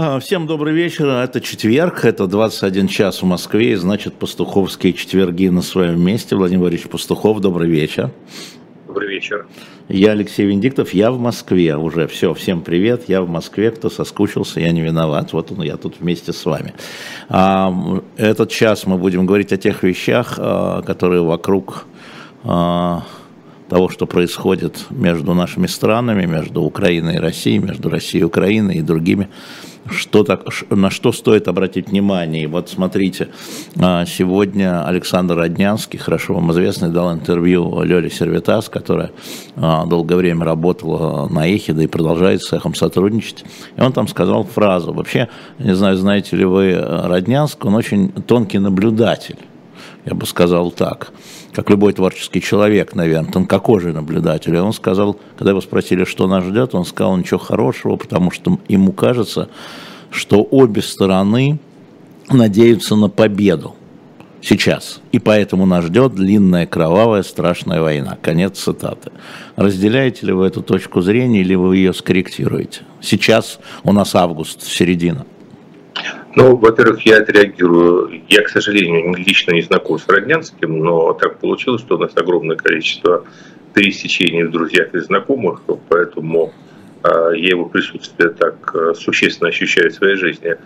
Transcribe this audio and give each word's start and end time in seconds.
А, 0.00 0.20
всем 0.20 0.46
добрый 0.46 0.72
вечер. 0.74 1.08
Это 1.08 1.40
четверг, 1.40 2.04
это 2.04 2.28
21 2.28 2.86
час 2.86 3.20
в 3.20 3.24
Москве, 3.26 3.72
и 3.72 3.74
значит 3.74 4.14
пастуховские 4.14 4.92
четверги 4.92 5.48
на 5.48 5.60
своем 5.60 6.00
месте. 6.00 6.36
Владимир 6.36 6.66
Борисович 6.66 6.88
Пастухов, 6.88 7.40
добрый 7.40 7.68
вечер. 7.68 8.12
Добрый 8.86 9.08
вечер. 9.08 9.48
Я 9.88 10.12
Алексей 10.12 10.46
Венедиктов, 10.46 10.94
я 10.94 11.10
в 11.10 11.18
Москве 11.18 11.76
уже. 11.76 12.06
Все, 12.06 12.32
всем 12.32 12.60
привет, 12.60 13.08
я 13.08 13.22
в 13.22 13.28
Москве. 13.28 13.72
Кто 13.72 13.90
соскучился, 13.90 14.60
я 14.60 14.70
не 14.70 14.82
виноват. 14.82 15.32
Вот 15.32 15.50
он, 15.50 15.62
я 15.62 15.76
тут 15.76 15.96
вместе 15.98 16.32
с 16.32 16.44
вами. 16.44 16.74
А, 17.28 17.74
этот 18.16 18.52
час 18.52 18.86
мы 18.86 18.98
будем 18.98 19.26
говорить 19.26 19.52
о 19.52 19.56
тех 19.56 19.82
вещах, 19.82 20.34
а, 20.38 20.80
которые 20.82 21.22
вокруг 21.22 21.86
того, 22.44 23.88
что 23.90 24.06
происходит 24.06 24.86
между 24.90 25.34
нашими 25.34 25.66
странами, 25.66 26.24
между 26.24 26.62
Украиной 26.62 27.16
и 27.16 27.18
Россией, 27.18 27.58
между 27.58 27.90
Россией 27.90 28.22
и 28.22 28.24
Украиной 28.24 28.76
и 28.76 28.80
другими 28.80 29.28
что 29.90 30.24
так, 30.24 30.44
на 30.70 30.90
что 30.90 31.12
стоит 31.12 31.48
обратить 31.48 31.88
внимание. 31.88 32.44
И 32.44 32.46
вот 32.46 32.68
смотрите, 32.68 33.28
а, 33.78 34.04
сегодня 34.06 34.86
Александр 34.86 35.36
Роднянский, 35.36 35.98
хорошо 35.98 36.34
вам 36.34 36.52
известный, 36.52 36.90
дал 36.90 37.12
интервью 37.12 37.82
Лёле 37.82 38.10
Сервитас, 38.10 38.68
которая 38.68 39.10
а, 39.56 39.86
долгое 39.86 40.16
время 40.16 40.44
работала 40.44 41.28
на 41.28 41.48
Эхе, 41.48 41.72
да 41.72 41.82
и 41.82 41.86
продолжает 41.86 42.42
с 42.42 42.52
Эхом 42.52 42.74
сотрудничать. 42.74 43.44
И 43.76 43.80
он 43.80 43.92
там 43.92 44.08
сказал 44.08 44.44
фразу, 44.44 44.92
вообще, 44.92 45.28
не 45.58 45.74
знаю, 45.74 45.96
знаете 45.96 46.36
ли 46.36 46.44
вы 46.44 46.74
Роднянск, 46.74 47.64
он 47.64 47.74
очень 47.74 48.10
тонкий 48.10 48.58
наблюдатель 48.58 49.38
я 50.08 50.14
бы 50.14 50.26
сказал 50.26 50.70
так, 50.70 51.12
как 51.52 51.70
любой 51.70 51.92
творческий 51.92 52.40
человек, 52.40 52.94
наверное, 52.94 53.32
тонкокожий 53.32 53.92
наблюдатель. 53.92 54.54
И 54.54 54.58
он 54.58 54.72
сказал, 54.72 55.18
когда 55.36 55.50
его 55.50 55.60
спросили, 55.60 56.04
что 56.04 56.26
нас 56.26 56.44
ждет, 56.44 56.74
он 56.74 56.84
сказал 56.84 57.16
ничего 57.16 57.38
хорошего, 57.38 57.96
потому 57.96 58.30
что 58.30 58.58
ему 58.68 58.92
кажется, 58.92 59.48
что 60.10 60.42
обе 60.42 60.82
стороны 60.82 61.58
надеются 62.30 62.96
на 62.96 63.08
победу 63.08 63.74
сейчас. 64.40 65.00
И 65.12 65.18
поэтому 65.18 65.66
нас 65.66 65.84
ждет 65.84 66.14
длинная, 66.14 66.66
кровавая, 66.66 67.22
страшная 67.22 67.80
война. 67.80 68.16
Конец 68.20 68.58
цитаты. 68.58 69.10
Разделяете 69.56 70.26
ли 70.26 70.32
вы 70.32 70.46
эту 70.46 70.62
точку 70.62 71.00
зрения 71.00 71.40
или 71.40 71.54
вы 71.54 71.76
ее 71.76 71.92
скорректируете? 71.92 72.82
Сейчас 73.00 73.58
у 73.82 73.92
нас 73.92 74.14
август, 74.14 74.62
середина. 74.62 75.26
Ну, 76.38 76.54
во-первых, 76.54 77.04
я 77.04 77.18
отреагирую. 77.18 78.22
Я, 78.28 78.42
к 78.42 78.48
сожалению, 78.48 79.12
лично 79.16 79.50
не 79.50 79.62
знаком 79.62 79.98
с 79.98 80.08
Роднянским, 80.08 80.78
но 80.78 81.12
так 81.12 81.40
получилось, 81.40 81.80
что 81.80 81.96
у 81.96 81.98
нас 81.98 82.12
огромное 82.14 82.54
количество 82.54 83.24
пересечений 83.74 84.44
в 84.44 84.52
друзьях 84.52 84.94
и 84.94 85.00
знакомых, 85.00 85.62
поэтому 85.88 86.52
э, 87.02 87.30
я 87.34 87.48
его 87.48 87.64
присутствие 87.64 88.30
так 88.30 88.72
э, 88.72 88.94
существенно 88.94 89.48
ощущаю 89.48 89.90
в 89.90 89.94
своей 89.94 90.14
жизни. 90.14 90.56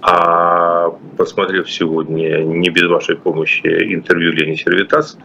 А 0.00 0.96
посмотрев 1.18 1.70
сегодня, 1.70 2.42
не 2.42 2.70
без 2.70 2.86
вашей 2.86 3.16
помощи, 3.16 3.66
интервью 3.66 4.32
Лени 4.32 4.54
Сервитас, 4.54 5.18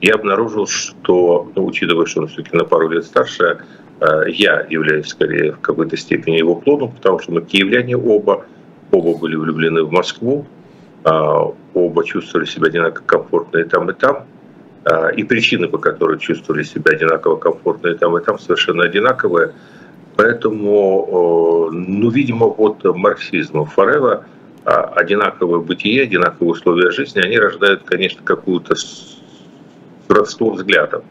я 0.00 0.14
обнаружил, 0.14 0.66
что, 0.68 1.52
ну, 1.54 1.66
учитывая, 1.66 2.06
что 2.06 2.22
он 2.22 2.28
все-таки 2.28 2.56
на 2.56 2.64
пару 2.64 2.88
лет 2.88 3.04
старше, 3.04 3.58
э, 4.00 4.22
я 4.30 4.66
являюсь 4.70 5.08
скорее 5.08 5.52
в 5.52 5.60
какой-то 5.60 5.98
степени 5.98 6.38
его 6.38 6.54
клоном, 6.54 6.92
потому 6.92 7.18
что 7.18 7.32
мы 7.32 7.42
киевляне 7.42 7.98
оба, 7.98 8.46
Оба 8.92 9.16
были 9.16 9.36
влюблены 9.36 9.84
в 9.84 9.92
Москву, 9.92 10.46
а, 11.04 11.52
оба 11.74 12.04
чувствовали 12.04 12.46
себя 12.46 12.66
одинаково 12.66 13.04
комфортно 13.06 13.58
и 13.58 13.64
там, 13.64 13.90
и 13.90 13.94
там. 13.94 14.24
А, 14.84 15.08
и 15.08 15.22
причины, 15.22 15.68
по 15.68 15.78
которым 15.78 16.18
чувствовали 16.18 16.62
себя 16.62 16.92
одинаково 16.92 17.36
комфортно 17.36 17.88
и 17.88 17.94
там, 17.96 18.16
и 18.18 18.24
там, 18.24 18.38
совершенно 18.38 18.84
одинаковые. 18.84 19.52
Поэтому, 20.16 21.70
ну, 21.72 22.10
видимо, 22.10 22.46
вот 22.46 22.84
марксизм 22.84 23.64
Форева, 23.64 24.26
одинаковое 24.64 25.60
бытие, 25.60 26.02
одинаковые 26.02 26.50
условия 26.50 26.90
жизни, 26.90 27.20
они 27.20 27.38
рождают, 27.38 27.84
конечно, 27.84 28.20
какую-то 28.22 28.74
родство 30.08 30.50
взглядов. 30.50 31.04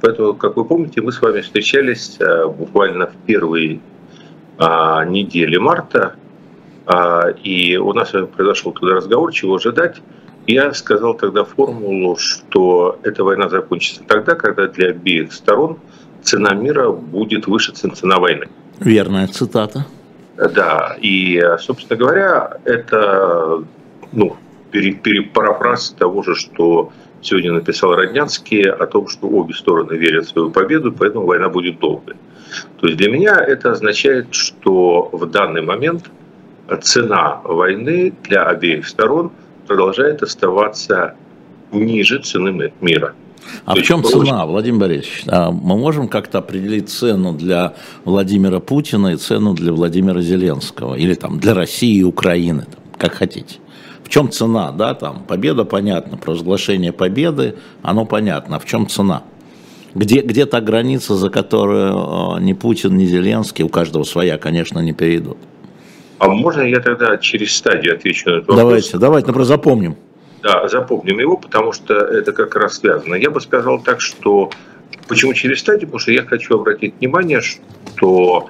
Поэтому, 0.00 0.34
как 0.34 0.56
вы 0.56 0.64
помните, 0.64 1.00
мы 1.02 1.12
с 1.12 1.22
вами 1.22 1.42
встречались 1.42 2.16
а, 2.20 2.48
буквально 2.48 3.06
в 3.06 3.14
первые 3.26 3.80
недели 4.58 5.56
марта, 5.56 6.14
и 7.42 7.76
у 7.76 7.92
нас 7.92 8.10
произошел 8.10 8.72
тогда 8.72 8.96
разговор, 8.96 9.32
чего 9.32 9.54
ожидать. 9.54 10.00
Я 10.46 10.74
сказал 10.74 11.14
тогда 11.14 11.44
формулу, 11.44 12.16
что 12.18 12.98
эта 13.04 13.22
война 13.22 13.48
закончится 13.48 14.02
тогда, 14.06 14.34
когда 14.34 14.66
для 14.66 14.88
обеих 14.90 15.32
сторон 15.32 15.78
цена 16.22 16.54
мира 16.54 16.90
будет 16.90 17.46
выше 17.46 17.72
цена 17.72 18.18
войны. 18.18 18.48
Верная 18.80 19.28
цитата. 19.28 19.86
Да, 20.36 20.96
и, 21.00 21.40
собственно 21.60 21.98
говоря, 21.98 22.56
это 22.64 23.62
ну, 24.10 24.36
перепарафраз 24.72 25.94
того 25.96 26.22
же, 26.22 26.34
что 26.34 26.92
сегодня 27.20 27.52
написал 27.52 27.94
Роднянский 27.94 28.68
о 28.68 28.86
том, 28.86 29.06
что 29.06 29.28
обе 29.28 29.54
стороны 29.54 29.92
верят 29.92 30.26
в 30.26 30.30
свою 30.30 30.50
победу, 30.50 30.92
поэтому 30.92 31.26
война 31.26 31.48
будет 31.48 31.78
долгой. 31.78 32.16
То 32.80 32.88
есть 32.88 32.98
для 32.98 33.10
меня 33.10 33.36
это 33.36 33.70
означает, 33.70 34.34
что 34.34 35.08
в 35.12 35.26
данный 35.26 35.62
момент– 35.62 36.10
цена 36.82 37.40
войны 37.44 38.12
для 38.24 38.44
обеих 38.44 38.86
сторон 38.88 39.30
продолжает 39.66 40.22
оставаться 40.22 41.14
ниже 41.72 42.18
цены 42.18 42.72
мира. 42.80 43.14
А 43.64 43.74
в 43.74 43.82
чем 43.82 44.04
цена, 44.04 44.46
Владимир 44.46 44.80
Борисович? 44.80 45.24
А 45.26 45.50
мы 45.50 45.76
можем 45.76 46.08
как-то 46.08 46.38
определить 46.38 46.88
цену 46.88 47.32
для 47.32 47.74
Владимира 48.04 48.60
Путина 48.60 49.08
и 49.08 49.16
цену 49.16 49.54
для 49.54 49.72
Владимира 49.72 50.20
Зеленского? 50.20 50.94
Или 50.94 51.14
там 51.14 51.38
для 51.38 51.54
России 51.54 51.98
и 51.98 52.04
Украины, 52.04 52.66
как 52.98 53.14
хотите. 53.14 53.56
В 54.04 54.08
чем 54.08 54.30
цена, 54.30 54.72
да, 54.72 54.94
там, 54.94 55.24
победа 55.24 55.64
понятно, 55.64 56.16
провозглашение 56.16 56.92
победы, 56.92 57.56
оно 57.82 58.04
понятно, 58.04 58.56
а 58.56 58.58
в 58.58 58.64
чем 58.66 58.86
цена? 58.86 59.22
Где, 59.94 60.20
где 60.20 60.46
та 60.46 60.60
граница, 60.60 61.16
за 61.16 61.28
которую 61.28 62.36
э, 62.36 62.40
ни 62.40 62.52
Путин, 62.52 62.96
ни 62.96 63.04
Зеленский, 63.04 63.64
у 63.64 63.68
каждого 63.68 64.04
своя, 64.04 64.38
конечно, 64.38 64.78
не 64.80 64.92
перейдут? 64.92 65.38
А 66.22 66.28
можно 66.28 66.62
я 66.62 66.78
тогда 66.78 67.18
через 67.18 67.56
стадию 67.56 67.96
отвечу 67.96 68.30
на 68.30 68.34
этот 68.34 68.48
вопрос? 68.48 68.64
Давайте, 68.64 68.98
давайте, 68.98 69.26
например, 69.26 69.46
запомним. 69.46 69.96
Да, 70.40 70.68
запомним 70.68 71.18
его, 71.18 71.36
потому 71.36 71.72
что 71.72 71.94
это 71.94 72.32
как 72.32 72.54
раз 72.54 72.78
связано. 72.78 73.16
Я 73.16 73.30
бы 73.30 73.40
сказал 73.40 73.80
так, 73.80 74.00
что 74.00 74.50
почему 75.08 75.34
через 75.34 75.58
стадию? 75.58 75.86
Потому 75.86 75.98
что 75.98 76.12
я 76.12 76.22
хочу 76.22 76.54
обратить 76.54 76.94
внимание, 77.00 77.40
что 77.40 78.48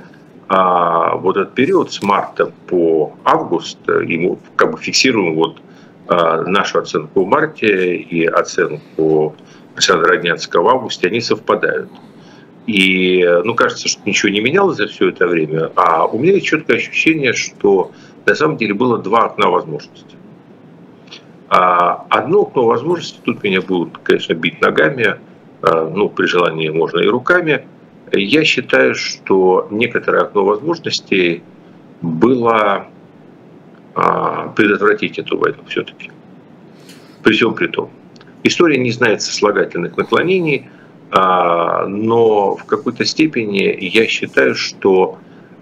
а, 0.49 1.17
вот 1.17 1.39
этот 1.39 1.55
период 1.55 1.91
с 1.91 2.03
марта 2.03 2.53
по 2.67 3.15
август, 3.25 3.79
ему 3.89 4.39
как 4.57 4.73
бы 4.73 4.79
фиксируем 4.79 5.35
вот 5.35 5.63
а, 6.09 6.43
нашу 6.43 6.81
оценку 6.81 7.25
в 7.25 7.27
марте 7.27 7.97
и 7.97 8.27
оценку 8.27 9.35
Александра 9.75 10.09
Роднянского 10.09 10.63
в 10.65 10.69
августе, 10.69 11.09
они 11.09 11.23
совпадают. 11.23 11.89
И, 12.67 13.25
ну, 13.45 13.55
кажется, 13.55 13.89
что 13.89 14.01
ничего 14.05 14.31
не 14.31 14.41
менялось 14.41 14.77
за 14.77 14.87
все 14.87 15.09
это 15.09 15.27
время. 15.27 15.73
А 15.75 16.07
у 16.07 16.19
меня 16.19 16.35
есть 16.35 16.47
четкое 16.47 16.77
ощущение, 16.77 17.33
что 17.33 17.91
на 18.25 18.35
самом 18.35 18.57
деле 18.57 18.75
было 18.75 18.99
два 18.99 19.27
окна 19.27 19.49
возможностей. 19.49 20.17
А 21.49 22.07
одно 22.09 22.43
окно 22.43 22.65
возможностей, 22.65 23.19
тут 23.25 23.43
меня 23.43 23.61
будут, 23.61 23.99
конечно, 23.99 24.35
бить 24.35 24.61
ногами, 24.61 25.17
а, 25.61 25.91
ну, 25.91 26.09
при 26.09 26.27
желании 26.27 26.69
можно 26.69 27.01
и 27.01 27.09
руками. 27.09 27.67
Я 28.13 28.45
считаю, 28.45 28.95
что 28.95 29.67
некоторое 29.71 30.23
окно 30.23 30.45
возможностей 30.45 31.43
было 32.01 32.87
а, 33.95 34.49
предотвратить 34.49 35.19
эту 35.19 35.37
войну 35.37 35.59
все-таки. 35.67 36.11
При 37.23 37.33
всем 37.33 37.55
при 37.55 37.67
том. 37.67 37.91
История 38.45 38.79
не 38.79 38.93
знает 38.93 39.21
сослагательных 39.21 39.97
наклонений– 39.97 40.69
но 41.13 42.57
в 42.57 42.65
какой-то 42.65 43.05
степени 43.05 43.77
я 43.81 44.07
считаю, 44.07 44.55
что 44.55 45.19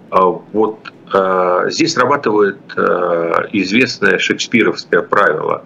а, 0.09 0.21
вот 0.25 0.93
а, 1.11 1.69
здесь 1.69 1.93
срабатывает 1.93 2.59
известное 3.51 4.17
шекспировское 4.17 5.01
правило. 5.01 5.65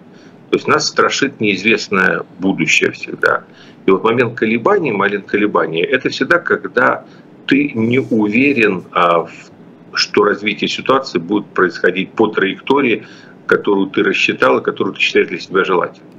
То 0.50 0.56
есть 0.56 0.66
нас 0.66 0.88
страшит 0.88 1.40
неизвестное 1.40 2.24
будущее 2.40 2.90
всегда. 2.90 3.44
И 3.86 3.90
вот 3.90 4.02
момент 4.02 4.34
колебаний, 4.36 4.90
момент 4.90 5.26
колебаний, 5.26 5.82
это 5.82 6.08
всегда, 6.08 6.38
когда 6.38 7.04
ты 7.46 7.70
не 7.74 8.00
уверен, 8.00 8.84
что 9.92 10.24
развитие 10.24 10.68
ситуации 10.68 11.18
будет 11.18 11.46
происходить 11.46 12.10
по 12.12 12.28
траектории, 12.28 13.06
которую 13.46 13.88
ты 13.88 14.02
рассчитал 14.02 14.58
и 14.58 14.62
которую 14.62 14.94
ты 14.94 15.00
считаешь 15.00 15.28
для 15.28 15.38
себя 15.38 15.64
желательной. 15.64 16.15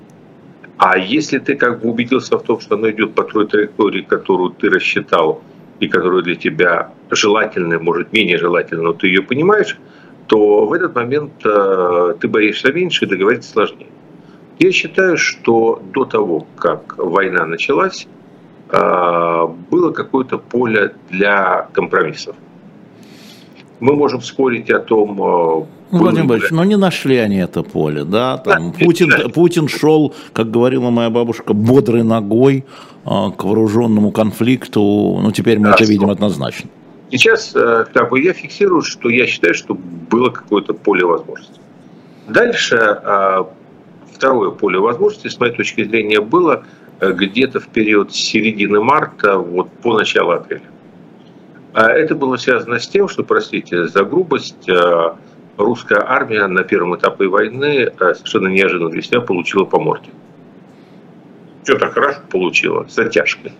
А 0.78 0.98
если 0.98 1.40
ты 1.40 1.56
как 1.56 1.82
бы 1.82 1.90
убедился 1.90 2.38
в 2.38 2.44
том, 2.44 2.60
что 2.60 2.76
оно 2.76 2.90
идет 2.92 3.16
по 3.16 3.24
той 3.24 3.48
траектории, 3.48 4.02
которую 4.02 4.52
ты 4.52 4.70
рассчитал, 4.70 5.42
и 5.80 5.88
которая 5.88 6.22
для 6.22 6.36
тебя 6.36 6.92
желательная, 7.10 7.80
может 7.80 8.14
менее 8.14 8.38
желательная, 8.38 8.86
но 8.86 8.94
ты 8.94 9.08
ее 9.08 9.22
понимаешь, 9.22 9.78
то 10.28 10.66
в 10.66 10.74
этот 10.74 10.96
момент 10.96 11.34
э, 11.46 12.16
ты 12.20 12.28
боишься 12.28 12.72
меньше 12.72 13.06
и 13.06 13.08
договориться 13.08 13.52
сложнее. 13.52 13.88
Я 14.60 14.72
считаю, 14.72 15.18
что 15.18 15.82
до 15.94 16.06
того, 16.06 16.48
как 16.58 16.98
война 16.98 17.46
началась, 17.46 18.08
э, 18.70 19.48
было 19.70 19.92
какое-то 19.92 20.38
поле 20.38 20.94
для 21.10 21.70
компромиссов. 21.74 22.36
Мы 23.80 23.96
можем 23.96 24.22
спорить 24.22 24.72
о 24.72 24.80
том, 24.80 25.12
э, 25.12 25.66
ну, 25.92 26.00
Владимир 26.00 26.26
Борисович, 26.26 26.52
но 26.52 26.64
ну, 26.64 26.70
не 26.70 26.78
нашли 26.78 27.18
они 27.18 27.38
это 27.38 27.62
поле, 27.62 28.04
да? 28.04 28.38
Там 28.38 28.72
да, 28.72 28.86
Путин, 28.86 29.32
Путин 29.32 29.68
шел, 29.68 30.16
как 30.34 30.50
говорила 30.50 30.90
моя 30.90 31.10
бабушка, 31.12 31.54
бодрой 31.54 32.04
ногой 32.04 32.66
э, 33.06 33.10
к 33.38 33.44
вооруженному 33.44 34.12
конфликту. 34.12 34.82
Ну, 35.22 35.32
теперь 35.32 35.60
мы 35.60 35.66
да, 35.66 35.76
это 35.76 35.84
видим 35.84 36.10
однозначно. 36.10 36.70
Сейчас 37.12 37.56
э, 37.56 37.86
как 37.94 38.10
бы 38.10 38.20
я 38.20 38.34
фиксирую, 38.34 38.82
что 38.82 39.10
я 39.10 39.28
считаю, 39.28 39.54
что 39.54 39.76
было 39.76 40.32
какое-то 40.32 40.74
поле 40.74 41.06
возможностей. 41.06 41.62
Дальше 42.28 43.00
второе 44.14 44.52
поле 44.52 44.80
возможностей, 44.80 45.30
с 45.30 45.40
моей 45.40 45.54
точки 45.54 45.86
зрения, 45.86 46.20
было 46.20 46.66
где-то 47.00 47.62
в 47.62 47.68
период 47.68 48.14
середины 48.14 48.82
марта 48.82 49.38
вот 49.38 49.70
по 49.70 49.98
началу 49.98 50.32
апреля. 50.32 50.64
А 51.78 51.92
это 51.92 52.16
было 52.16 52.38
связано 52.38 52.80
с 52.80 52.88
тем, 52.88 53.08
что, 53.08 53.24
простите 53.24 53.88
за 53.88 54.04
грубость, 54.04 54.68
э, 54.68 55.10
русская 55.58 56.04
армия 56.04 56.48
на 56.48 56.64
первом 56.64 56.96
этапе 56.96 57.28
войны 57.28 57.92
э, 58.00 58.14
совершенно 58.16 58.48
неожиданно 58.48 58.90
для 58.90 59.04
себя 59.04 59.22
получила 59.22 59.64
по 59.64 59.80
морде. 59.80 60.10
Что-то 61.64 61.92
хорошо 61.92 62.22
получила, 62.32 62.88
с 62.90 62.98
оттяжкой. 62.98 63.52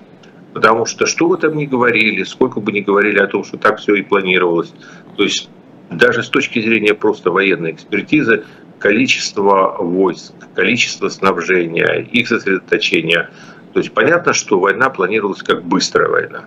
Потому 0.52 0.88
что 0.88 1.06
что 1.06 1.28
бы 1.28 1.38
там 1.38 1.56
ни 1.56 1.68
говорили, 1.68 2.24
сколько 2.24 2.60
бы 2.60 2.72
ни 2.72 2.80
говорили 2.80 3.20
о 3.20 3.28
том, 3.28 3.44
что 3.44 3.60
так 3.60 3.78
все 3.78 3.94
и 3.94 4.02
планировалось, 4.02 4.74
то 5.16 5.22
есть 5.22 5.48
даже 5.92 6.24
с 6.24 6.30
точки 6.30 6.60
зрения 6.60 6.96
просто 6.96 7.30
военной 7.30 7.74
экспертизы, 7.74 8.46
количество 8.80 9.78
войск, 9.80 10.34
количество 10.56 11.10
снабжения, 11.10 12.00
их 12.12 12.28
сосредоточения. 12.28 13.30
То 13.74 13.80
есть 13.80 13.94
понятно, 13.94 14.34
что 14.34 14.60
война 14.60 14.90
планировалась 14.90 15.44
как 15.44 15.64
быстрая 15.64 16.10
война. 16.10 16.46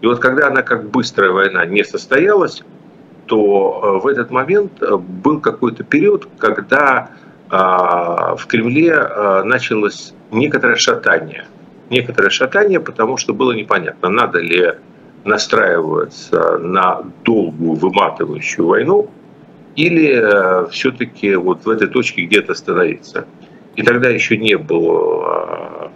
И 0.00 0.06
вот 0.06 0.18
когда 0.18 0.48
она 0.48 0.62
как 0.62 0.90
быстрая 0.90 1.30
война 1.30 1.64
не 1.66 1.84
состоялась, 1.84 2.62
то 3.26 3.80
э, 3.82 4.02
в 4.02 4.06
этот 4.08 4.30
момент 4.30 4.82
э, 4.82 4.96
был 4.96 5.40
какой-то 5.40 5.84
период, 5.84 6.26
когда 6.38 7.10
а, 7.52 8.36
в 8.36 8.46
Кремле 8.46 8.92
э, 8.92 9.42
началось 9.44 10.14
некоторое 10.30 10.76
шатание. 10.76 11.44
Некоторое 11.90 12.30
шатание, 12.30 12.80
потому 12.80 13.16
что 13.16 13.34
было 13.34 13.52
непонятно, 13.52 14.08
надо 14.08 14.38
ли 14.38 14.74
настраиваться 15.24 16.58
на 16.58 17.02
долгую 17.24 17.74
выматывающую 17.74 18.66
войну 18.66 19.10
или 19.76 20.70
все-таки 20.70 21.34
вот 21.34 21.64
в 21.64 21.68
этой 21.68 21.88
точке 21.88 22.22
где-то 22.22 22.52
остановиться. 22.52 23.26
И 23.76 23.82
тогда 23.82 24.08
еще 24.08 24.36
не 24.36 24.56
было 24.56 25.90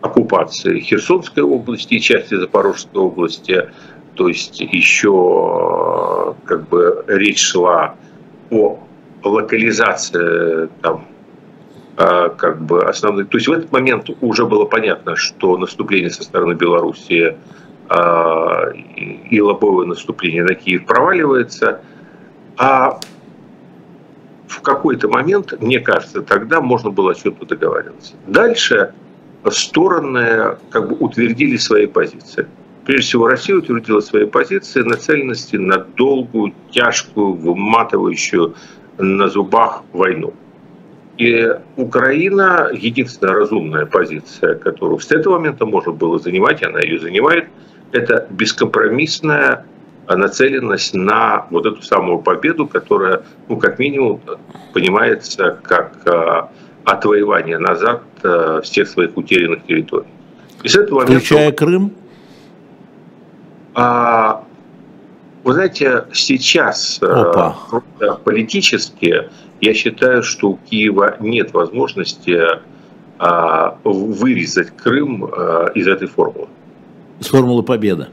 оккупации 0.00 0.80
Херсонской 0.80 1.42
области 1.42 1.94
и 1.94 2.00
части 2.00 2.34
Запорожской 2.34 3.00
области. 3.00 3.70
То 4.14 4.28
есть 4.28 4.60
еще 4.60 6.34
как 6.44 6.68
бы 6.68 7.04
речь 7.06 7.40
шла 7.40 7.94
о 8.50 8.78
локализации 9.22 10.68
там, 10.82 11.06
а, 11.96 12.28
как 12.28 12.60
бы 12.60 12.84
основных. 12.84 13.28
То 13.28 13.38
есть 13.38 13.48
в 13.48 13.52
этот 13.52 13.72
момент 13.72 14.08
уже 14.20 14.46
было 14.46 14.64
понятно, 14.64 15.16
что 15.16 15.56
наступление 15.56 16.10
со 16.10 16.22
стороны 16.22 16.54
Белоруссии 16.54 17.36
а, 17.88 18.70
и 18.70 19.40
лобовое 19.40 19.86
наступление 19.86 20.44
на 20.44 20.54
Киев 20.54 20.84
проваливается. 20.84 21.80
А 22.56 22.98
в 24.46 24.60
какой-то 24.62 25.08
момент, 25.08 25.54
мне 25.60 25.80
кажется, 25.80 26.22
тогда 26.22 26.60
можно 26.60 26.90
было 26.90 27.12
о 27.12 27.14
чем-то 27.14 27.46
договариваться. 27.46 28.14
Дальше 28.26 28.92
стороны 29.46 30.56
как 30.70 30.88
бы 30.88 30.96
утвердили 30.96 31.56
свои 31.56 31.86
позиции. 31.86 32.46
Прежде 32.84 33.06
всего, 33.06 33.28
Россия 33.28 33.56
утвердила 33.56 34.00
свои 34.00 34.24
позиции 34.24 34.82
нацеленности 34.82 35.56
на 35.56 35.78
долгую, 35.78 36.54
тяжкую, 36.70 37.34
выматывающую 37.34 38.54
на 38.98 39.28
зубах 39.28 39.82
войну. 39.92 40.32
И 41.18 41.52
Украина, 41.76 42.70
единственная 42.72 43.34
разумная 43.34 43.86
позиция, 43.86 44.54
которую 44.54 45.00
с 45.00 45.10
этого 45.10 45.38
момента 45.38 45.66
можно 45.66 45.92
было 45.92 46.18
занимать, 46.18 46.62
и 46.62 46.64
она 46.64 46.80
ее 46.80 46.98
занимает, 46.98 47.48
это 47.92 48.26
бескомпромиссная 48.30 49.66
нацеленность 50.08 50.94
на 50.94 51.46
вот 51.50 51.66
эту 51.66 51.82
самую 51.82 52.20
победу, 52.20 52.66
которая, 52.66 53.22
ну, 53.48 53.56
как 53.58 53.78
минимум, 53.78 54.20
понимается 54.72 55.58
как 55.62 56.00
а, 56.06 56.50
отвоевания 56.90 57.58
назад 57.58 58.02
э, 58.22 58.60
всех 58.64 58.88
своих 58.88 59.16
утерянных 59.16 59.64
территорий. 59.66 60.06
И 60.62 60.68
с 60.68 60.76
этого 60.76 61.00
момента, 61.00 61.24
Включая 61.24 61.52
Крым? 61.52 61.92
А, 63.74 64.44
вы 65.44 65.52
знаете, 65.52 66.04
сейчас 66.12 66.98
э, 67.00 67.06
Опа. 67.06 67.56
политически 68.24 69.30
я 69.60 69.74
считаю, 69.74 70.22
что 70.22 70.50
у 70.50 70.56
Киева 70.56 71.16
нет 71.20 71.52
возможности 71.52 72.38
а, 73.18 73.76
вырезать 73.84 74.70
Крым 74.76 75.24
а, 75.24 75.70
из 75.74 75.86
этой 75.88 76.06
формулы. 76.06 76.48
Из 77.18 77.26
формулы 77.26 77.62
победы. 77.62 78.06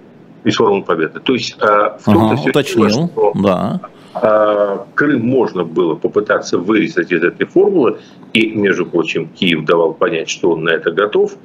Из 0.43 0.55
формулы 0.55 0.83
победы. 0.83 1.19
То 1.19 1.33
есть 1.33 1.55
а, 1.61 1.97
в 1.99 2.05
том-то 2.05 2.25
ага, 2.25 2.35
все 2.37 2.49
уточнил, 2.49 2.87
дело, 2.87 3.07
что 3.07 3.31
да. 3.35 3.81
А, 4.15 4.87
Крым 4.95 5.25
можно 5.25 5.65
было 5.65 5.95
попытаться 5.95 6.57
вырезать 6.57 7.11
из 7.11 7.21
этой 7.21 7.45
формулы, 7.45 7.99
и, 8.31 8.51
между 8.51 8.85
прочим, 8.85 9.27
Киев 9.27 9.65
давал 9.65 9.93
понять, 9.93 10.29
что 10.29 10.51
он 10.51 10.63
на 10.63 10.69
это 10.69 10.91
готов, 10.91 11.35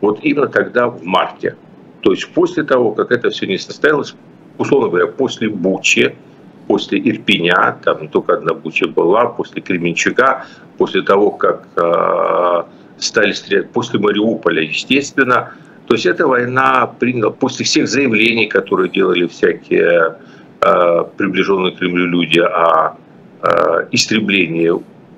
вот 0.00 0.20
именно 0.22 0.46
тогда, 0.46 0.88
в 0.88 1.02
марте. 1.02 1.56
То 2.02 2.12
есть 2.12 2.28
после 2.32 2.62
того, 2.62 2.92
как 2.92 3.10
это 3.10 3.30
все 3.30 3.46
не 3.46 3.58
состоялось, 3.58 4.14
условно 4.58 4.88
говоря, 4.88 5.08
после 5.08 5.48
Бучи, 5.48 6.14
после 6.68 7.00
Ирпеня, 7.00 7.76
там 7.84 8.06
только 8.08 8.34
одна 8.34 8.54
Буча 8.54 8.86
была, 8.86 9.26
после 9.26 9.60
Кременчуга, 9.60 10.46
после 10.78 11.02
того, 11.02 11.32
как 11.32 11.66
э, 11.76 12.62
стали 12.98 13.32
стрелять, 13.32 13.70
после 13.70 13.98
Мариуполя, 13.98 14.62
естественно. 14.62 15.52
То 15.86 15.94
есть 15.94 16.06
эта 16.06 16.28
война 16.28 16.86
приняла, 16.86 17.32
после 17.32 17.64
всех 17.64 17.88
заявлений, 17.88 18.46
которые 18.46 18.88
делали 18.88 19.26
всякие 19.26 20.16
приближенные 20.60 21.72
к 21.72 21.78
Кремлю 21.78 22.06
люди 22.06 22.40
о 22.40 22.96
э, 23.42 23.86
истреблении 23.92 24.72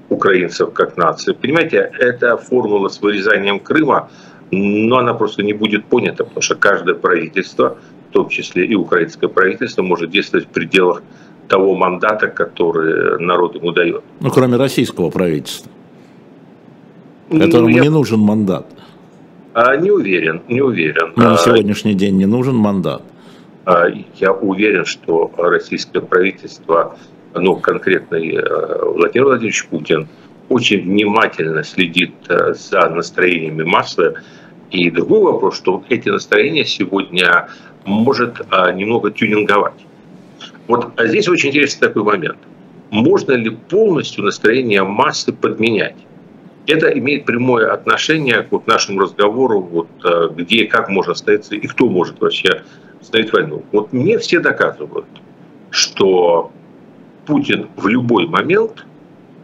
украинцев 0.09 0.73
как 0.73 0.97
нации. 0.97 1.33
Понимаете, 1.33 1.91
эта 1.99 2.37
формула 2.37 2.89
с 2.89 3.01
вырезанием 3.01 3.59
Крыма, 3.59 4.09
но 4.51 4.99
она 4.99 5.15
просто 5.15 5.43
не 5.43 5.53
будет 5.53 5.87
понята, 5.87 6.25
потому 6.25 6.43
что 6.43 6.55
каждое 6.55 6.95
правительство, 6.95 7.79
в 8.11 8.13
том 8.13 8.29
числе 8.29 8.67
и 8.67 8.75
украинское 8.75 9.29
правительство, 9.29 9.83
может 9.83 10.11
действовать 10.11 10.47
в 10.47 10.51
пределах 10.51 11.03
того 11.49 11.75
мандата, 11.75 12.29
который 12.29 13.19
народ 13.19 13.57
ему 13.57 13.73
дает. 13.73 14.03
Ну, 14.21 14.31
кроме 14.31 14.57
российского 14.57 15.11
правительства, 15.11 15.71
которому 17.31 17.69
ну, 17.69 17.77
я... 17.77 17.83
не 17.83 17.89
нужен 17.89 18.21
мандат. 18.21 18.67
А, 19.55 19.77
не 19.77 19.91
уверен, 19.91 20.43
не 20.49 20.61
уверен. 20.61 21.13
Ну, 21.17 21.31
на 21.31 21.37
сегодняшний 21.37 21.95
день 21.95 22.17
не 22.17 22.27
нужен 22.27 22.55
мандат. 22.55 23.03
А, 23.65 23.87
я 24.17 24.33
уверен, 24.33 24.85
что 24.85 25.31
российское 25.37 26.01
правительство, 26.01 26.97
ну, 27.35 27.57
конкретно 27.57 28.17
э, 28.17 28.85
Владимир 28.85 29.27
Владимирович 29.27 29.67
Путин, 29.67 30.09
очень 30.49 30.83
внимательно 30.83 31.63
следит 31.63 32.15
э, 32.29 32.55
за 32.55 32.89
настроениями 32.89 33.63
массы. 33.63 34.15
И 34.71 34.91
другой 34.91 35.33
вопрос, 35.33 35.57
что 35.57 35.85
эти 35.89 36.09
настроения 36.09 36.65
сегодня 36.65 37.49
может 37.85 38.41
а, 38.51 38.73
немного 38.73 39.11
тюнинговать. 39.11 39.75
Вот 40.67 40.93
а 40.97 41.07
здесь 41.07 41.29
очень 41.29 41.51
интересный 41.51 41.89
такой 41.89 42.05
момент. 42.05 42.39
Можно 42.91 43.33
ли 43.33 43.51
полностью 43.51 44.25
настроение 44.25 44.83
массы 44.83 45.33
подменять? 45.33 45.97
Это 46.67 46.87
имеет 46.97 47.25
прямое 47.25 47.73
отношение 47.73 48.43
к 48.43 48.53
вот 48.53 48.67
нашему 48.67 49.01
разговору, 49.01 49.61
вот, 49.61 49.89
э, 50.05 50.29
где 50.37 50.65
и 50.65 50.67
как 50.67 50.89
можно 50.89 51.13
остаться 51.13 51.55
и 51.55 51.67
кто 51.67 51.89
может 51.89 52.21
вообще 52.21 52.63
остановить 53.03 53.33
войну. 53.33 53.63
Вот 53.73 53.93
мне 53.93 54.19
все 54.19 54.41
доказывают, 54.41 55.07
что 55.71 56.51
Путин 57.27 57.69
в 57.77 57.87
любой 57.87 58.27
момент 58.27 58.87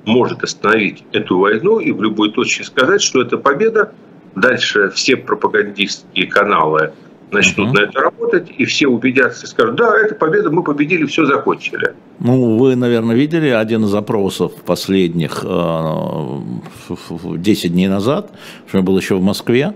может 0.06 0.42
остановить 0.42 1.04
эту 1.12 1.38
войну 1.38 1.78
и 1.80 1.92
в 1.92 2.02
любой 2.02 2.32
точке 2.32 2.64
сказать, 2.64 3.02
что 3.02 3.20
это 3.20 3.36
победа. 3.36 3.92
Дальше 4.34 4.90
все 4.90 5.16
пропагандистские 5.16 6.26
каналы 6.26 6.92
начнут 7.30 7.68
uh-huh. 7.68 7.74
на 7.74 7.80
это 7.80 8.00
работать, 8.00 8.48
и 8.56 8.64
все 8.64 8.86
убедятся 8.86 9.44
и 9.44 9.48
скажут, 9.48 9.76
да, 9.76 9.98
это 9.98 10.14
победа, 10.14 10.50
мы 10.50 10.62
победили, 10.62 11.04
все 11.06 11.26
закончили. 11.26 11.94
Ну, 12.20 12.56
вы, 12.56 12.76
наверное, 12.76 13.14
видели 13.14 13.48
один 13.48 13.84
из 13.84 13.90
запросов 13.90 14.52
последних 14.64 15.44
э, 15.44 16.40
10 17.36 17.72
дней 17.72 17.88
назад, 17.88 18.30
что 18.66 18.78
я 18.78 18.84
был 18.84 18.96
еще 18.98 19.16
в 19.16 19.22
Москве, 19.22 19.74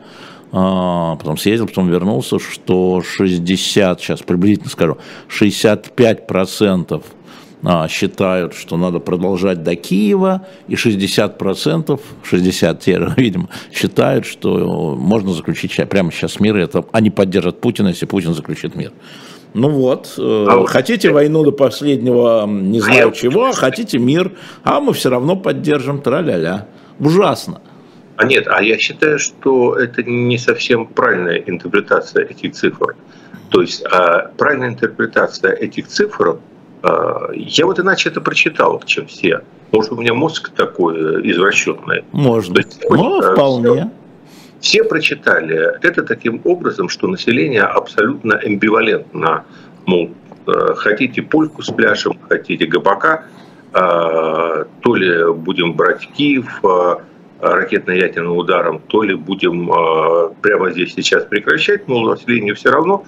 потом 0.52 1.38
съездил, 1.38 1.66
потом 1.66 1.88
вернулся, 1.88 2.38
что 2.38 3.00
60, 3.00 4.00
сейчас 4.00 4.20
приблизительно 4.20 4.68
скажу, 4.68 4.98
65 5.28 6.26
процентов 6.26 7.04
а, 7.64 7.88
считают, 7.88 8.54
что 8.54 8.76
надо 8.76 8.98
продолжать 8.98 9.62
до 9.62 9.76
Киева, 9.76 10.46
и 10.68 10.76
60 10.76 11.38
процентов, 11.38 12.00
60, 12.24 12.86
видимо, 13.16 13.48
считают, 13.72 14.26
что 14.26 14.96
можно 14.96 15.32
заключить 15.32 15.74
прямо 15.88 16.12
сейчас 16.12 16.38
мир, 16.38 16.56
это 16.56 16.84
они 16.92 17.10
поддержат 17.10 17.60
Путина, 17.60 17.88
если 17.88 18.06
Путин 18.06 18.34
заключит 18.34 18.74
мир. 18.74 18.92
Ну 19.54 19.68
вот, 19.68 20.14
э, 20.18 20.46
а 20.48 20.66
хотите 20.66 21.08
вот, 21.08 21.14
войну 21.14 21.44
до 21.44 21.52
последнего, 21.52 22.46
не 22.46 22.78
а 22.78 22.82
знаю 22.82 23.08
а 23.08 23.12
чего, 23.12 23.46
а 23.46 23.52
хотите 23.52 23.98
мир, 23.98 24.32
а 24.64 24.80
мы 24.80 24.92
все 24.92 25.10
равно 25.10 25.36
поддержим, 25.36 26.00
тра-ля-ля. 26.00 26.66
Ужасно. 26.98 27.60
А 28.22 28.24
нет, 28.24 28.46
а 28.48 28.62
я 28.62 28.78
считаю, 28.78 29.18
что 29.18 29.74
это 29.74 30.04
не 30.04 30.38
совсем 30.38 30.86
правильная 30.86 31.38
интерпретация 31.38 32.24
этих 32.24 32.52
цифр. 32.52 32.94
То 33.50 33.62
есть 33.62 33.82
а, 33.84 34.30
правильная 34.38 34.68
интерпретация 34.68 35.52
этих 35.52 35.88
цифр, 35.88 36.38
а, 36.84 37.30
я 37.34 37.66
вот 37.66 37.80
иначе 37.80 38.10
это 38.10 38.20
прочитал, 38.20 38.80
чем 38.86 39.08
все. 39.08 39.40
Может, 39.72 39.90
у 39.90 39.96
меня 39.96 40.14
мозг 40.14 40.50
такой 40.54 40.94
э, 40.94 41.20
извращенный. 41.24 42.04
Может 42.12 42.52
быть. 42.52 42.76
Ну, 42.88 43.18
а, 43.18 43.32
вполне. 43.32 43.90
Все, 44.60 44.78
все 44.78 44.84
прочитали 44.84 45.84
это 45.84 46.04
таким 46.04 46.40
образом, 46.44 46.88
что 46.88 47.08
население 47.08 47.62
абсолютно 47.62 48.36
амбивалентно. 48.36 49.44
Мол, 49.84 50.12
э, 50.46 50.74
хотите 50.76 51.22
польку 51.22 51.62
с 51.62 51.72
пляшем, 51.72 52.20
хотите 52.28 52.66
габака, 52.66 53.24
то 53.72 54.94
ли 54.94 55.32
будем 55.32 55.72
брать 55.72 56.06
Киев, 56.14 56.60
ракетно-ядерным 57.42 58.36
ударом, 58.36 58.80
то 58.86 59.02
ли 59.02 59.14
будем 59.14 59.70
прямо 60.40 60.70
здесь 60.70 60.94
сейчас 60.94 61.24
прекращать, 61.24 61.88
мол, 61.88 62.08
населению 62.08 62.54
все 62.54 62.70
равно. 62.70 63.04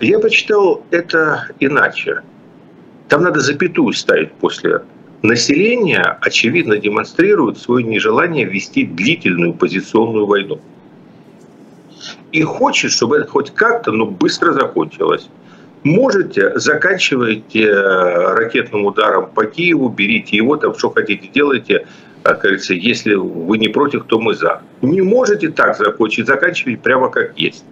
Я 0.00 0.18
прочитал 0.18 0.84
это 0.90 1.48
иначе. 1.58 2.22
Там 3.08 3.22
надо 3.22 3.40
запятую 3.40 3.92
ставить 3.92 4.32
после. 4.32 4.82
Население, 5.22 6.02
очевидно, 6.20 6.76
демонстрирует 6.76 7.58
свое 7.58 7.84
нежелание 7.84 8.44
вести 8.44 8.84
длительную 8.84 9.54
позиционную 9.54 10.26
войну. 10.26 10.60
И 12.32 12.42
хочет, 12.42 12.92
чтобы 12.92 13.16
это 13.16 13.28
хоть 13.28 13.52
как-то, 13.54 13.92
но 13.92 14.06
быстро 14.06 14.52
закончилось. 14.52 15.28
Можете, 15.82 16.58
заканчивайте 16.58 17.62
э, 17.62 18.34
ракетным 18.34 18.84
ударом 18.84 19.30
по 19.30 19.46
Киеву, 19.46 19.88
берите 19.88 20.36
его, 20.36 20.56
там 20.56 20.76
что 20.76 20.90
хотите 20.90 21.28
делайте. 21.32 21.86
Как 22.26 22.40
говорится, 22.40 22.74
если 22.74 23.14
вы 23.14 23.56
не 23.56 23.68
против, 23.68 24.06
то 24.06 24.18
мы 24.18 24.34
за. 24.34 24.60
Не 24.82 25.00
можете 25.00 25.48
так 25.48 25.76
закончить, 25.76 26.26
заканчивайте 26.26 26.82
прямо 26.82 27.08
как 27.08 27.38
есть. 27.38 27.64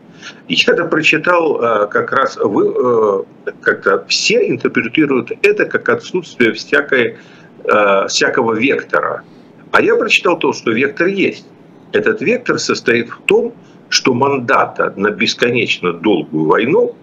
Я 0.49 0.75
это 0.75 0.85
прочитал 0.85 1.61
э, 1.61 1.89
как 1.89 2.13
раз, 2.13 2.37
вы 2.37 2.73
э, 2.73 3.53
как-то 3.61 4.05
все 4.07 4.49
интерпретируют 4.49 5.33
это 5.43 5.65
как 5.65 5.89
отсутствие 5.89 6.53
всякой, 6.53 7.17
э, 7.65 8.07
всякого 8.07 8.55
вектора. 8.55 9.25
А 9.73 9.83
я 9.83 9.97
прочитал 9.97 10.39
то, 10.39 10.53
что 10.53 10.71
вектор 10.71 11.09
есть. 11.09 11.47
Этот 11.91 12.23
вектор 12.23 12.61
состоит 12.61 13.09
в 13.09 13.23
том, 13.27 13.53
что 13.89 14.15
мандата 14.15 14.95
на 14.97 15.11
бесконечно 15.11 15.93
долгую 15.93 16.47
войну 16.47 16.95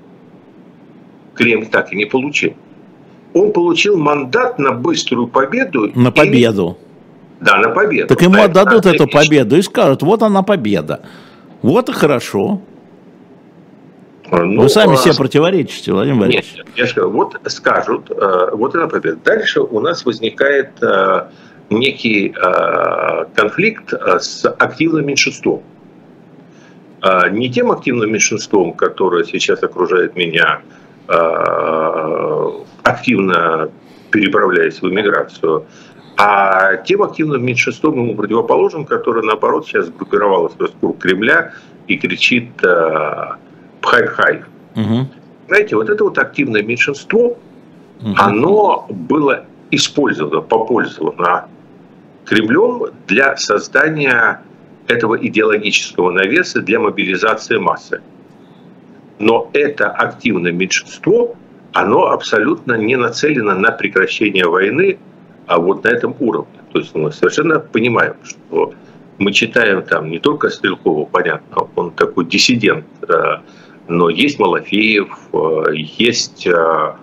Кремль 1.36 1.66
так 1.66 1.92
и 1.92 1.98
не 1.98 2.06
получил. 2.06 2.54
Он 3.34 3.52
получил 3.52 3.98
мандат 3.98 4.58
на 4.58 4.72
быструю 4.72 5.28
победу. 5.28 5.92
На 5.96 6.12
победу. 6.14 6.78
И... 6.88 6.91
Да, 7.42 7.58
на 7.58 7.70
победу. 7.70 8.08
Так 8.08 8.22
ему 8.22 8.42
отдадут 8.42 8.86
эту 8.86 9.08
победу 9.08 9.58
и 9.58 9.62
скажут, 9.64 10.04
вот 10.04 10.22
она 10.22 10.44
победа. 10.44 11.02
Вот 11.64 11.90
и 11.90 11.92
хорошо. 11.92 12.62
Ну, 14.32 14.62
Вы 14.62 14.70
сами 14.70 14.94
а... 14.94 14.98
себе 14.98 15.14
противоречите, 15.16 15.92
Владимир 15.92 16.22
Борисович. 16.22 16.64
Нет, 16.78 16.94
я 16.96 17.06
вот 17.06 17.36
скажут, 17.48 18.12
э, 18.12 18.50
вот 18.54 18.76
это 18.76 18.88
победа. 18.88 19.18
Дальше 19.26 19.60
у 19.60 19.80
нас 19.82 20.06
возникает 20.06 20.70
э, 20.82 21.26
некий 21.70 22.34
э, 22.34 23.26
конфликт 23.36 23.92
с 23.92 24.46
активным 24.46 25.08
меньшинством. 25.08 25.64
Не 27.32 27.50
тем 27.50 27.72
активным 27.72 28.12
меньшинством, 28.12 28.74
которое 28.74 29.24
сейчас 29.24 29.64
окружает 29.64 30.16
меня, 30.16 30.62
активно 32.84 33.72
переправляясь 34.12 34.80
в 34.84 34.88
эмиграцию, 34.88 35.66
а 36.24 36.78
тем 36.78 37.02
активным 37.02 37.44
меньшинством 37.44 37.96
ему 37.96 38.16
противоположным, 38.16 38.86
которое, 38.86 39.24
наоборот, 39.24 39.66
сейчас 39.66 39.90
группировалось 39.90 40.54
вокруг 40.60 41.00
Кремля 41.00 41.54
и 41.88 41.98
кричит 41.98 42.52
пхай-пхай. 43.82 44.44
Угу. 44.76 45.08
Знаете, 45.48 45.76
вот 45.76 45.90
это 45.90 46.04
вот 46.04 46.20
активное 46.20 46.62
меньшинство, 46.62 47.40
угу. 48.02 48.16
оно 48.18 48.86
было 48.90 49.46
использовано, 49.72 50.42
попользовано 50.42 51.48
Кремлем 52.26 52.92
для 53.08 53.36
создания 53.38 54.42
этого 54.88 55.16
идеологического 55.16 56.12
навеса 56.12 56.62
для 56.62 56.80
мобилизации 56.80 57.58
массы. 57.58 58.02
Но 59.18 59.50
это 59.54 59.90
активное 59.90 60.52
меньшинство, 60.52 61.36
оно 61.74 62.12
абсолютно 62.12 62.74
не 62.74 62.96
нацелено 62.96 63.56
на 63.56 63.72
прекращение 63.72 64.46
войны, 64.46 65.00
а 65.48 65.60
вот 65.60 65.84
на 65.84 65.90
этом 65.90 66.16
уровне. 66.20 66.60
То 66.72 66.80
есть 66.80 66.96
мы 66.96 67.12
совершенно 67.12 67.60
понимаем, 67.60 68.16
что 68.24 68.74
мы 69.18 69.34
читаем 69.34 69.84
там 69.84 70.10
не 70.10 70.20
только 70.20 70.50
Стрелкова, 70.50 71.06
понятно, 71.06 71.68
он 71.76 71.92
такой 71.92 72.26
диссидент, 72.26 72.86
э, 73.08 73.38
но 73.88 74.10
есть 74.10 74.40
Малафеев, 74.40 75.10
э, 75.34 75.64
есть 75.76 76.48
э, 76.48 76.96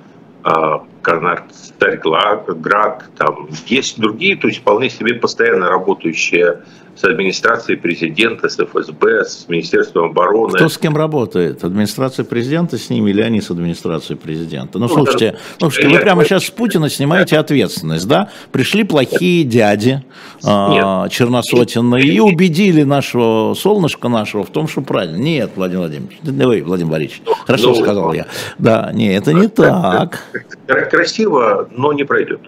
Старград, 1.52 3.04
там 3.16 3.48
есть 3.66 4.00
другие, 4.00 4.36
то 4.36 4.48
есть 4.48 4.60
вполне 4.60 4.90
себе 4.90 5.14
постоянно 5.14 5.68
работающие 5.68 6.62
с 6.98 7.04
администрацией 7.04 7.78
президента, 7.78 8.48
с 8.48 8.58
ФСБ, 8.58 9.24
с 9.24 9.46
Министерством 9.48 10.10
обороны. 10.10 10.54
Кто 10.54 10.68
с 10.68 10.78
кем 10.78 10.96
работает? 10.96 11.62
Администрация 11.62 12.24
президента 12.24 12.76
с 12.76 12.90
ними 12.90 13.10
или 13.10 13.22
они 13.22 13.40
с 13.40 13.50
администрацией 13.50 14.18
президента? 14.18 14.78
Ну, 14.78 14.88
ну 14.88 14.92
слушайте, 14.92 15.32
да, 15.32 15.38
ну, 15.60 15.70
слушайте 15.70 15.88
вы 15.88 16.00
прямо 16.00 16.24
сейчас 16.24 16.46
с 16.46 16.50
Путина 16.50 16.90
снимаете 16.90 17.38
ответственность, 17.38 18.08
да? 18.08 18.30
Пришли 18.50 18.82
плохие 18.82 19.44
дяди 19.44 20.02
а, 20.44 21.08
черносотенные 21.08 22.04
и 22.04 22.18
убедили 22.18 22.82
нашего 22.82 23.54
солнышка 23.54 24.08
нашего 24.08 24.42
в 24.42 24.50
том, 24.50 24.66
что 24.66 24.80
правильно. 24.80 25.16
Нет, 25.16 25.52
Владимир 25.54 25.82
Владимирович, 25.82 26.18
вы, 26.22 26.62
Владимир 26.64 26.90
Борисович, 26.90 27.22
хорошо 27.46 27.70
ну, 27.70 27.74
сказал 27.76 28.12
я. 28.12 28.26
Да, 28.58 28.90
нет, 28.92 29.22
это 29.22 29.32
не 29.34 29.46
так. 29.48 30.24
Красиво, 30.90 31.68
но 31.70 31.92
не 31.92 32.02
пройдет. 32.02 32.40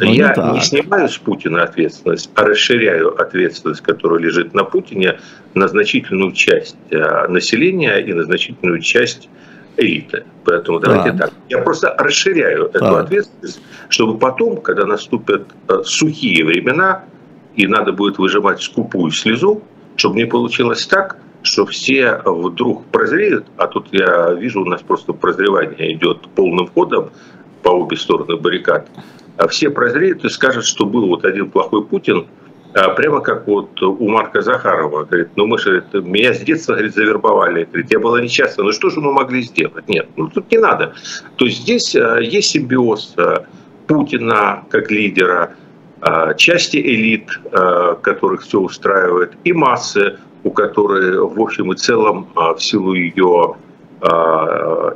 Но 0.00 0.06
ну, 0.06 0.12
я 0.12 0.34
не, 0.36 0.52
не 0.54 0.60
снимаю 0.60 1.08
с 1.08 1.18
Путина 1.18 1.62
ответственность, 1.62 2.30
а 2.34 2.44
расширяю 2.44 3.20
ответственность, 3.20 3.80
которая 3.80 4.20
лежит 4.20 4.54
на 4.54 4.64
Путине, 4.64 5.18
на 5.54 5.66
значительную 5.68 6.32
часть 6.32 6.76
э, 6.90 7.26
населения 7.28 7.96
и 7.96 8.12
на 8.12 8.24
значительную 8.24 8.80
часть 8.80 9.28
элиты. 9.76 10.24
Поэтому 10.44 10.80
давайте 10.80 11.12
да. 11.12 11.26
так. 11.26 11.34
Я 11.48 11.58
просто 11.58 11.94
расширяю 11.98 12.66
эту 12.66 12.80
да. 12.80 13.00
ответственность, 13.00 13.60
чтобы 13.88 14.18
потом, 14.18 14.60
когда 14.60 14.86
наступят 14.86 15.48
э, 15.68 15.82
сухие 15.84 16.44
времена, 16.44 17.04
и 17.56 17.66
надо 17.66 17.92
будет 17.92 18.18
выжимать 18.18 18.62
скупую 18.62 19.10
слезу, 19.10 19.62
чтобы 19.96 20.16
не 20.16 20.26
получилось 20.26 20.86
так, 20.86 21.16
что 21.42 21.66
все 21.66 22.20
вдруг 22.24 22.86
прозреют, 22.86 23.46
а 23.56 23.66
тут 23.66 23.88
я 23.92 24.32
вижу, 24.32 24.62
у 24.62 24.64
нас 24.64 24.82
просто 24.82 25.12
прозревание 25.12 25.92
идет 25.94 26.28
полным 26.34 26.68
ходом 26.68 27.10
по 27.62 27.70
обе 27.70 27.96
стороны 27.96 28.36
баррикад, 28.36 28.88
все 29.46 29.70
прозреют 29.70 30.24
и 30.24 30.28
скажут, 30.28 30.64
что 30.64 30.84
был 30.84 31.06
вот 31.06 31.24
один 31.24 31.50
плохой 31.50 31.84
Путин, 31.84 32.26
а 32.74 32.90
прямо 32.90 33.20
как 33.20 33.46
вот 33.46 33.80
у 33.80 34.08
Марка 34.08 34.42
Захарова, 34.42 35.04
говорит, 35.04 35.28
ну 35.36 35.46
мы 35.46 35.58
же, 35.58 35.80
говорит, 35.80 36.06
меня 36.06 36.34
с 36.34 36.40
детства, 36.40 36.72
говорит, 36.74 36.94
завербовали, 36.94 37.64
говорит, 37.64 37.90
я 37.90 37.98
была 37.98 38.20
несчастна, 38.20 38.64
ну 38.64 38.72
что 38.72 38.90
же 38.90 39.00
мы 39.00 39.12
могли 39.12 39.42
сделать? 39.42 39.88
Нет, 39.88 40.08
ну 40.16 40.28
тут 40.28 40.50
не 40.50 40.58
надо. 40.58 40.92
То 41.36 41.46
есть 41.46 41.62
здесь 41.62 41.96
а, 41.96 42.18
есть 42.18 42.50
симбиоз 42.50 43.14
а, 43.16 43.46
Путина 43.86 44.64
как 44.70 44.90
лидера, 44.90 45.54
части 46.36 46.76
элит, 46.76 47.28
которых 48.02 48.42
все 48.42 48.60
устраивает, 48.60 49.32
и 49.42 49.52
массы, 49.52 50.18
у 50.44 50.52
которой 50.52 51.18
в 51.18 51.40
общем 51.40 51.72
и 51.72 51.76
целом 51.76 52.28
в 52.36 52.58
силу 52.60 52.94
ее 52.94 53.56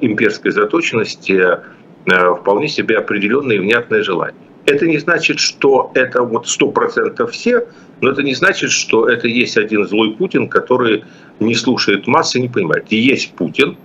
имперской 0.00 0.52
заточенности 0.52 1.58
вполне 2.06 2.68
себе 2.68 2.98
определенное 2.98 3.56
и 3.56 3.58
внятное 3.58 4.02
желание. 4.02 4.40
Это 4.64 4.86
не 4.86 4.98
значит, 4.98 5.38
что 5.40 5.90
это 5.94 6.22
вот 6.22 6.48
сто 6.48 6.70
процентов 6.70 7.32
все, 7.32 7.66
но 8.00 8.10
это 8.10 8.22
не 8.22 8.34
значит, 8.34 8.70
что 8.70 9.08
это 9.08 9.28
есть 9.28 9.56
один 9.56 9.86
злой 9.86 10.12
Путин, 10.12 10.48
который 10.48 11.04
не 11.40 11.54
слушает 11.54 12.06
массы, 12.06 12.40
не 12.40 12.48
понимает. 12.48 12.90
Есть 12.90 13.32
Путин, 13.32 13.76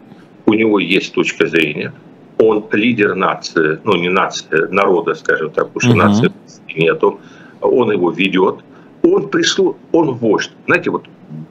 у 0.45 0.53
него 0.53 0.79
есть 0.79 1.13
точка 1.13 1.47
зрения, 1.47 1.93
он 2.37 2.65
лидер 2.71 3.15
нации, 3.15 3.79
ну 3.83 3.95
не 3.95 4.09
нации, 4.09 4.71
народа, 4.71 5.15
скажем 5.15 5.49
так, 5.51 5.69
потому 5.69 5.81
что 5.81 5.89
угу. 5.89 5.97
нации 5.97 6.31
нету, 6.75 7.19
он 7.61 7.91
его 7.91 8.11
ведет, 8.11 8.59
он 9.01 9.29
прислу, 9.29 9.77
он 9.91 10.11
вождь. 10.11 10.51
Знаете, 10.65 10.91
вот 10.91 11.05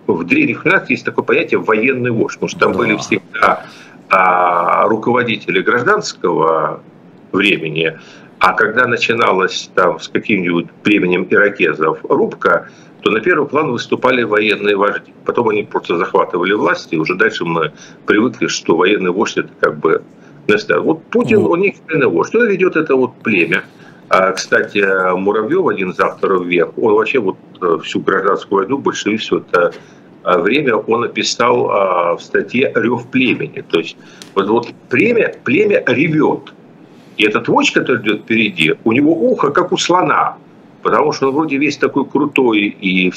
в 0.06 0.25
древних 0.25 0.64
временах 0.64 0.88
есть 0.90 1.04
такое 1.04 1.25
понятие 1.25 1.58
военный 1.58 2.11
вождь, 2.11 2.37
потому 2.37 2.49
что 2.49 2.58
там 2.61 2.73
да. 2.73 2.78
были 2.78 2.96
всегда 2.96 3.64
а 4.08 4.86
руководители 4.88 5.60
гражданского 5.62 6.80
времени, 7.32 7.98
а 8.38 8.52
когда 8.52 8.86
начиналась 8.86 9.70
там 9.75 9.98
с 9.98 10.08
каким-нибудь 10.08 10.70
племенем 10.82 11.26
иракезов 11.28 11.98
рубка, 12.04 12.68
то 13.00 13.10
на 13.10 13.20
первый 13.20 13.48
план 13.48 13.70
выступали 13.70 14.22
военные 14.22 14.76
вожди. 14.76 15.12
Потом 15.25 15.48
они 15.48 15.62
просто 15.62 15.96
захватывали 15.96 16.52
власть, 16.52 16.92
и 16.92 16.98
уже 16.98 17.14
дальше 17.14 17.44
мы 17.44 17.72
привыкли, 18.04 18.48
что 18.48 18.76
военный 18.76 19.10
вождь 19.10 19.38
это 19.38 19.50
как 19.60 19.78
бы 19.78 20.02
Вот 20.48 21.04
Путин, 21.04 21.38
он 21.38 21.60
не 21.60 21.75
вождь. 22.08 22.30
Что 22.30 22.44
ведет 22.44 22.76
это 22.76 22.94
вот 22.94 23.14
племя? 23.22 23.64
А, 24.08 24.32
кстати, 24.32 24.84
Муравьев, 25.16 25.66
один 25.66 25.90
из 25.90 25.98
авторов 25.98 26.44
«Вверх», 26.44 26.70
он 26.78 26.94
вообще 26.94 27.18
вот 27.18 27.36
э, 27.60 27.78
всю 27.82 28.00
гражданскую 28.00 28.60
войну, 28.60 28.78
большевик, 28.78 29.20
все 29.20 29.38
это 29.38 29.72
время 30.38 30.76
он 30.76 31.02
написал 31.02 31.71
а, 31.71 32.16
в 32.16 32.23
статье 32.23 32.73
«Рев 32.75 33.06
племени». 33.06 33.62
То 33.62 33.78
есть 33.78 33.97
вот, 34.35 34.49
вот 34.49 34.68
племя, 34.88 35.35
племя 35.45 35.83
ревет. 35.87 36.52
И 37.16 37.25
этот 37.25 37.49
вождь, 37.49 37.73
который 37.73 38.02
идет 38.02 38.23
впереди, 38.23 38.75
у 38.85 38.92
него 38.92 39.12
ухо, 39.12 39.50
как 39.50 39.73
у 39.73 39.78
слона, 39.78 40.37
потому 40.83 41.12
что 41.12 41.28
он 41.28 41.35
вроде 41.35 41.56
весь 41.56 41.76
такой 41.76 42.04
крутой 42.04 42.76
и 42.80 43.12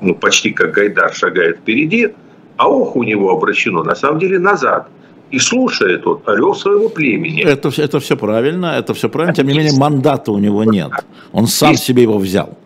ну, 0.00 0.14
почти 0.14 0.50
как 0.50 0.72
Гайдар 0.72 1.14
шагает 1.14 1.58
впереди, 1.58 2.08
а 2.56 2.68
ухо 2.68 2.98
у 2.98 3.02
него 3.02 3.30
обращено 3.30 3.82
на 3.82 3.94
самом 3.94 4.18
деле 4.18 4.38
назад– 4.38 4.88
и 5.30 5.38
слушает 5.38 6.06
он 6.06 6.20
рев 6.26 6.56
своего 6.56 6.88
племени. 6.88 7.42
Это, 7.42 7.70
это 7.76 8.00
все 8.00 8.16
правильно, 8.16 8.66
это 8.66 8.94
все 8.94 9.08
правильно, 9.08 9.34
тем 9.34 9.46
не 9.48 9.54
менее 9.54 9.78
мандата 9.78 10.32
у 10.32 10.38
него 10.38 10.64
нет. 10.64 10.90
Он 11.32 11.46
сам 11.46 11.74
себе 11.74 12.02
его 12.02 12.18
взял. 12.18 12.56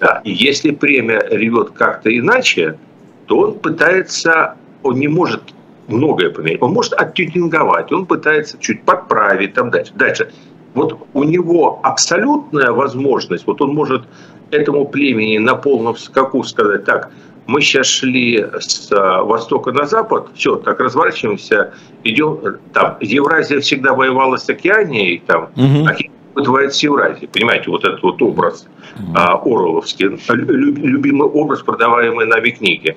Да, 0.00 0.22
и 0.24 0.32
если 0.32 0.70
племя 0.70 1.22
ревет 1.30 1.70
как-то 1.70 2.16
иначе, 2.16 2.78
то 3.26 3.38
он 3.38 3.58
пытается, 3.58 4.56
он 4.82 4.98
не 4.98 5.08
может 5.08 5.42
многое 5.88 6.30
поменять, 6.30 6.62
он 6.62 6.72
может 6.72 6.94
оттюнинговать, 6.94 7.92
он 7.92 8.06
пытается 8.06 8.56
чуть 8.58 8.82
подправить, 8.82 9.54
там 9.54 9.70
дальше. 9.70 9.92
Дальше. 9.94 10.32
Вот 10.74 10.98
у 11.12 11.24
него 11.24 11.80
абсолютная 11.82 12.70
возможность, 12.72 13.46
вот 13.46 13.60
он 13.60 13.74
может 13.74 14.04
этому 14.50 14.86
племени 14.86 15.38
на 15.38 15.54
полном 15.54 15.96
скаку 15.96 16.42
сказать, 16.44 16.84
так, 16.84 17.10
мы 17.46 17.60
сейчас 17.60 17.86
шли 17.86 18.46
с 18.58 18.90
э, 18.92 19.22
востока 19.22 19.72
на 19.72 19.84
запад, 19.86 20.28
все, 20.34 20.56
так 20.56 20.78
разворачиваемся, 20.80 21.74
идем, 22.04 22.58
там, 22.72 22.96
Евразия 23.00 23.60
всегда 23.60 23.92
воевала 23.92 24.36
с 24.36 24.48
Океанией, 24.48 25.22
там, 25.26 25.50
угу. 25.56 25.86
Океания 25.86 26.19
бывает 26.34 26.74
с 26.74 26.82
Евразией, 26.82 27.28
понимаете, 27.28 27.70
вот 27.70 27.84
этот 27.84 28.02
вот 28.02 28.20
образ 28.22 28.66
а, 29.14 29.34
Орловский, 29.34 30.06
любимый 30.28 31.28
образ, 31.28 31.62
продаваемый 31.62 32.26
нами 32.26 32.50
книги. 32.50 32.96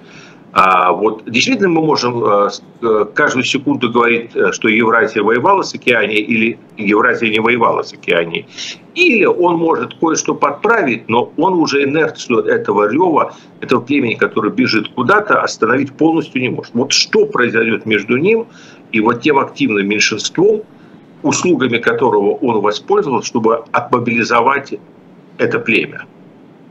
А 0.55 0.91
вот 0.91 1.23
действительно 1.25 1.69
мы 1.69 1.81
можем 1.81 2.23
э, 2.23 2.49
э, 2.83 3.05
каждую 3.15 3.43
секунду 3.43 3.91
говорить, 3.91 4.35
э, 4.35 4.51
что 4.51 4.67
Евразия 4.67 5.23
воевала 5.23 5.63
с 5.63 5.73
Океанией 5.73 6.21
или 6.21 6.59
Евразия 6.77 7.31
не 7.31 7.39
воевала 7.39 7.81
с 7.81 7.91
Океанией. 7.91 8.45
Или 8.93 9.25
он 9.25 9.55
может 9.55 9.95
кое-что 9.95 10.35
подправить, 10.35 11.09
но 11.09 11.33
он 11.37 11.53
уже 11.55 11.83
инерцию 11.85 12.45
этого 12.45 12.87
рева, 12.87 13.33
этого 13.61 13.81
племени, 13.81 14.13
который 14.13 14.51
бежит 14.51 14.89
куда-то, 14.89 15.41
остановить 15.41 15.91
полностью 15.93 16.39
не 16.39 16.49
может. 16.49 16.75
Вот 16.75 16.91
что 16.91 17.25
произойдет 17.25 17.87
между 17.87 18.17
ним 18.17 18.45
и 18.91 18.99
вот 18.99 19.21
тем 19.23 19.39
активным 19.39 19.87
меньшинством, 19.87 20.61
услугами 21.23 21.77
которого 21.77 22.35
он 22.35 22.61
воспользовался, 22.61 23.27
чтобы 23.27 23.63
отмобилизовать 23.71 24.75
это 25.37 25.59
племя. 25.59 26.05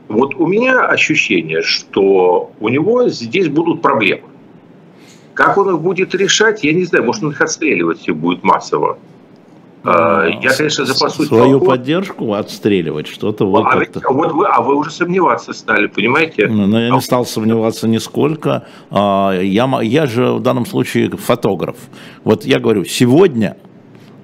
Вот 0.07 0.35
у 0.35 0.45
меня 0.45 0.85
ощущение, 0.85 1.61
что 1.61 2.51
у 2.59 2.69
него 2.69 3.09
здесь 3.09 3.49
будут 3.49 3.81
проблемы. 3.81 4.23
Как 5.33 5.57
он 5.57 5.75
их 5.75 5.81
будет 5.81 6.13
решать, 6.13 6.63
я 6.63 6.73
не 6.73 6.83
знаю, 6.83 7.05
может 7.05 7.23
он 7.23 7.31
их 7.31 7.41
отстреливать 7.41 7.99
все 7.99 8.13
будет 8.13 8.43
массово. 8.43 8.99
А, 9.83 10.25
я, 10.27 10.51
конечно, 10.51 10.85
запасусь... 10.85 11.27
Свою 11.27 11.59
толком. 11.59 11.67
поддержку 11.67 12.33
отстреливать, 12.33 13.07
что-то 13.07 13.45
вот 13.45 13.65
а, 13.65 13.81
это. 13.81 14.01
Вот 14.09 14.31
вы, 14.31 14.45
а 14.45 14.61
вы 14.61 14.75
уже 14.75 14.91
сомневаться 14.91 15.51
стали, 15.51 15.87
понимаете? 15.87 16.47
Ну, 16.47 16.67
но 16.67 16.79
я 16.79 16.89
не 16.89 17.01
стал 17.01 17.25
сомневаться 17.25 17.87
нисколько. 17.87 18.65
А, 18.91 19.37
я, 19.37 19.69
я 19.81 20.05
же 20.05 20.33
в 20.33 20.41
данном 20.41 20.65
случае 20.65 21.09
фотограф. 21.09 21.75
Вот 22.23 22.45
я 22.45 22.59
говорю, 22.59 22.85
сегодня, 22.85 23.57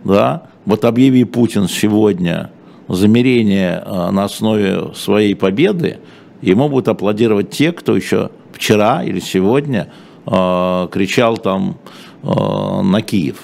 да, 0.04 0.44
вот 0.66 0.86
объяви 0.86 1.24
Путин 1.24 1.68
сегодня 1.68 2.52
замерение 2.88 3.84
э, 3.86 4.12
на 4.12 4.26
основе 4.26 4.94
своей 4.96 5.36
победы, 5.36 6.00
ему 6.42 6.70
будут 6.70 6.88
аплодировать 6.88 7.52
те, 7.52 7.72
кто 7.72 7.96
еще 7.96 8.32
вчера 8.52 9.04
или 9.04 9.20
сегодня 9.20 9.92
э, 10.26 10.88
кричал 10.92 11.38
там 11.38 11.78
э, 12.24 12.28
на 12.28 13.02
Киев. 13.02 13.42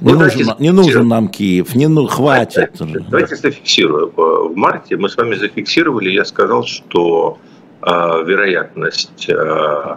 Не, 0.00 0.14
нужен, 0.14 0.54
не 0.58 0.70
нужен 0.70 1.08
нам 1.08 1.28
Киев, 1.28 1.74
не 1.74 1.86
ну, 1.86 2.06
хватит. 2.06 2.72
Давайте, 2.78 3.04
давайте 3.10 3.36
зафиксируем. 3.36 4.10
В 4.16 4.56
марте 4.56 4.96
мы 4.96 5.08
с 5.08 5.16
вами 5.16 5.34
зафиксировали, 5.34 6.10
я 6.10 6.24
сказал, 6.24 6.64
что 6.64 7.38
э, 7.82 7.90
вероятность 7.90 9.28
э, 9.28 9.96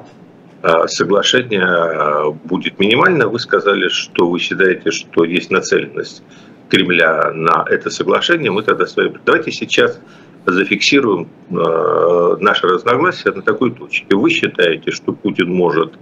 соглашения 0.87 2.31
будет 2.43 2.79
минимальна. 2.79 3.27
Вы 3.27 3.39
сказали, 3.39 3.87
что 3.89 4.29
вы 4.29 4.39
считаете, 4.39 4.91
что 4.91 5.23
есть 5.23 5.51
нацеленность 5.51 6.23
Кремля 6.69 7.31
на 7.33 7.65
это 7.69 7.89
соглашение, 7.89 8.51
мы 8.51 8.63
тогда 8.63 8.85
с 8.85 8.95
вами... 8.95 9.19
Давайте 9.25 9.51
сейчас 9.51 9.99
зафиксируем 10.45 11.27
э, 11.49 12.37
наши 12.39 12.67
разногласия 12.67 13.31
на 13.31 13.41
такой 13.41 13.71
точке. 13.71 14.15
Вы 14.15 14.29
считаете, 14.29 14.91
что 14.91 15.13
Путин 15.13 15.53
может 15.53 15.93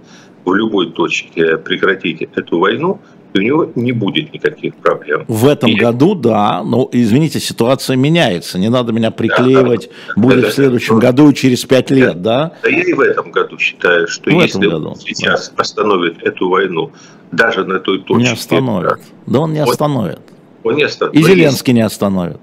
в 0.44 0.54
любой 0.54 0.90
точке 0.92 1.56
прекратить 1.58 2.22
эту 2.22 2.58
войну, 2.58 3.00
и 3.34 3.38
у 3.38 3.42
него 3.42 3.72
не 3.74 3.92
будет 3.92 4.32
никаких 4.32 4.76
проблем. 4.76 5.24
В 5.26 5.46
этом 5.46 5.70
и... 5.70 5.74
году, 5.74 6.14
да, 6.14 6.62
но, 6.62 6.88
извините, 6.92 7.40
ситуация 7.40 7.96
меняется, 7.96 8.58
не 8.58 8.68
надо 8.68 8.92
меня 8.92 9.10
приклеивать, 9.10 9.90
да, 10.14 10.22
будет 10.22 10.42
да, 10.42 10.48
в 10.50 10.52
следующем 10.52 11.00
да, 11.00 11.08
году 11.08 11.30
и 11.30 11.34
через 11.34 11.64
пять 11.64 11.90
лет, 11.90 12.22
да? 12.22 12.52
Да 12.62 12.68
я 12.68 12.82
и 12.82 12.92
в 12.92 13.00
этом 13.00 13.32
году 13.32 13.58
считаю, 13.58 14.06
что 14.06 14.30
в 14.30 14.34
если 14.34 14.68
году, 14.68 14.94
сейчас 15.04 15.48
да. 15.48 15.62
остановит 15.62 16.22
эту 16.22 16.48
войну, 16.48 16.92
даже 17.32 17.64
на 17.64 17.80
той 17.80 18.00
точке... 18.00 18.22
Не 18.22 18.32
остановит, 18.32 19.00
да 19.26 19.40
он 19.40 19.52
не 19.52 19.60
остановит. 19.60 20.20
Он 20.62 20.76
не 20.76 20.84
остановит. 20.84 21.20
И 21.20 21.22
Зеленский 21.24 21.72
не 21.72 21.82
остановит. 21.82 22.38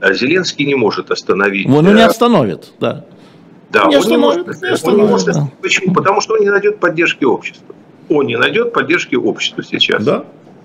А 0.00 0.12
Зеленский 0.12 0.66
не 0.66 0.74
может 0.74 1.10
остановить. 1.10 1.66
Он 1.66 1.94
не 1.94 2.02
остановит, 2.02 2.72
да. 2.78 3.06
Да, 3.76 3.84
он, 3.84 4.08
не 4.08 4.16
может, 4.16 4.84
он 4.84 4.96
не 4.96 5.02
может. 5.02 5.26
Да. 5.26 5.50
Почему? 5.60 5.94
Потому 5.94 6.20
что 6.20 6.34
он 6.34 6.40
не 6.40 6.50
найдет 6.50 6.78
поддержки 6.78 7.24
общества. 7.24 7.74
Он 8.08 8.26
не 8.26 8.36
найдет 8.36 8.72
поддержки 8.72 9.16
общества 9.16 9.62
сейчас. 9.62 10.04
Да. 10.04 10.24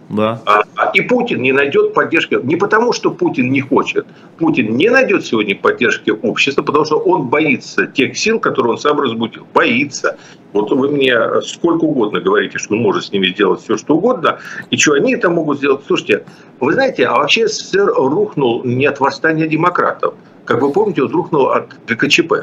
Да. 0.10 0.42
А, 0.46 0.64
а, 0.76 0.92
и 0.94 1.02
Путин 1.02 1.42
не 1.42 1.54
найдет 1.54 1.94
поддержки. 1.94 2.38
Не 2.44 2.58
потому, 2.58 2.92
что 2.92 3.12
Путин 3.12 3.50
не 3.50 3.62
хочет. 3.62 4.06
Путин 4.38 4.76
не 4.76 4.90
найдет 4.90 5.26
сегодня 5.26 5.56
поддержки 5.56 6.10
общества, 6.10 6.64
потому 6.64 6.84
что 6.84 6.98
он 6.98 7.28
боится 7.28 7.88
тех 7.88 8.18
сил, 8.18 8.40
которые 8.40 8.74
он 8.74 8.78
сам 8.78 9.00
разбудил. 9.00 9.48
Боится. 9.54 10.18
Вот 10.52 10.70
вы 10.72 10.90
мне 10.90 11.18
сколько 11.44 11.86
угодно 11.86 12.20
говорите, 12.20 12.58
что 12.58 12.74
он 12.74 12.82
может 12.82 13.06
с 13.06 13.12
ними 13.14 13.28
сделать 13.28 13.62
все, 13.62 13.78
что 13.78 13.96
угодно. 13.96 14.40
И 14.70 14.78
что 14.78 14.94
они 14.94 15.14
это 15.14 15.30
могут 15.30 15.60
сделать? 15.60 15.84
Слушайте, 15.88 16.26
вы 16.60 16.74
знаете, 16.74 17.06
а 17.06 17.16
вообще 17.16 17.48
СССР 17.48 17.94
рухнул 17.96 18.66
не 18.66 18.86
от 18.88 19.00
восстания 19.00 19.48
демократов. 19.48 20.16
Как 20.44 20.62
вы 20.62 20.74
помните, 20.74 21.04
он 21.04 21.12
рухнул 21.12 21.52
от 21.52 21.70
ГКЧП. 21.88 22.34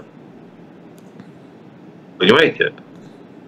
Понимаете? 2.18 2.72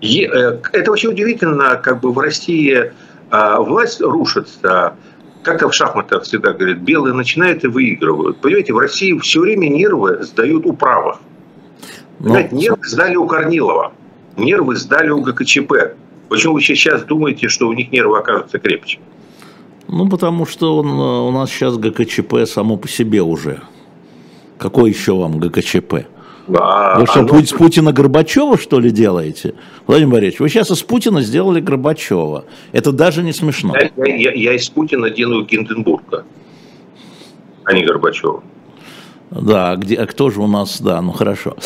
И, 0.01 0.25
э, 0.25 0.59
это 0.73 0.93
очень 0.93 1.11
удивительно, 1.11 1.77
как 1.77 2.01
бы 2.01 2.13
в 2.13 2.19
России 2.19 2.93
а 3.31 3.61
власть 3.61 4.01
рушится, 4.01 4.97
как 5.43 5.63
в 5.63 5.73
шахматах 5.73 6.25
всегда 6.25 6.53
говорят, 6.53 6.79
белые 6.79 7.15
начинают 7.15 7.65
и 7.65 7.69
выигрывают. 7.69 8.39
Понимаете, 8.39 8.73
в 8.73 8.79
России 8.79 9.17
все 9.19 9.41
время 9.41 9.69
нервы 9.69 10.23
сдают 10.23 10.67
у 10.67 10.73
правых. 10.73 11.19
Ну, 12.19 12.37
нервы 12.51 12.85
сдали 12.85 13.17
у 13.17 13.27
Корнилова, 13.27 13.93
нервы 14.37 14.77
сдали 14.77 15.11
у 15.11 15.23
ГКЧП. 15.23 15.95
Почему 16.29 16.55
вы 16.55 16.61
сейчас 16.61 17.03
думаете, 17.05 17.49
что 17.49 17.69
у 17.69 17.73
них 17.73 17.91
нервы 17.93 18.19
окажутся 18.19 18.59
крепче? 18.59 18.99
Ну, 19.89 20.09
потому 20.09 20.45
что 20.45 20.77
он, 20.77 20.89
э, 20.89 21.29
у 21.29 21.31
нас 21.31 21.51
сейчас 21.51 21.77
ГКЧП 21.77 22.47
само 22.47 22.77
по 22.77 22.89
себе 22.89 23.23
уже. 23.23 23.63
Какой 24.59 24.91
еще 24.91 25.15
вам 25.15 25.39
ГКЧП? 25.39 26.07
А, 26.49 26.99
вы 26.99 27.07
что, 27.07 27.21
оно... 27.21 27.43
с 27.43 27.53
Путина 27.53 27.93
Горбачева, 27.93 28.59
что 28.59 28.81
ли, 28.81 28.91
делаете? 28.91 29.55
Владимир 29.87 30.15
Борисович, 30.15 30.41
вы 30.41 30.49
сейчас 30.49 30.71
из 30.71 30.83
Путина 30.83 31.23
сделали 31.23 31.61
Горбачева. 31.61 32.45
Это 32.73 32.93
даже 32.93 33.23
не 33.23 33.33
смешно. 33.33 33.75
Я, 33.77 34.17
я, 34.17 34.33
я 34.33 34.55
из 34.55 34.69
Путина 34.69 35.11
делаю 35.11 35.45
Гинденбурга, 35.45 36.25
а 37.65 37.73
не 37.73 37.85
Горбачева. 37.85 38.43
Да, 39.31 39.71
а 39.71 39.77
где, 39.77 39.95
а 39.95 40.07
кто 40.07 40.29
же 40.31 40.41
у 40.41 40.49
нас, 40.49 40.81
да, 40.81 41.01
ну 41.01 41.13
хорошо. 41.13 41.57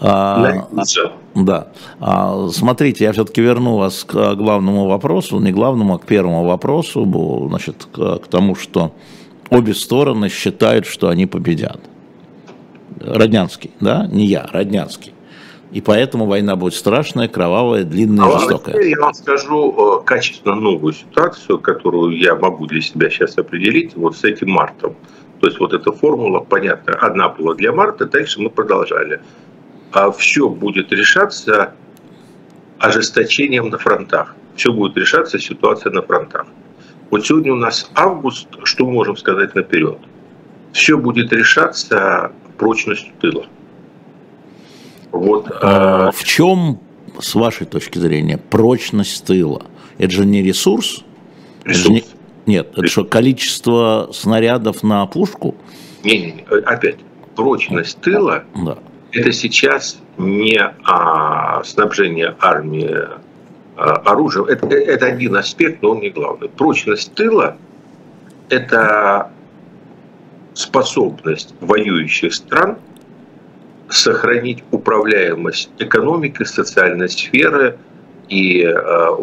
А, 0.00 0.66
да. 1.34 1.68
А, 2.00 2.48
смотрите, 2.48 3.04
я 3.04 3.12
все-таки 3.12 3.42
верну 3.42 3.76
вас 3.76 4.04
к 4.04 4.34
главному 4.36 4.86
вопросу, 4.86 5.38
не 5.38 5.52
главному, 5.52 5.94
а 5.94 5.98
к 5.98 6.06
первому 6.06 6.44
вопросу, 6.44 7.04
значит, 7.48 7.86
к, 7.92 8.20
к 8.20 8.26
тому, 8.28 8.54
что 8.54 8.92
обе 9.50 9.74
стороны 9.74 10.30
считают, 10.30 10.86
что 10.86 11.08
они 11.08 11.26
победят. 11.26 11.80
Роднянский, 12.98 13.70
да, 13.80 14.06
не 14.06 14.26
я, 14.26 14.48
Роднянский. 14.52 15.14
И 15.72 15.80
поэтому 15.80 16.26
война 16.26 16.56
будет 16.56 16.74
страшная, 16.74 17.28
кровавая, 17.28 17.84
длинная, 17.84 18.26
а 18.26 18.38
жестокая. 18.38 18.80
Я 18.82 19.00
вам 19.00 19.14
скажу 19.14 20.00
э, 20.00 20.04
качественно 20.04 20.56
новую 20.56 20.92
ситуацию, 20.92 21.60
которую 21.60 22.18
я 22.18 22.34
могу 22.34 22.66
для 22.66 22.80
себя 22.80 23.08
сейчас 23.08 23.38
определить 23.38 23.94
вот 23.94 24.16
с 24.16 24.24
этим 24.24 24.50
мартом. 24.50 24.96
То 25.40 25.46
есть 25.46 25.60
вот 25.60 25.72
эта 25.72 25.92
формула, 25.92 26.40
понятно, 26.40 26.94
одна 26.94 27.28
была 27.28 27.54
для 27.54 27.72
марта, 27.72 28.04
дальше 28.06 28.40
мы 28.40 28.50
продолжали. 28.50 29.20
А 29.92 30.10
все 30.10 30.48
будет 30.48 30.92
решаться 30.92 31.72
ожесточением 32.78 33.68
на 33.68 33.78
фронтах. 33.78 34.34
Все 34.56 34.72
будет 34.72 34.96
решаться 34.96 35.38
ситуация 35.38 35.92
на 35.92 36.02
фронтах. 36.02 36.46
Вот 37.10 37.26
сегодня 37.26 37.52
у 37.52 37.56
нас 37.56 37.90
август, 37.94 38.48
что 38.64 38.86
мы 38.86 38.92
можем 38.92 39.16
сказать 39.16 39.54
наперед? 39.54 39.98
Все 40.72 40.96
будет 40.96 41.32
решаться 41.32 42.32
прочностью 42.60 43.12
тыла. 43.20 43.46
Вот, 45.10 45.50
а, 45.62 46.12
в 46.12 46.22
чем, 46.22 46.78
с 47.18 47.34
вашей 47.34 47.66
точки 47.66 47.98
зрения, 47.98 48.36
прочность 48.36 49.24
тыла? 49.24 49.62
Это 49.98 50.12
же 50.12 50.26
не 50.26 50.42
ресурс? 50.42 51.02
Ресурс. 51.64 51.86
Это 51.86 51.92
не... 51.92 52.04
Нет, 52.46 52.68
это 52.72 52.82
ресурс. 52.82 52.92
что, 52.92 53.04
количество 53.04 54.10
снарядов 54.12 54.82
на 54.82 55.06
пушку? 55.06 55.56
Не-не-не, 56.04 56.42
опять, 56.42 56.98
прочность 57.34 57.98
тыла 58.02 58.44
да. 58.54 58.76
это 59.12 59.32
сейчас 59.32 59.98
не 60.18 60.60
а, 60.84 61.64
снабжение 61.64 62.36
армии 62.40 62.94
а, 63.76 63.92
оружием. 64.04 64.44
Это, 64.44 64.66
это 64.66 65.06
один 65.06 65.34
аспект, 65.36 65.82
но 65.82 65.92
он 65.92 66.00
не 66.00 66.10
главный. 66.10 66.50
Прочность 66.50 67.14
тыла– 67.14 67.56
это 68.50 69.30
способность 70.60 71.54
воюющих 71.60 72.34
стран 72.34 72.78
сохранить 73.88 74.62
управляемость 74.70 75.70
экономики, 75.78 76.44
социальной 76.44 77.08
сферы 77.08 77.78
и 78.28 78.62
э, 78.62 78.74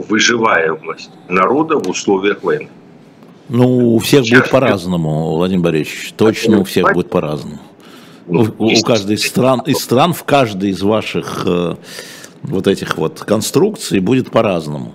выживаемость 0.09 1.11
народа 1.29 1.77
в 1.77 1.89
условиях 1.89 2.43
войны. 2.43 2.69
Ну, 3.49 3.95
у 3.95 3.99
всех 3.99 4.25
Сейчас 4.25 4.39
будет 4.39 4.51
по-разному, 4.51 5.35
Владимир 5.35 5.63
Борисович. 5.63 6.13
Точно 6.17 6.59
у 6.59 6.63
всех 6.65 6.91
будет 6.91 7.09
по-разному. 7.09 7.59
Ну, 8.27 8.45
у, 8.57 8.65
у 8.65 8.81
каждой 8.81 9.15
из 9.15 9.25
стран, 9.25 9.61
из 9.61 9.77
стран 9.77 10.11
в 10.11 10.25
каждой 10.25 10.71
из 10.71 10.81
ваших 10.81 11.43
э, 11.45 11.75
вот 12.43 12.67
этих 12.67 12.97
вот 12.97 13.19
конструкций 13.21 14.01
будет 14.01 14.31
по-разному. 14.31 14.93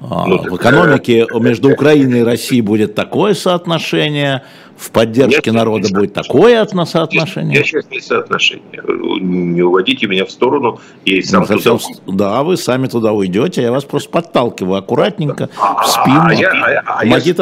А, 0.00 0.26
ну, 0.26 0.38
в 0.38 0.56
экономике 0.56 1.26
между 1.40 1.70
Украиной 1.70 2.20
и 2.20 2.22
Россией 2.22 2.62
будет 2.62 2.94
такое 2.94 3.34
соотношение, 3.34 4.44
в 4.80 4.90
поддержке 4.92 5.52
народа 5.52 5.88
будет 5.90 6.14
такое 6.14 6.66
соотношение. 6.86 7.58
Я 7.58 7.64
сейчас 7.64 7.84
не 7.90 8.00
соотношение. 8.00 8.82
Не 9.20 9.62
уводите 9.62 10.06
меня 10.06 10.24
в 10.24 10.30
сторону. 10.30 10.80
Я 11.04 11.22
сам 11.22 11.44
ну, 11.48 11.58
туда... 11.58 11.78
Да, 12.06 12.42
вы 12.42 12.56
сами 12.56 12.86
туда 12.86 13.12
уйдете, 13.12 13.60
я 13.60 13.72
вас 13.72 13.84
просто 13.84 14.08
подталкиваю 14.08 14.78
аккуратненько 14.78 15.50
в 15.54 15.86
спину. 15.86 16.28
А, 16.28 16.32
я, 16.32 16.50
а, 16.86 17.02
а 17.02 17.04
Моги 17.04 17.32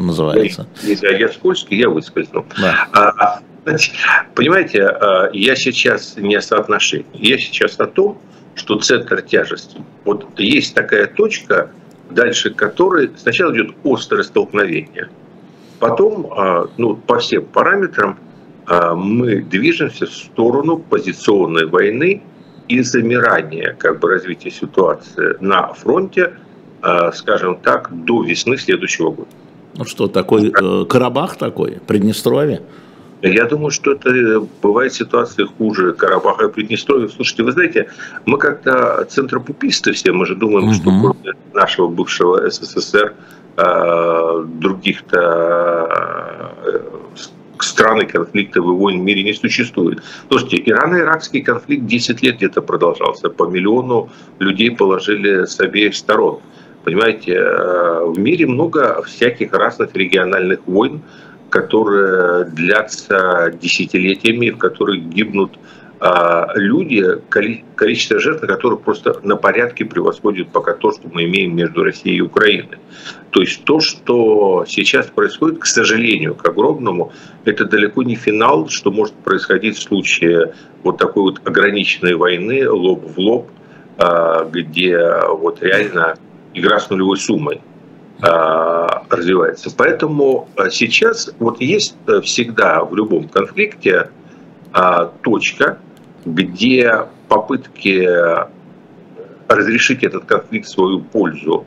называется. 0.00 0.66
Если 0.82 1.06
я, 1.06 1.18
я 1.18 1.28
скользкий, 1.28 1.78
я 1.78 1.88
выскользнул. 1.88 2.44
Да. 2.60 2.88
А, 2.92 3.40
понимаете, 4.34 4.86
а, 4.86 5.30
я 5.32 5.54
сейчас 5.54 6.16
не 6.16 6.34
о 6.34 6.42
соотношении. 6.42 7.06
Я 7.14 7.38
сейчас 7.38 7.78
о 7.78 7.86
том, 7.86 8.18
что 8.56 8.78
центр 8.80 9.22
тяжести. 9.22 9.78
Вот 10.04 10.26
есть 10.38 10.74
такая 10.74 11.06
точка, 11.06 11.70
дальше 12.10 12.50
которой 12.50 13.10
сначала 13.16 13.52
идет 13.52 13.76
острое 13.84 14.24
столкновение. 14.24 15.08
Потом, 15.80 16.30
а, 16.30 16.68
ну, 16.76 16.94
по 16.94 17.18
всем 17.18 17.44
параметрам, 17.46 18.18
а, 18.66 18.94
мы 18.94 19.36
движемся 19.40 20.06
в 20.06 20.10
сторону 20.10 20.78
позиционной 20.78 21.66
войны 21.66 22.22
и 22.68 22.82
замирания 22.82 23.74
как 23.78 23.98
бы, 23.98 24.10
развития 24.10 24.50
ситуации 24.50 25.36
на 25.40 25.72
фронте, 25.72 26.34
а, 26.82 27.10
скажем 27.12 27.56
так, 27.56 27.88
до 28.04 28.22
весны 28.22 28.58
следующего 28.58 29.10
года. 29.10 29.28
Ну 29.76 29.84
что, 29.84 30.08
такой 30.08 30.50
э, 30.50 30.84
Карабах 30.84 31.36
такой, 31.36 31.78
Приднестровье? 31.86 32.60
Я 33.22 33.44
думаю, 33.46 33.70
что 33.70 33.92
это 33.92 34.46
бывает 34.62 34.92
ситуация 34.92 35.46
хуже 35.46 35.92
Карабаха 35.92 36.46
и 36.46 36.52
Приднестровья. 36.52 37.08
Слушайте, 37.08 37.42
вы 37.44 37.52
знаете, 37.52 37.88
мы 38.26 38.38
как-то 38.38 39.06
центропуписты 39.08 39.92
все, 39.92 40.12
мы 40.12 40.26
же 40.26 40.34
думаем, 40.34 40.68
угу. 40.68 40.74
что 40.74 41.16
нашего 41.54 41.88
бывшего 41.88 42.50
СССР 42.50 43.14
э, 43.14 43.39
других-то 44.44 45.18
э, 46.64 46.80
стран 47.62 48.00
и 48.02 48.06
конфликтов 48.06 48.64
и 48.64 48.68
войн 48.68 49.00
в 49.00 49.02
мире 49.02 49.22
не 49.22 49.32
существует. 49.32 50.02
Слушайте, 50.28 50.56
Ирано-Иракский 50.58 51.42
конфликт 51.42 51.86
10 51.86 52.22
лет 52.22 52.36
где-то 52.36 52.62
продолжался. 52.62 53.28
По 53.28 53.46
миллиону 53.46 54.10
людей 54.38 54.70
положили 54.70 55.44
с 55.44 55.60
обеих 55.60 55.94
сторон. 55.94 56.40
Понимаете, 56.84 57.34
э, 57.34 58.04
в 58.04 58.18
мире 58.18 58.46
много 58.46 59.02
всяких 59.02 59.52
разных 59.52 59.94
региональных 59.94 60.60
войн, 60.66 61.02
которые 61.50 62.44
длятся 62.44 63.52
десятилетиями, 63.60 64.50
в 64.50 64.58
которых 64.58 65.02
гибнут 65.02 65.58
люди, 66.54 67.04
количество 67.28 68.18
жертв 68.18 68.46
которых 68.46 68.80
просто 68.80 69.20
на 69.22 69.36
порядке 69.36 69.84
превосходит 69.84 70.48
пока 70.48 70.72
то, 70.72 70.92
что 70.92 71.08
мы 71.12 71.24
имеем 71.24 71.54
между 71.54 71.82
Россией 71.84 72.16
и 72.16 72.20
Украиной. 72.22 72.78
То 73.30 73.42
есть 73.42 73.64
то, 73.64 73.80
что 73.80 74.64
сейчас 74.66 75.06
происходит, 75.06 75.58
к 75.58 75.66
сожалению, 75.66 76.34
к 76.34 76.48
огромному, 76.48 77.12
это 77.44 77.66
далеко 77.66 78.02
не 78.02 78.16
финал, 78.16 78.68
что 78.68 78.90
может 78.90 79.14
происходить 79.14 79.76
в 79.76 79.82
случае 79.82 80.54
вот 80.82 80.96
такой 80.98 81.24
вот 81.24 81.46
ограниченной 81.46 82.14
войны 82.14 82.68
лоб 82.68 83.04
в 83.04 83.18
лоб, 83.18 83.50
а, 83.98 84.44
где 84.44 84.98
вот 85.28 85.62
реально 85.62 86.16
игра 86.54 86.80
с 86.80 86.88
нулевой 86.88 87.18
суммой. 87.18 87.60
А, 88.22 89.04
развивается. 89.08 89.70
Поэтому 89.74 90.48
а, 90.56 90.68
сейчас 90.68 91.30
вот 91.38 91.60
есть 91.60 91.96
э, 92.06 92.20
всегда 92.20 92.84
в 92.84 92.94
любом 92.94 93.28
конфликте 93.28 94.10
а, 94.72 95.06
точка, 95.22 95.78
где 96.24 97.06
попытки 97.28 98.08
разрешить 99.48 100.04
этот 100.04 100.24
конфликт 100.24 100.66
в 100.66 100.70
свою 100.70 101.00
пользу 101.00 101.64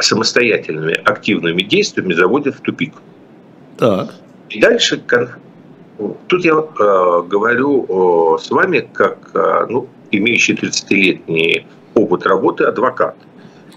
самостоятельными 0.00 0.94
активными 1.04 1.62
действиями 1.62 2.14
заводят 2.14 2.56
в 2.56 2.60
тупик. 2.60 2.94
Так. 3.76 4.14
И 4.48 4.60
дальше 4.60 5.02
тут 6.28 6.44
я 6.44 6.54
говорю 6.54 8.38
с 8.38 8.50
вами 8.50 8.88
как 8.92 9.18
ну, 9.68 9.88
имеющий 10.10 10.54
30-летний 10.54 11.66
опыт 11.94 12.26
работы 12.26 12.64
адвокат. 12.64 13.16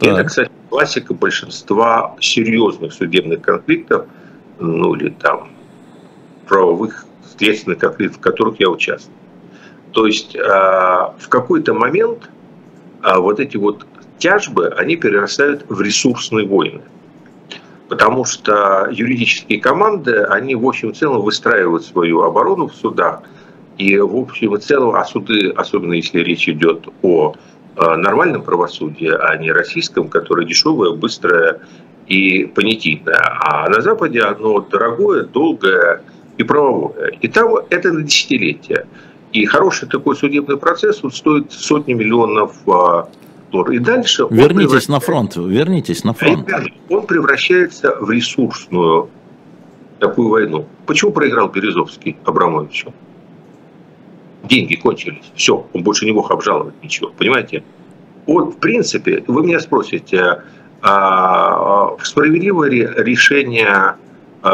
И 0.01 0.08
это, 0.08 0.23
кстати, 0.23 0.51
классика 0.69 1.13
большинства 1.13 2.15
серьезных 2.21 2.93
судебных 2.93 3.41
конфликтов, 3.41 4.05
ну 4.60 4.95
или 4.95 5.10
там 5.10 5.49
правовых 6.47 7.05
следственных 7.39 7.80
конфликтов, 7.80 8.17
в 8.17 8.21
которых 8.21 8.60
я 8.60 8.69
участвую. 8.69 9.15
То 9.91 10.06
есть 10.06 10.36
э, 10.36 10.39
в 10.39 11.28
какой-то 11.30 11.73
момент 11.73 12.30
э, 13.04 13.17
вот 13.17 13.39
эти 13.39 13.58
вот 13.58 13.86
тяжбы, 14.19 14.67
они 14.78 14.95
перерастают 14.95 15.65
в 15.67 15.82
ресурсные 15.82 16.45
войны. 16.45 16.82
Потому 17.88 18.23
что 18.23 18.88
юридические 18.91 19.60
команды, 19.60 20.23
они 20.23 20.54
в 20.56 20.67
общем 20.67 20.91
и 20.91 20.93
целом 20.93 21.21
выстраивают 21.21 21.84
свою 21.84 22.21
оборону 22.21 22.67
в 22.67 22.75
судах. 22.75 23.23
И 23.80 23.97
в 23.97 24.15
общем 24.15 24.56
и 24.56 24.60
целом, 24.60 24.95
а 24.95 25.04
суды, 25.06 25.49
особенно 25.49 25.93
если 25.93 26.19
речь 26.19 26.47
идет 26.47 26.88
о 27.02 27.34
Э, 27.82 27.95
нормальном 27.95 28.41
правосудии, 28.41 29.10
а 29.10 29.38
не 29.38 29.54
российском, 29.54 30.10
которое 30.10 30.45
дешевое, 30.45 30.91
быстрое 30.91 31.62
и 32.08 32.43
понятийное. 32.43 33.15
А 33.39 33.69
на 33.69 33.80
Западе 33.80 34.21
оно 34.21 34.60
дорогое, 34.60 35.23
долгое 35.23 36.02
и 36.39 36.43
правовое. 36.43 37.12
И 37.21 37.28
там 37.28 37.56
это 37.69 37.91
на 37.91 38.02
десятилетия. 38.02 38.88
И 39.32 39.45
хороший 39.45 39.88
такой 39.88 40.15
судебный 40.15 40.58
процесс 40.58 41.04
он 41.04 41.12
стоит 41.12 41.52
сотни 41.52 41.93
миллионов 41.93 42.56
а, 42.67 43.08
долларов. 43.52 43.73
И 43.73 43.80
дальше... 43.80 44.25
Вернитесь 44.32 44.88
на 44.88 44.99
фронт, 44.99 45.36
вернитесь 45.36 46.04
на 46.04 46.13
фронт. 46.13 46.49
Он 46.89 47.06
превращается 47.06 47.95
в 47.99 48.10
ресурсную 48.10 49.10
такую 49.99 50.30
войну. 50.30 50.65
Почему 50.88 51.12
проиграл 51.12 51.49
Березовский 51.49 52.17
Абрамовичу? 52.25 52.93
деньги 54.43 54.75
кончились. 54.75 55.32
Все, 55.36 55.67
он 55.73 55.84
больше 55.84 56.06
не 56.06 56.12
мог 56.12 56.32
обжаловать 56.32 56.73
ничего. 56.84 57.12
Понимаете? 57.17 57.63
Вот, 58.25 58.56
в 58.56 58.58
принципе, 58.58 59.23
вы 59.28 59.43
меня 59.43 59.60
спросите, 59.60 60.43
а, 60.82 61.95
справедливое 62.04 62.69
решение 62.97 63.67
а, 63.67 63.95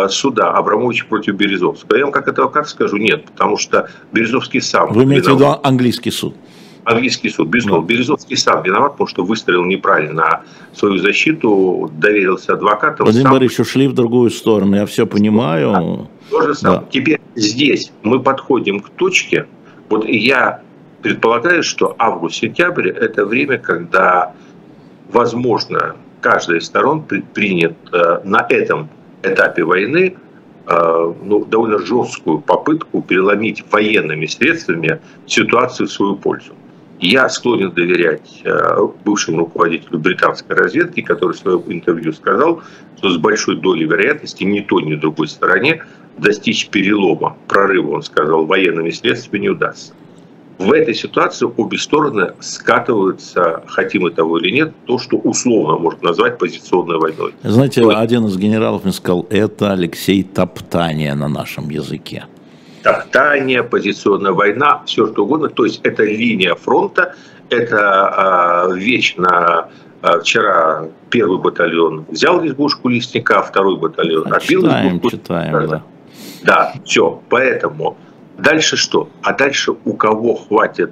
суда 0.10 0.52
Абрамовича 0.52 1.06
против 1.08 1.36
Березовского? 1.36 1.98
Я 1.98 2.04
вам 2.06 2.12
как 2.12 2.28
адвокат 2.28 2.68
скажу, 2.68 2.98
нет, 2.98 3.26
потому 3.26 3.58
что 3.58 3.90
Березовский 4.12 4.62
сам... 4.62 4.94
Вы 4.94 5.04
имеете 5.04 5.32
в 5.32 5.36
виду 5.36 5.60
английский 5.64 6.12
суд? 6.12 6.36
Английский 6.84 7.30
суд, 7.30 7.48
безусловно. 7.48 7.88
Да. 7.88 7.94
Березовский 7.94 8.38
сам 8.38 8.62
виноват, 8.62 8.92
потому 8.94 9.08
что 9.08 9.24
выстрелил 9.24 9.64
неправильно 9.66 10.44
свою 10.74 11.00
защиту, 11.00 11.92
доверился 11.94 12.54
адвокатам. 12.54 13.06
Владимир 13.06 13.26
сам... 13.26 13.34
Борисович, 13.34 13.60
ушли 13.60 13.88
в 13.88 13.94
другую 13.94 14.30
сторону, 14.30 14.76
я 14.76 14.86
все 14.86 15.08
понимаю. 15.08 15.72
Да, 15.72 16.08
то 16.30 16.42
же 16.48 16.54
самое. 16.54 16.82
Да. 16.82 16.88
Теперь 16.92 17.20
здесь 17.36 17.92
мы 18.04 18.20
подходим 18.20 18.82
к 18.82 18.90
точке, 18.92 19.48
вот 19.90 20.06
я 20.06 20.62
предполагаю, 21.02 21.64
что 21.64 21.96
август-сентябрь– 21.98 22.90
это 22.90 23.26
время, 23.26 23.58
когда, 23.58 24.34
возможно, 25.12 25.96
каждая 26.22 26.60
из 26.60 26.66
сторон 26.66 27.04
предпринят 27.04 27.76
э, 27.92 28.22
на 28.24 28.46
этом 28.50 28.90
этапе 29.26 29.64
войны 29.64 30.16
э, 30.68 31.14
ну, 31.24 31.46
довольно 31.46 31.80
жесткую 31.80 32.40
попытку 32.40 33.02
переломить 33.02 33.64
военными 33.72 34.26
средствами 34.26 35.00
ситуацию 35.26 35.88
в 35.88 35.92
свою 35.92 36.16
пользу. 36.16 36.54
Я 37.00 37.28
склонен 37.30 37.72
доверять 37.72 38.42
э, 38.46 38.88
бывшему 39.04 39.40
руководителю 39.40 40.00
британской 40.00 40.56
разведки, 40.56 41.02
который 41.02 41.34
в 41.34 41.38
своем 41.38 41.64
интервью 41.68 42.14
сказал, 42.14 42.64
что 42.98 43.10
с 43.10 43.18
большой 43.18 43.58
долей 43.58 43.86
вероятности 43.86 44.44
ни 44.44 44.62
той, 44.62 44.84
ни 44.84 44.96
другой 44.96 45.28
стороне 45.28 45.84
достичь 46.18 46.70
перелома, 46.70 47.36
прорыва, 47.48 47.96
он 47.96 48.04
сказал, 48.04 48.46
военными 48.46 48.92
средствами 48.92 49.42
не 49.42 49.50
удастся. 49.50 49.94
В 50.58 50.72
этой 50.72 50.94
ситуации 50.94 51.46
обе 51.58 51.78
стороны 51.78 52.34
скатываются, 52.40 53.64
хотим 53.68 54.04
мы 54.04 54.12
того 54.12 54.40
или 54.40 54.52
нет, 54.52 54.74
то, 54.86 54.98
что 54.98 55.18
условно 55.18 55.78
можно 55.78 56.10
назвать 56.10 56.38
позиционной 56.38 56.98
войной. 56.98 57.34
Знаете, 57.44 57.82
Но... 57.82 57.98
один 57.98 58.26
из 58.26 58.38
генералов 58.38 58.86
мне 58.86 58.94
сказал, 58.94 59.28
это 59.30 59.74
Алексей 59.74 60.24
Топтание 60.24 61.14
на 61.14 61.28
нашем 61.28 61.70
языке. 61.70 62.26
Топтание, 62.84 63.64
позиционная 63.64 64.32
война, 64.32 64.82
все 64.86 65.08
что 65.08 65.26
угодно. 65.26 65.50
То 65.50 65.66
есть 65.66 65.82
это 65.84 66.04
линия 66.04 66.56
фронта, 66.56 67.16
это 67.50 68.70
э, 68.72 68.78
вечно 68.78 69.68
э, 70.02 70.20
вчера 70.22 70.88
первый 71.10 71.40
батальон 71.40 72.06
взял 72.10 72.46
избушку 72.46 72.88
лесника, 72.88 73.42
второй 73.42 73.78
батальон 73.78 74.32
отбил 74.32 74.62
читаем, 74.62 74.98
избушку. 74.98 75.18
Читаем, 75.18 75.68
да. 75.68 75.84
Да, 76.44 76.74
все. 76.86 77.22
Поэтому 77.30 77.98
дальше 78.38 78.78
что? 78.78 79.10
А 79.22 79.34
дальше 79.34 79.74
у 79.84 79.94
кого 79.94 80.36
хватит 80.36 80.92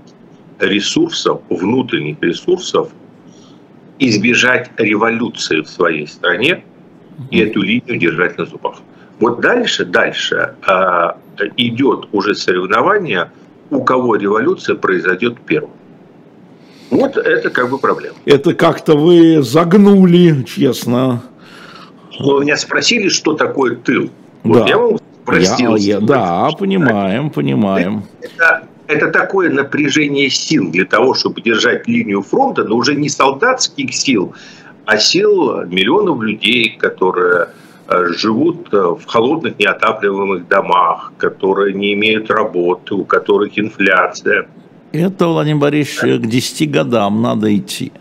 ресурсов, 0.60 1.41
внутренних 1.49 2.21
ресурсов, 2.21 2.89
избежать 3.99 4.71
революции 4.77 5.62
в 5.62 5.67
своей 5.67 6.08
стране 6.08 6.63
и 7.32 7.39
эту 7.39 7.62
линию 7.62 7.97
держать 7.97 8.38
на 8.38 8.45
зубах. 8.45 8.77
Вот 9.19 9.41
дальше, 9.41 9.86
дальше 9.86 10.56
э, 10.67 11.10
идет 11.58 12.10
уже 12.12 12.36
соревнование, 12.36 13.32
у 13.69 13.84
кого 13.84 14.15
революция 14.15 14.75
произойдет 14.75 15.39
первым. 15.41 15.71
Вот 16.89 17.17
это 17.17 17.49
как 17.49 17.69
бы 17.69 17.77
проблема. 17.77 18.15
Это 18.25 18.53
как-то 18.53 18.95
вы 18.95 19.41
загнули, 19.41 20.43
честно. 20.43 21.23
Вы 22.19 22.41
меня 22.41 22.58
спросили, 22.58 23.10
что 23.10 23.34
такое 23.34 23.75
тыл. 23.75 24.10
Вот 24.43 24.67
я 24.67 24.77
вам 24.77 24.97
простил. 25.25 25.75
Я, 25.75 25.95
я, 25.95 25.99
да, 25.99 26.49
понимаем, 26.57 27.29
понимаем. 27.29 28.03
Это, 28.21 28.67
это 28.88 29.12
такое 29.12 29.49
напряжение 29.49 30.29
сил 30.29 30.69
для 30.71 30.86
того, 30.86 31.13
чтобы 31.13 31.41
держать 31.41 31.88
линию 31.88 32.21
фронта, 32.21 32.63
но 32.63 32.75
уже 32.75 32.95
не 32.95 33.09
солдатских 33.09 33.93
сил, 33.93 34.33
а 34.86 34.97
сил 34.97 35.63
миллионов 35.65 36.21
людей, 36.21 36.77
которые 36.77 37.47
э, 37.88 38.07
живут 38.17 38.73
э, 38.73 38.77
в 38.77 39.05
холодных 39.05 39.57
неотапливаемых 39.59 40.47
домах, 40.47 41.13
которые 41.17 41.73
не 41.73 41.93
имеют 41.93 42.29
работы, 42.29 42.95
у 42.95 43.05
которых 43.05 43.57
инфляция. 43.57 44.47
Это, 44.91 45.27
Владимир 45.27 45.59
Борисович, 45.59 46.21
к 46.21 46.25
10 46.27 46.71
годам 46.71 47.21
надо 47.21 47.55
идти. 47.55 47.91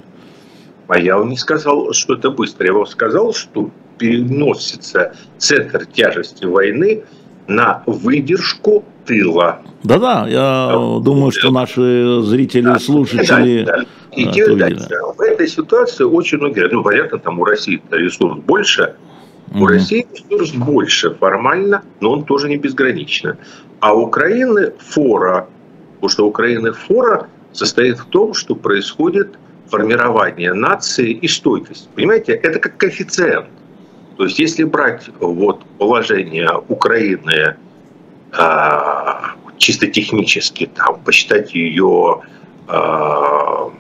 А 0.89 0.99
я 0.99 1.17
вам 1.17 1.31
не 1.31 1.39
сказал, 1.39 1.93
что 1.93 2.15
это 2.15 2.31
быстро. 2.31 2.67
Я 2.67 2.75
вам 2.75 2.87
сказал, 2.87 3.33
что 3.33 3.71
переносится 4.03 5.15
центр 5.39 5.87
тяжести 5.87 6.45
войны 6.45 7.05
на 7.47 7.85
выдержку 7.87 8.85
тыла. 9.07 9.61
Да-да, 9.85 10.27
я 10.29 10.69
да. 10.73 10.99
думаю, 11.01 11.31
что 11.31 11.53
наши 11.53 12.21
зрители 12.23 12.65
да. 12.65 12.79
слушатели... 12.81 13.65
Да, 13.65 13.77
да. 13.77 13.85
Идет 14.15 14.59
дальше. 14.59 14.89
В 15.17 15.21
этой 15.23 15.49
ситуации 15.49 16.05
очень 16.05 16.39
многие, 16.39 16.69
ну, 16.71 16.83
понятно, 16.83 17.19
там 17.19 17.39
у 17.39 17.45
России 17.45 17.81
ресурс 17.91 18.39
больше, 18.41 18.95
у 19.55 19.67
России 19.67 20.07
ресурс 20.13 20.51
больше 20.53 21.15
формально, 21.15 21.83
но 22.01 22.13
он 22.13 22.25
тоже 22.25 22.49
не 22.49 22.57
безгранично. 22.59 23.39
А 23.81 23.95
у 23.95 24.03
Украины 24.03 24.73
фора, 24.79 25.47
потому 25.95 26.11
что 26.11 26.27
у 26.27 26.29
Украины 26.29 26.73
фора 26.73 27.29
состоит 27.53 27.99
в 27.99 28.07
том, 28.07 28.35
что 28.35 28.55
происходит 28.55 29.39
формирование 29.71 30.53
нации 30.53 31.13
и 31.13 31.29
стойкость. 31.29 31.89
Понимаете, 31.95 32.33
это 32.33 32.59
как 32.59 32.77
коэффициент. 32.77 33.47
То 34.17 34.25
есть 34.25 34.39
если 34.39 34.65
брать 34.65 35.09
вот 35.21 35.65
положение 35.79 36.51
Украины 36.69 37.57
а, 38.33 39.33
чисто 39.59 39.87
технически, 39.87 40.71
там, 40.75 41.01
посчитать 41.01 41.55
ее 41.55 42.21
а, 42.69 43.71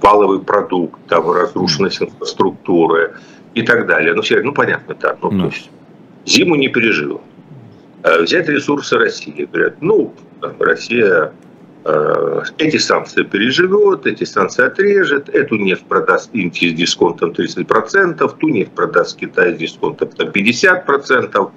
валовый 0.00 0.40
продукт, 0.40 0.98
там, 1.08 1.30
разрушенность 1.30 2.02
инфраструктуры 2.02 3.14
и 3.54 3.62
так 3.62 3.86
далее. 3.86 4.14
Ну, 4.14 4.22
все, 4.22 4.42
ну 4.42 4.52
понятно, 4.52 4.94
да. 4.94 5.16
Ну, 5.22 5.30
то 5.30 5.46
есть 5.46 5.70
зиму 6.26 6.54
не 6.56 6.68
пережил. 6.68 7.20
А 8.02 8.22
взять 8.22 8.48
ресурсы 8.48 8.98
России. 8.98 9.48
Говорят, 9.50 9.76
ну, 9.80 10.12
Россия 10.58 11.22
Э, 11.22 11.30
эти 12.58 12.76
санкции 12.76 13.24
переживет, 13.24 14.06
эти 14.06 14.24
санкции 14.24 14.64
отрежет, 14.64 15.28
эту 15.28 15.56
нефть 15.56 15.84
продаст 15.84 16.30
Индия 16.32 16.70
с 16.70 16.74
дисконтом 16.74 17.30
30%, 17.30 18.36
ту 18.38 18.48
нефть 18.48 18.70
продаст 18.70 19.18
Китай 19.18 19.54
с 19.54 19.58
дисконтом 19.58 20.08
50%, 20.08 21.50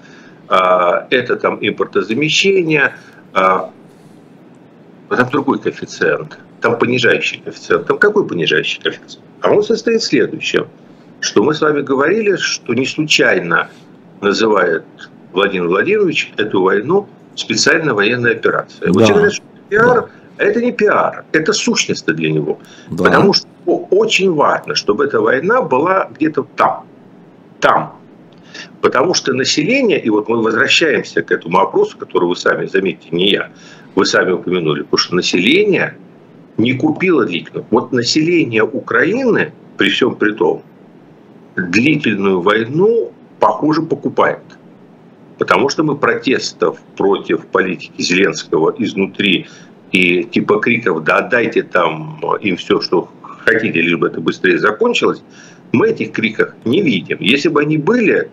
а, 0.48 1.08
это 1.10 1.36
там 1.36 1.60
импортозамещение, 1.62 2.96
а, 3.34 3.72
там 5.10 5.30
другой 5.30 5.60
коэффициент, 5.60 6.40
там 6.62 6.78
понижающий 6.80 7.42
коэффициент. 7.42 7.88
Там 7.88 7.98
какой 8.00 8.28
понижающий 8.28 8.82
коэффициент? 8.82 9.24
А 9.42 9.52
он 9.52 9.64
состоит 9.64 10.02
в 10.02 10.06
следующем, 10.06 10.68
что 11.20 11.44
мы 11.44 11.54
с 11.54 11.62
вами 11.62 11.82
говорили, 11.82 12.36
что 12.36 12.74
не 12.74 12.86
случайно 12.86 13.70
называет 14.22 14.86
Владимир 15.34 15.68
Владимирович 15.68 16.34
эту 16.38 16.62
войну 16.62 17.08
специальной 17.36 17.94
военной 17.94 18.32
операцией. 18.32 18.92
Да. 18.92 19.00
Вот 19.00 19.10
говорят, 19.10 19.34
что 19.34 19.44
пиар, 19.70 20.10
это 20.38 20.62
не 20.62 20.72
пиар, 20.72 21.26
это 21.32 21.54
сущность 21.54 22.06
для 22.06 22.32
него. 22.32 22.60
Да. 22.90 23.06
Потому 23.06 23.34
что 23.34 23.48
очень 23.66 24.32
важно, 24.34 24.76
чтобы 24.76 25.06
эта 25.06 25.22
война 25.22 25.62
была 25.62 26.10
где-то 26.14 26.46
там. 26.56 26.86
Там. 27.60 27.96
Потому 28.82 29.14
что 29.14 29.34
население, 29.34 30.00
и 30.00 30.10
вот 30.10 30.30
мы 30.30 30.42
возвращаемся 30.42 31.22
к 31.22 31.32
этому 31.32 31.58
вопросу, 31.58 31.98
который 31.98 32.28
вы 32.28 32.36
сами, 32.36 32.68
заметьте, 32.68 33.10
не 33.12 33.32
я, 33.32 33.50
вы 33.96 34.06
сами 34.06 34.32
упомянули, 34.32 34.84
потому 34.84 34.98
что 34.98 35.16
население 35.16 35.96
не 36.58 36.74
купило 36.74 37.26
длительно. 37.26 37.66
Вот 37.70 37.92
население 37.92 38.64
Украины, 38.64 39.52
при 39.78 39.90
всем 39.90 40.16
при 40.16 40.32
том, 40.32 40.62
длительную 41.56 42.42
войну, 42.42 43.12
похоже, 43.40 43.82
покупает. 43.82 44.40
Потому 45.38 45.70
что 45.70 45.84
мы 45.84 45.98
протестов 45.98 46.80
против 46.96 47.46
политики 47.48 48.02
Зеленского 48.02 48.74
изнутри 48.78 49.48
и 49.92 50.24
типа 50.24 50.60
криков 50.60 51.04
«да 51.04 51.18
отдайте 51.18 51.64
там 51.64 52.20
им 52.42 52.58
все, 52.58 52.80
что 52.82 53.10
хотите, 53.22 53.82
лишь 53.82 53.98
бы 53.98 54.08
это 54.08 54.22
быстрее 54.22 54.60
закончилось», 54.60 55.22
мы 55.72 55.90
этих 55.90 56.12
криков 56.12 56.54
не 56.64 56.82
видим. 56.82 57.18
Если 57.20 57.50
бы 57.50 57.62
они 57.62 57.78
были, 57.78 58.30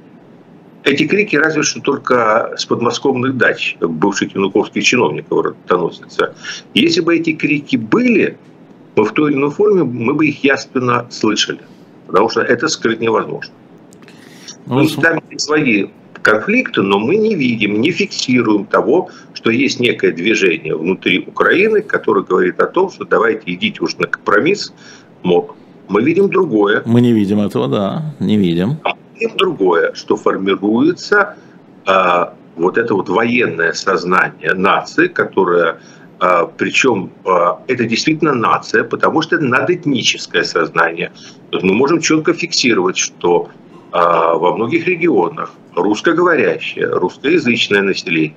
эти 0.84 1.06
крики 1.06 1.36
разве 1.36 1.62
что 1.62 1.80
только 1.80 2.54
с 2.56 2.64
подмосковных 2.64 3.36
дач 3.36 3.76
бывших 3.80 4.34
януковских 4.34 4.84
чиновников 4.84 5.54
доносятся. 5.68 6.34
Если 6.74 7.00
бы 7.00 7.16
эти 7.16 7.32
крики 7.32 7.76
были, 7.76 8.36
мы 8.96 9.04
в 9.04 9.12
той 9.12 9.30
или 9.30 9.38
иной 9.38 9.50
форме 9.50 9.84
мы 9.84 10.14
бы 10.14 10.26
их 10.26 10.44
ясно 10.44 11.06
слышали. 11.10 11.60
Потому 12.06 12.28
что 12.28 12.42
это 12.42 12.68
скрыть 12.68 13.00
невозможно. 13.00 13.52
Ну, 14.66 14.86
там 14.88 15.20
есть 15.30 15.44
свои 15.44 15.86
конфликта, 16.22 16.82
но 16.82 16.98
мы 16.98 17.16
не 17.16 17.35
видим, 17.35 17.80
не 17.80 17.90
фиксируем 17.90 18.64
того, 18.64 19.11
что 19.35 19.50
есть 19.50 19.80
некое 19.80 20.12
движение 20.12 20.74
внутри 20.76 21.24
Украины, 21.26 21.82
которое 21.82 22.24
говорит 22.24 22.61
о 22.61 22.66
том, 22.66 22.90
что 22.90 23.04
давайте 23.04 23.52
идите 23.52 23.82
уж 23.82 23.96
на 23.96 24.06
компромисс. 24.06 24.72
Мы 25.24 26.02
видим 26.02 26.30
другое. 26.30 26.82
Мы 26.87 27.00
не 27.00 27.12
видим 27.12 27.40
этого, 27.40 27.68
да, 27.68 28.14
не 28.20 28.37
видим. 28.37 28.78
А 28.85 28.90
мы 28.90 29.18
видим 29.18 29.37
другое, 29.37 29.92
что 29.94 30.16
формируется 30.16 31.37
э, 31.87 32.24
вот 32.56 32.78
это 32.78 32.94
вот 32.94 33.08
военное 33.08 33.72
сознание 33.72 34.54
нации, 34.54 35.08
которое 35.08 35.80
э, 36.20 36.46
причем 36.56 37.11
э, 37.24 37.30
это 37.66 37.85
действительно 37.85 38.32
нация, 38.32 38.85
потому 38.85 39.22
что 39.22 39.37
это 39.37 39.44
надэтническое 39.44 40.44
сознание. 40.44 41.12
Мы 41.52 41.74
можем 41.74 42.00
четко 42.00 42.32
фиксировать, 42.32 42.96
что 42.96 43.48
а 43.92 44.35
во 44.35 44.56
многих 44.56 44.87
регионах 44.87 45.52
русскоговорящее, 45.74 46.87
русскоязычное 46.87 47.82
население, 47.82 48.35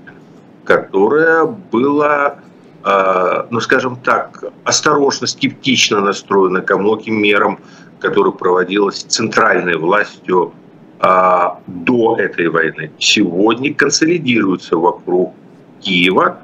которое 0.63 1.45
было, 1.45 2.39
а, 2.83 3.47
ну 3.49 3.59
скажем 3.59 3.97
так, 3.97 4.43
осторожно, 4.63 5.27
скептично 5.27 6.01
настроено 6.01 6.61
ко 6.61 6.77
многим 6.77 7.15
мерам, 7.21 7.59
которые 7.99 8.33
проводились 8.33 9.03
центральной 9.03 9.77
властью 9.77 10.53
а, 10.99 11.59
до 11.67 12.17
этой 12.17 12.47
войны, 12.49 12.91
сегодня 12.99 13.73
консолидируются 13.73 14.77
вокруг 14.77 15.33
Киева 15.81 16.39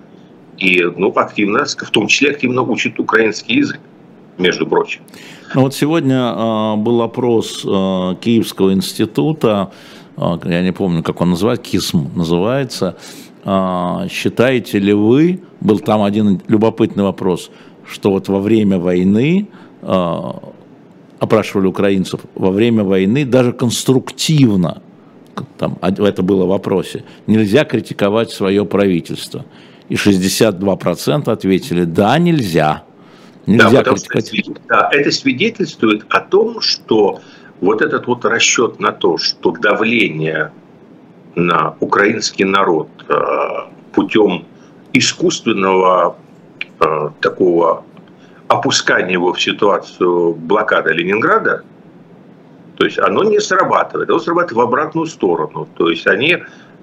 и 0.58 0.84
ну, 0.96 1.12
активно, 1.16 1.66
в 1.66 1.90
том 1.90 2.08
числе 2.08 2.32
активно 2.32 2.62
учат 2.62 3.00
украинский 3.00 3.58
язык, 3.58 3.80
между 4.38 4.68
прочим. 4.68 5.02
Ну 5.54 5.62
вот 5.62 5.76
сегодня 5.76 6.34
э, 6.36 6.76
был 6.78 7.02
опрос 7.02 7.64
э, 7.66 8.16
Киевского 8.22 8.74
института, 8.74 9.72
э, 9.72 10.01
я 10.46 10.62
не 10.62 10.72
помню, 10.72 11.04
как 11.04 11.22
он 11.22 11.32
называется, 11.32 11.64
КИСМ 11.64 12.08
называется. 12.16 12.98
Э, 13.44 14.08
считаете 14.10 14.80
ли 14.80 14.94
вы, 14.94 15.42
был 15.60 15.80
там 15.80 16.04
один 16.04 16.42
любопытный 16.48 17.04
вопрос, 17.04 17.52
что 17.86 18.12
вот 18.12 18.28
во 18.28 18.40
время 18.40 18.78
войны 18.78 19.48
опрашивали 21.22 21.68
украинцев 21.68 22.22
во 22.36 22.52
время 22.52 22.84
войны 22.84 23.26
даже 23.26 23.54
конструктивно, 23.54 24.82
там, 25.58 25.78
это 25.82 26.24
было 26.24 26.46
в 26.46 26.50
вопросе, 26.50 27.04
нельзя 27.28 27.64
критиковать 27.64 28.32
свое 28.32 28.66
правительство. 28.66 29.46
И 29.88 29.96
62% 29.96 31.30
ответили, 31.30 31.84
да, 31.84 32.18
нельзя. 32.18 32.84
Нельзя 33.46 33.84
да, 33.84 33.84
критиковать. 33.84 34.62
да, 34.68 34.90
это 34.92 35.12
свидетельствует 35.12 36.06
о 36.10 36.22
том, 36.22 36.62
что 36.62 37.20
вот 37.62 37.82
этот 37.82 38.08
вот 38.08 38.26
расчет 38.26 38.80
на 38.80 38.92
то, 38.92 39.18
что 39.18 39.52
давление 39.52 40.52
на 41.36 41.76
украинский 41.80 42.44
народ 42.44 42.90
э, 43.08 43.14
путем 43.94 44.46
искусственного 44.94 46.18
э, 46.80 47.10
такого 47.22 47.86
опускание 48.48 49.14
его 49.14 49.32
в 49.32 49.42
ситуацию 49.42 50.34
блокады 50.34 50.92
Ленинграда, 50.92 51.64
то 52.76 52.84
есть 52.84 53.00
оно 53.00 53.24
не 53.24 53.40
срабатывает, 53.40 54.10
оно 54.10 54.20
срабатывает 54.20 54.58
в 54.58 54.62
обратную 54.62 55.06
сторону. 55.06 55.70
То 55.78 55.90
есть 55.90 56.08
они 56.08 56.38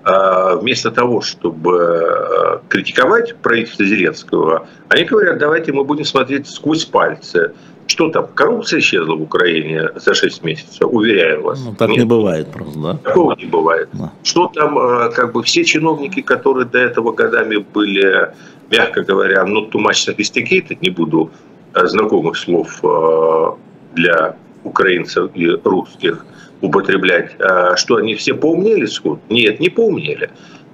э, 0.04 0.56
вместо 0.60 0.92
того, 0.92 1.20
чтобы 1.20 2.62
критиковать 2.68 3.36
правительство 3.36 3.84
Зеленского, 3.84 4.66
они 4.88 5.04
говорят, 5.04 5.38
давайте 5.38 5.72
мы 5.72 5.82
будем 5.82 6.04
смотреть 6.04 6.48
сквозь 6.48 6.84
пальцы. 6.84 7.52
Что 7.88 8.10
там, 8.10 8.28
коррупция 8.34 8.78
исчезла 8.78 9.16
в 9.16 9.22
Украине 9.22 9.88
за 9.96 10.14
6 10.14 10.44
месяцев, 10.44 10.88
уверяю 10.90 11.42
вас. 11.42 11.60
Ну, 11.64 11.74
так 11.74 11.88
Нет. 11.88 11.98
не 11.98 12.04
бывает 12.04 12.52
просто, 12.52 12.78
да? 12.78 12.94
Такого 12.94 13.34
не 13.34 13.46
бывает. 13.46 13.88
Да. 13.92 14.12
Что 14.22 14.46
там, 14.54 14.78
э, 14.78 15.10
как 15.10 15.32
бы 15.32 15.42
все 15.42 15.64
чиновники, 15.64 16.22
которые 16.22 16.66
до 16.66 16.78
этого 16.78 17.12
годами 17.12 17.56
были, 17.56 18.30
мягко 18.70 19.02
говоря, 19.02 19.44
ну, 19.44 19.68
much 19.72 20.06
sophisticated, 20.06 20.78
не 20.80 20.90
буду 20.90 21.30
Э, 21.74 21.86
знакомых 21.86 22.36
слов 22.36 22.80
э, 22.82 23.50
для 23.94 24.36
украинцев 24.64 25.30
и 25.34 25.46
русских 25.64 26.24
употреблять, 26.60 27.36
что 27.76 27.96
они 27.96 28.16
все 28.16 28.34
поумнели 28.34 28.86
сход? 28.86 29.20
Нет, 29.28 29.60
не 29.60 29.68
поумнели. 29.68 30.28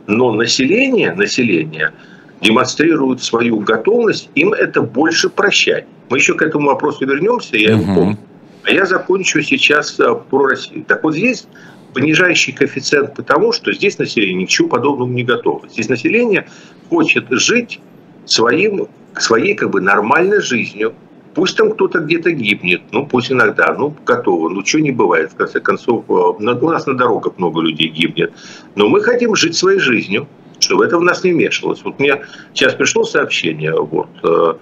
Но 0.06 0.32
население, 0.32 1.12
население 1.12 1.92
демонстрирует 2.40 3.22
свою 3.22 3.60
готовность 3.60 4.30
им 4.34 4.54
это 4.54 4.80
больше 4.80 5.28
прощать. 5.28 5.84
Мы 6.10 6.18
еще 6.18 6.34
к 6.34 6.42
этому 6.42 6.68
вопросу 6.68 7.06
вернемся, 7.06 7.56
я 7.56 7.72
его 7.72 7.94
помню. 7.94 8.18
А 8.64 8.70
я 8.70 8.86
закончу 8.86 9.42
сейчас 9.42 9.92
про 10.30 10.46
Россию. 10.46 10.84
Так 10.86 11.04
вот 11.04 11.14
здесь 11.14 11.46
понижающий 11.92 12.52
коэффициент 12.52 13.14
потому, 13.14 13.52
что 13.52 13.72
здесь 13.72 13.98
население 13.98 14.34
ни 14.34 14.44
к 14.46 14.48
чему 14.48 14.68
подобному 14.68 15.12
не 15.12 15.22
готово. 15.22 15.68
Здесь 15.68 15.88
население 15.88 16.48
хочет 16.88 17.26
жить 17.30 17.80
своим 18.26 18.88
своей 19.20 19.54
как 19.54 19.70
бы 19.70 19.80
нормальной 19.80 20.40
жизнью. 20.40 20.94
Пусть 21.34 21.56
там 21.56 21.72
кто-то 21.72 21.98
где-то 21.98 22.30
гибнет, 22.30 22.82
ну 22.92 23.06
пусть 23.06 23.32
иногда, 23.32 23.74
ну 23.76 23.94
готово, 24.06 24.48
ну 24.48 24.64
что 24.64 24.80
не 24.80 24.92
бывает, 24.92 25.32
в 25.32 25.36
конце 25.36 25.60
концов, 25.60 26.04
э, 26.08 26.12
у 26.12 26.40
нас 26.40 26.86
на 26.86 26.94
дорогах 26.94 27.38
много 27.38 27.60
людей 27.60 27.88
гибнет. 27.88 28.32
Но 28.76 28.88
мы 28.88 29.00
хотим 29.02 29.34
жить 29.34 29.56
своей 29.56 29.80
жизнью, 29.80 30.28
чтобы 30.60 30.84
это 30.84 30.96
в 30.96 31.02
нас 31.02 31.24
не 31.24 31.32
мешалось. 31.32 31.82
Вот 31.84 31.98
мне 31.98 32.22
сейчас 32.52 32.74
пришло 32.74 33.04
сообщение, 33.04 33.74
вот, 33.74 34.08
э, 34.22 34.54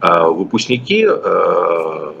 выпускники 0.00 1.06
э, 1.06 2.12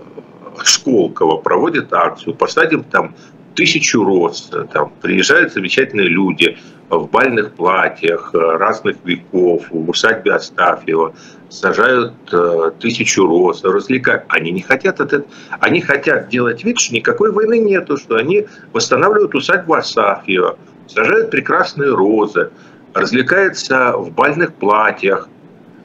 Сколково 0.64 1.36
проводят 1.38 1.92
акцию, 1.92 2.34
посадим 2.34 2.84
там 2.84 3.14
тысячу 3.54 4.04
роз, 4.04 4.50
там 4.72 4.92
приезжают 5.00 5.52
замечательные 5.52 6.08
люди 6.08 6.58
в 6.88 7.06
бальных 7.08 7.52
платьях 7.54 8.30
разных 8.34 8.96
веков, 9.04 9.64
в 9.70 9.88
усадьбе 9.88 10.34
Астафьева, 10.34 11.14
сажают 11.48 12.14
э, 12.32 12.70
тысячу 12.78 13.26
роз, 13.26 13.64
развлекают. 13.64 14.24
Они 14.28 14.50
не 14.50 14.62
хотят 14.62 15.00
это, 15.00 15.24
они 15.60 15.80
хотят 15.80 16.28
делать 16.28 16.64
вид, 16.64 16.78
что 16.78 16.94
никакой 16.94 17.32
войны 17.32 17.58
нету, 17.58 17.96
что 17.96 18.16
они 18.16 18.46
восстанавливают 18.72 19.34
усадьбу 19.34 19.74
Асафьева, 19.74 20.58
сажают 20.86 21.30
прекрасные 21.30 21.90
розы, 21.90 22.50
развлекаются 22.94 23.92
в 23.96 24.12
бальных 24.12 24.54
платьях, 24.54 25.28
а, 25.28 25.39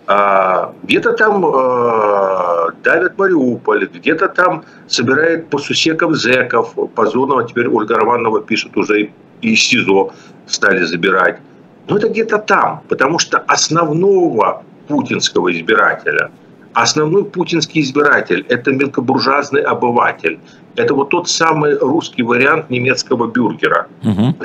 где-то 0.08 1.14
там 1.14 1.44
э, 1.46 2.72
давят 2.84 3.18
Мариуполь, 3.18 3.88
где-то 3.88 4.28
там 4.28 4.64
собирает 4.88 5.50
по 5.50 5.58
сусекам 5.58 6.14
зеков, 6.14 6.76
Позонова, 6.94 7.48
теперь 7.48 7.68
Ольга 7.68 7.96
Романова 7.96 8.42
пишет, 8.42 8.78
уже 8.78 9.10
из 9.42 9.60
СИЗО 9.60 10.14
стали 10.46 10.84
забирать. 10.84 11.40
Но 11.88 11.98
это 11.98 12.10
где-то 12.10 12.38
там, 12.38 12.82
потому 12.88 13.20
что 13.20 13.40
основного 13.48 14.64
путинского 14.88 15.52
избирателя. 15.52 16.30
Основной 16.74 17.24
путинский 17.24 17.82
избиратель– 17.82 18.46
это 18.50 18.72
мелкобуржуазный 18.72 19.62
обыватель. 19.62 20.40
Это 20.76 20.94
вот 20.94 21.10
тот 21.10 21.30
самый 21.30 21.78
русский 21.78 22.22
вариант 22.22 22.70
немецкого 22.70 23.28
бюргера. 23.32 23.88
Угу. 24.04 24.36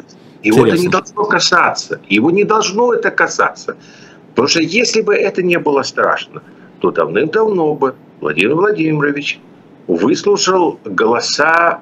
Его 0.42 0.60
Интересно. 0.60 0.68
это 0.68 0.78
не 0.78 0.88
должно 0.88 1.24
касаться. 1.24 2.00
Его 2.08 2.30
не 2.30 2.44
должно 2.44 2.94
это 2.94 3.10
касаться. 3.10 3.76
Потому 4.30 4.48
что 4.48 4.62
если 4.62 5.00
бы 5.00 5.14
это 5.14 5.42
не 5.42 5.58
было 5.58 5.82
страшно, 5.82 6.42
то 6.80 6.90
давным-давно 6.90 7.74
бы 7.74 7.94
Владимир 8.20 8.54
Владимирович 8.54 9.40
выслушал 9.86 10.78
голоса 10.84 11.80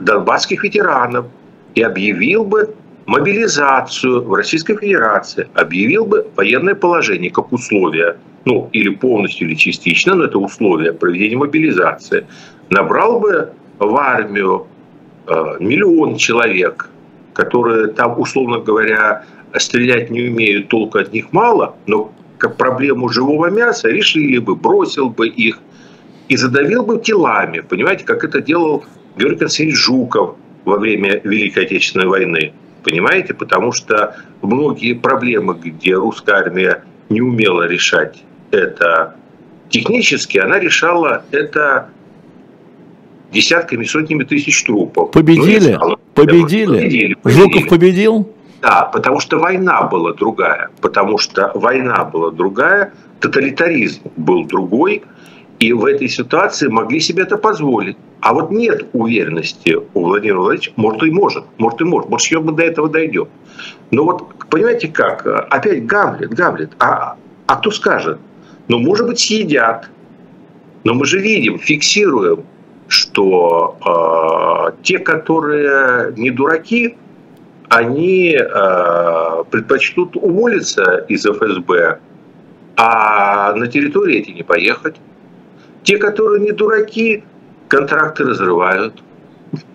донбасских 0.00 0.64
ветеранов 0.64 1.26
и 1.74 1.82
объявил 1.82 2.44
бы 2.44 2.74
мобилизацию 3.06 4.22
в 4.22 4.34
Российской 4.34 4.76
Федерации, 4.76 5.48
объявил 5.54 6.06
бы 6.06 6.26
военное 6.36 6.74
положение 6.74 7.30
как 7.30 7.52
условие, 7.52 8.16
ну, 8.44 8.68
или 8.72 8.90
полностью, 8.90 9.48
или 9.48 9.54
частично, 9.54 10.14
но 10.14 10.24
это 10.24 10.38
условие 10.38 10.92
проведения 10.92 11.36
мобилизации, 11.36 12.26
набрал 12.70 13.20
бы 13.20 13.52
в 13.78 13.96
армию 13.96 14.66
э, 15.26 15.56
миллион 15.60 16.16
человек, 16.16 16.88
которые 17.34 17.88
там, 17.88 18.18
условно 18.20 18.58
говоря, 18.58 19.24
стрелять 19.58 20.10
не 20.10 20.22
умеют, 20.22 20.68
толку 20.68 20.98
от 20.98 21.12
них 21.12 21.32
мало, 21.32 21.76
но 21.86 22.12
как 22.38 22.56
проблему 22.56 23.08
живого 23.08 23.50
мяса 23.50 23.88
решили 23.88 24.38
бы, 24.38 24.56
бросил 24.56 25.10
бы 25.10 25.28
их 25.28 25.58
и 26.28 26.36
задавил 26.36 26.84
бы 26.84 26.98
телами. 26.98 27.60
Понимаете, 27.60 28.04
как 28.04 28.24
это 28.24 28.40
делал 28.40 28.84
Георгий 29.16 29.38
Константинович 29.38 29.78
Жуков 29.78 30.36
во 30.64 30.78
время 30.78 31.20
Великой 31.24 31.64
Отечественной 31.64 32.06
войны. 32.06 32.52
Понимаете? 32.82 33.34
Потому 33.34 33.72
что 33.72 34.16
многие 34.40 34.94
проблемы, 34.94 35.54
где 35.62 35.94
русская 35.94 36.36
армия 36.36 36.82
не 37.08 37.20
умела 37.20 37.66
решать 37.68 38.22
это 38.50 39.14
технически, 39.68 40.38
она 40.38 40.58
решала 40.58 41.24
это 41.30 41.88
десятками, 43.32 43.84
сотнями 43.84 44.24
тысяч 44.24 44.62
трупов. 44.64 45.10
Победили? 45.12 45.78
Ну, 45.80 45.96
победили? 46.14 46.66
победили? 46.66 47.16
Жуков 47.24 47.68
победил? 47.68 48.28
Да, 48.62 48.84
потому 48.92 49.18
что 49.18 49.38
война 49.38 49.82
была 49.82 50.12
другая. 50.12 50.70
Потому 50.80 51.18
что 51.18 51.50
война 51.54 52.04
была 52.04 52.30
другая, 52.30 52.92
тоталитаризм 53.20 54.02
был 54.16 54.44
другой, 54.44 55.02
и 55.58 55.72
в 55.72 55.84
этой 55.84 56.08
ситуации 56.08 56.68
могли 56.68 57.00
себе 57.00 57.24
это 57.24 57.36
позволить. 57.36 57.96
А 58.20 58.32
вот 58.32 58.52
нет 58.52 58.86
уверенности 58.92 59.76
у 59.94 60.04
Владимира 60.04 60.38
Владимировича, 60.38 60.72
может 60.76 61.02
и 61.02 61.10
может, 61.10 61.44
может 61.58 61.80
и 61.80 61.84
может, 61.84 62.08
может 62.08 62.24
еще 62.24 62.40
мы 62.40 62.52
до 62.52 62.62
этого 62.62 62.88
дойдем. 62.88 63.26
Но 63.90 64.04
вот 64.04 64.32
понимаете 64.48 64.86
как, 64.88 65.26
опять 65.26 65.84
Гамлет, 65.84 66.30
Гамлет, 66.32 66.70
а, 66.78 67.16
а 67.46 67.56
кто 67.56 67.72
скажет? 67.72 68.20
Ну, 68.68 68.78
может 68.78 69.08
быть, 69.08 69.18
съедят. 69.18 69.90
Но 70.84 70.94
мы 70.94 71.04
же 71.04 71.18
видим, 71.18 71.58
фиксируем, 71.58 72.44
что 72.86 73.76
э, 73.84 74.82
те, 74.82 74.98
которые 75.00 76.12
не 76.16 76.30
дураки, 76.30 76.96
они 77.72 78.36
э, 78.38 79.44
предпочтут 79.50 80.14
уволиться 80.16 81.06
из 81.08 81.24
ФСБ, 81.24 81.98
а 82.76 83.54
на 83.54 83.66
территории 83.66 84.18
эти 84.18 84.30
не 84.30 84.42
поехать. 84.42 84.96
Те, 85.82 85.96
которые 85.96 86.42
не 86.42 86.52
дураки, 86.52 87.24
контракты 87.68 88.24
разрывают. 88.24 89.02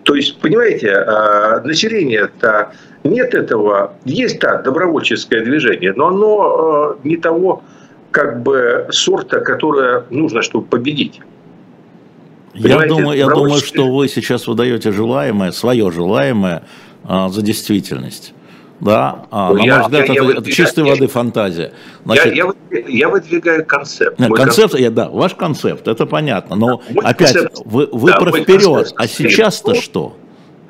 То 0.04 0.14
есть, 0.14 0.40
понимаете, 0.40 0.92
а, 0.92 1.60
население-то 1.60 2.70
нет 3.04 3.34
этого. 3.34 3.94
Есть, 4.04 4.40
да, 4.40 4.62
добровольческое 4.62 5.44
движение, 5.44 5.92
но 5.92 6.08
оно 6.08 6.40
а, 6.40 6.98
не 7.04 7.16
того 7.16 7.62
как 8.10 8.42
бы 8.42 8.86
сорта, 8.90 9.40
которое 9.40 10.04
нужно, 10.10 10.42
чтобы 10.42 10.66
победить. 10.66 11.20
Я 12.54 12.86
думаю, 12.86 13.18
я 13.18 13.26
думаю, 13.26 13.60
что 13.60 13.92
вы 13.92 14.08
сейчас 14.08 14.46
выдаете 14.46 14.92
желаемое, 14.92 15.52
свое 15.52 15.90
желаемое 15.90 16.62
за 17.04 17.42
действительность. 17.42 18.34
Да, 18.80 19.26
а, 19.32 19.48
ну, 19.48 19.54
на 19.56 19.64
я, 19.64 19.74
мой 19.74 19.82
взгляд, 19.84 20.08
я, 20.08 20.14
это, 20.14 20.22
я 20.22 20.38
это 20.38 20.52
чистой 20.52 20.84
я, 20.84 20.92
воды 20.92 21.08
фантазия. 21.08 21.72
Значит, 22.04 22.34
я, 22.34 22.52
я, 22.70 22.84
я 22.86 23.08
выдвигаю 23.08 23.66
концепт. 23.66 24.20
Нет, 24.20 24.28
концепт, 24.28 24.60
концепт, 24.60 24.80
я, 24.80 24.90
да, 24.90 25.08
ваш 25.08 25.34
концепт, 25.34 25.88
это 25.88 26.06
понятно. 26.06 26.54
Но 26.54 26.80
мой 26.90 27.04
опять, 27.04 27.32
концепт, 27.32 27.60
вы, 27.64 27.88
вы 27.90 28.12
да, 28.12 28.20
про 28.20 28.30
вперед, 28.30 28.92
а 28.96 29.08
сейчас-то 29.08 29.74
что? 29.74 30.16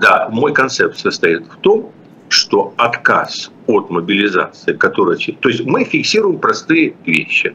Да, 0.01 0.29
мой 0.31 0.55
концепт 0.55 0.99
состоит 0.99 1.47
в 1.49 1.57
том, 1.57 1.93
что 2.31 2.73
отказ 2.77 3.51
от 3.67 3.91
мобилизации, 3.91 4.73
которая... 4.73 5.19
То 5.41 5.49
есть 5.49 5.65
мы 5.65 5.85
фиксируем 5.85 6.39
простые 6.39 6.95
вещи. 7.05 7.55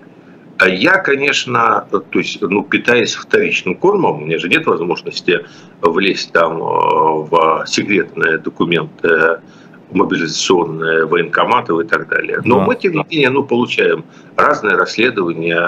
А 0.58 0.70
я, 0.70 0.98
конечно, 1.00 1.88
то 1.90 2.20
есть, 2.20 2.42
ну, 2.42 2.64
питаясь 2.64 3.16
вторичным 3.16 3.76
кормом, 3.76 4.22
у 4.22 4.26
меня 4.26 4.38
же 4.38 4.50
нет 4.50 4.66
возможности 4.66 5.46
влезть 5.82 6.32
там 6.32 6.62
э, 6.62 6.62
в 6.62 7.64
секретные 7.66 8.38
документы 8.38 9.42
мобилизационные, 9.92 11.06
военкоматов 11.06 11.82
и 11.82 11.84
так 11.84 12.08
далее. 12.08 12.42
Но 12.46 12.60
да. 12.60 12.66
мы, 12.66 12.76
тем 12.76 12.94
не 12.94 13.06
менее, 13.10 13.30
ну, 13.30 13.44
получаем 13.44 14.06
разные 14.36 14.76
расследования, 14.76 15.68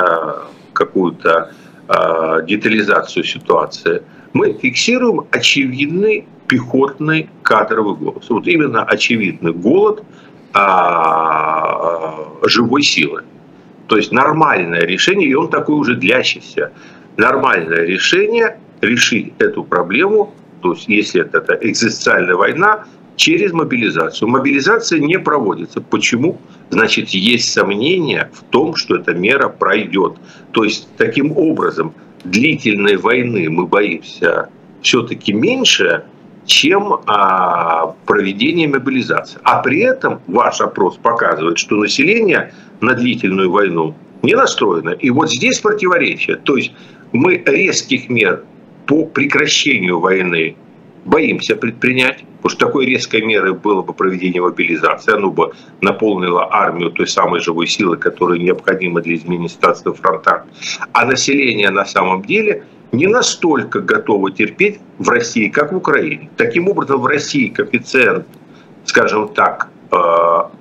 какую-то 0.73 1.51
э, 1.88 2.45
детализацию 2.47 3.23
ситуации. 3.23 4.03
Мы 4.33 4.53
фиксируем 4.53 5.25
очевидный 5.31 6.27
пехотный 6.47 7.29
кадровый 7.41 7.95
голод. 7.95 8.23
Вот 8.29 8.47
именно 8.47 8.83
очевидный 8.83 9.53
голод 9.53 10.03
а, 10.53 12.15
живой 12.43 12.83
силы. 12.83 13.23
То 13.88 13.97
есть 13.97 14.11
нормальное 14.11 14.81
решение, 14.81 15.29
и 15.29 15.33
он 15.33 15.49
такой 15.49 15.75
уже 15.75 15.95
длящийся. 15.95 16.71
Нормальное 17.17 17.86
решение 17.86 18.57
решить 18.81 19.33
эту 19.39 19.63
проблему, 19.63 20.33
то 20.61 20.73
есть 20.73 20.88
если 20.88 21.21
это, 21.21 21.38
это 21.38 21.57
экзистенциальная 21.61 22.36
война, 22.36 22.86
через 23.15 23.53
мобилизацию. 23.53 24.27
Мобилизация 24.29 24.99
не 24.99 25.19
проводится. 25.19 25.81
Почему? 25.81 26.38
Значит, 26.69 27.09
есть 27.09 27.51
сомнения 27.51 28.29
в 28.33 28.43
том, 28.43 28.75
что 28.75 28.97
эта 28.97 29.13
мера 29.13 29.47
пройдет. 29.47 30.13
То 30.51 30.63
есть, 30.63 30.89
таким 30.97 31.31
образом, 31.38 31.93
длительной 32.23 32.97
войны 32.97 33.49
мы 33.49 33.67
боимся 33.67 34.49
все-таки 34.81 35.33
меньше, 35.33 36.03
чем 36.45 37.01
а, 37.07 37.95
проведение 38.05 38.67
мобилизации. 38.67 39.39
А 39.43 39.61
при 39.61 39.81
этом 39.81 40.21
ваш 40.27 40.61
опрос 40.61 40.97
показывает, 40.97 41.57
что 41.57 41.75
население 41.75 42.53
на 42.81 42.93
длительную 42.93 43.51
войну 43.51 43.95
не 44.21 44.35
настроено. 44.35 44.91
И 44.91 45.09
вот 45.09 45.29
здесь 45.31 45.59
противоречие. 45.59 46.37
То 46.37 46.57
есть 46.57 46.71
мы 47.11 47.41
резких 47.45 48.09
мер 48.09 48.43
по 48.85 49.05
прекращению 49.05 49.99
войны 49.99 50.55
боимся 51.05 51.55
предпринять, 51.55 52.23
потому 52.37 52.49
что 52.49 52.65
такой 52.65 52.85
резкой 52.85 53.21
меры 53.21 53.53
было 53.53 53.81
бы 53.81 53.93
проведение 53.93 54.41
мобилизации, 54.41 55.13
оно 55.13 55.31
бы 55.31 55.53
наполнило 55.81 56.47
армию 56.51 56.91
той 56.91 57.07
самой 57.07 57.41
живой 57.41 57.67
силы, 57.67 57.97
которая 57.97 58.39
необходима 58.39 59.01
для 59.01 59.15
изменения 59.15 59.49
ситуации 59.49 59.89
в 59.89 59.95
фронтах. 59.95 60.45
А 60.91 61.05
население 61.05 61.69
на 61.69 61.85
самом 61.85 62.23
деле 62.23 62.63
не 62.95 63.07
настолько 63.07 63.79
готово 63.79 64.31
терпеть 64.31 64.79
в 64.97 65.09
России, 65.09 65.49
как 65.49 65.71
в 65.71 65.75
Украине. 65.75 66.29
Таким 66.37 66.69
образом, 66.69 67.01
в 67.01 67.05
России 67.05 67.49
коэффициент, 67.49 68.25
скажем 68.85 69.29
так, 69.29 69.69
э, 69.91 69.97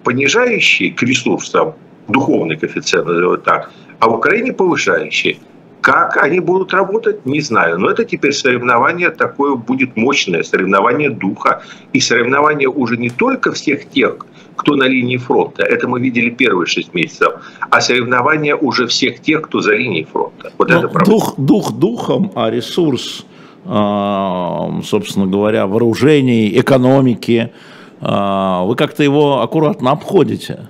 понижающий 0.03 0.91
к 0.91 1.03
ресурсам, 1.03 1.74
духовный 2.09 2.57
коэффициент, 2.57 3.07
назовем 3.07 3.41
так, 3.41 3.70
а 3.99 4.09
в 4.09 4.14
Украине 4.14 4.53
повышающий– 4.53 5.39
как 5.85 6.16
они 6.16 6.41
будут 6.41 6.72
работать, 6.72 7.26
не 7.26 7.43
знаю. 7.43 7.78
Но 7.78 7.91
это 7.91 8.07
теперь 8.07 8.32
соревнование 8.32 9.11
такое 9.11 9.55
будет 9.55 9.99
мощное, 9.99 10.43
соревнование 10.43 11.11
духа. 11.11 11.62
И 11.93 12.01
соревнование 12.01 12.68
уже 12.68 12.97
не 12.97 13.11
только 13.11 13.53
всех 13.53 13.91
тех, 13.91 14.16
кто 14.57 14.76
на 14.76 14.85
линии 14.85 15.18
фронта. 15.18 15.62
Это 15.62 15.87
мы 15.87 16.01
видели 16.01 16.30
первые 16.30 16.66
шесть 16.66 16.95
месяцев. 16.95 17.35
А 17.68 17.82
соревнование 17.82 18.57
уже 18.57 18.87
всех 18.87 19.20
тех, 19.20 19.43
кто 19.43 19.61
за 19.61 19.74
линией 19.74 20.07
фронта. 20.11 20.53
Вот 20.57 20.70
Но 20.70 20.78
это 20.78 21.05
дух, 21.05 21.35
дух 21.37 21.72
духом, 21.72 22.32
а 22.35 22.49
ресурс, 22.51 23.26
а, 23.66 24.80
собственно 24.85 25.26
говоря, 25.26 25.66
вооружений, 25.66 26.59
экономики, 26.59 27.53
а, 28.01 28.64
вы 28.64 28.74
как-то 28.74 29.03
его 29.03 29.43
аккуратно 29.43 29.91
обходите. 29.91 30.66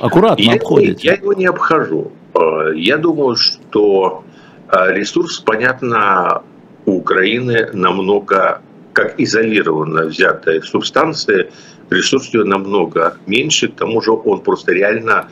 Аккуратно 0.00 0.42
я, 0.42 0.54
обходите. 0.54 1.06
Я 1.06 1.14
его 1.16 1.34
не 1.34 1.44
обхожу. 1.44 2.12
Э, 2.36 2.72
я 2.74 2.98
думаю, 2.98 3.36
что 3.36 4.24
э, 4.70 4.92
ресурс, 4.94 5.38
понятно, 5.38 6.42
у 6.84 6.98
Украины 6.98 7.70
намного, 7.72 8.60
как 8.92 9.18
изолированно 9.20 10.06
взятая 10.06 10.60
субстанция, 10.60 11.50
ресурс 11.90 12.32
ее 12.32 12.44
намного 12.44 13.16
меньше, 13.26 13.68
к 13.68 13.76
тому 13.76 14.00
же 14.00 14.12
он 14.12 14.40
просто 14.40 14.72
реально 14.72 15.28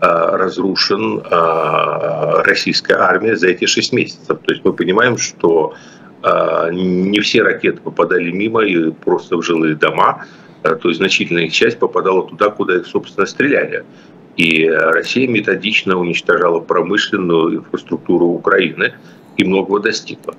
э, 0.00 0.06
разрушен 0.06 1.22
российской 2.44 2.92
армией 2.92 3.36
за 3.36 3.48
эти 3.48 3.66
шесть 3.66 3.92
месяцев. 3.92 4.38
То 4.42 4.52
есть 4.52 4.64
мы 4.64 4.72
понимаем, 4.72 5.16
что 5.18 5.74
не 6.72 7.20
все 7.20 7.42
ракеты 7.42 7.80
попадали 7.80 8.32
мимо 8.32 8.64
и 8.64 8.90
просто 8.90 9.36
в 9.36 9.42
жилые 9.42 9.76
дома, 9.76 10.24
то 10.62 10.88
есть 10.88 10.96
значительная 10.98 11.44
их 11.44 11.52
часть 11.52 11.78
попадала 11.78 12.26
туда, 12.26 12.50
куда 12.50 12.76
их, 12.76 12.86
собственно, 12.86 13.26
стреляли. 13.26 13.84
И 14.36 14.68
Россия 14.68 15.28
методично 15.28 15.98
уничтожала 15.98 16.60
промышленную 16.60 17.56
инфраструктуру 17.56 18.26
Украины 18.26 18.92
и 19.38 19.44
многого 19.44 19.80
достигла. 19.80 20.34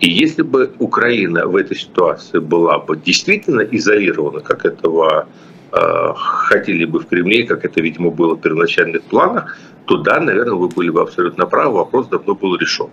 И 0.00 0.10
если 0.10 0.42
бы 0.42 0.72
Украина 0.78 1.46
в 1.46 1.56
этой 1.56 1.76
ситуации 1.76 2.38
была 2.38 2.78
бы 2.78 2.96
действительно 2.96 3.62
изолирована, 3.62 4.40
как 4.40 4.66
этого 4.66 5.26
э, 5.72 6.12
хотели 6.16 6.84
бы 6.84 6.98
в 6.98 7.06
Кремле, 7.06 7.46
как 7.46 7.64
это, 7.64 7.80
видимо, 7.80 8.10
было 8.10 8.34
в 8.34 8.40
первоначальных 8.40 9.02
планах, 9.04 9.56
то 9.86 9.96
да, 9.96 10.20
наверное, 10.20 10.54
вы 10.54 10.68
были 10.68 10.90
бы 10.90 11.00
абсолютно 11.00 11.46
правы, 11.46 11.76
вопрос 11.76 12.08
давно 12.08 12.34
был 12.34 12.56
решен. 12.56 12.90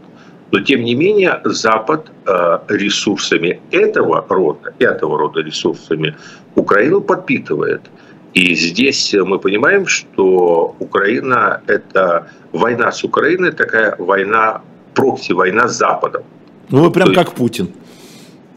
Но 0.52 0.60
тем 0.60 0.84
не 0.84 0.96
менее 0.96 1.42
Запад 1.46 2.12
э, 2.26 2.60
ресурсами 2.70 3.60
этого 3.72 4.26
рода, 4.30 4.74
этого 4.80 5.18
рода 5.18 5.42
ресурсами 5.42 6.16
Украину 6.56 7.02
подпитывает. 7.02 7.82
И 8.34 8.56
здесь 8.56 9.14
мы 9.14 9.40
понимаем, 9.40 9.86
что 9.86 10.76
Украина– 10.80 11.62
это 11.68 12.28
война 12.52 12.92
с 12.92 13.04
Украиной, 13.04 13.52
такая 13.52 13.96
война, 13.98 14.62
прокси-война 14.96 15.68
с 15.68 15.78
Западом. 15.78 16.24
Ну 16.70 16.84
вы 16.84 16.92
прям 16.92 17.10
То 17.10 17.14
как 17.14 17.34
Путин. 17.34 17.70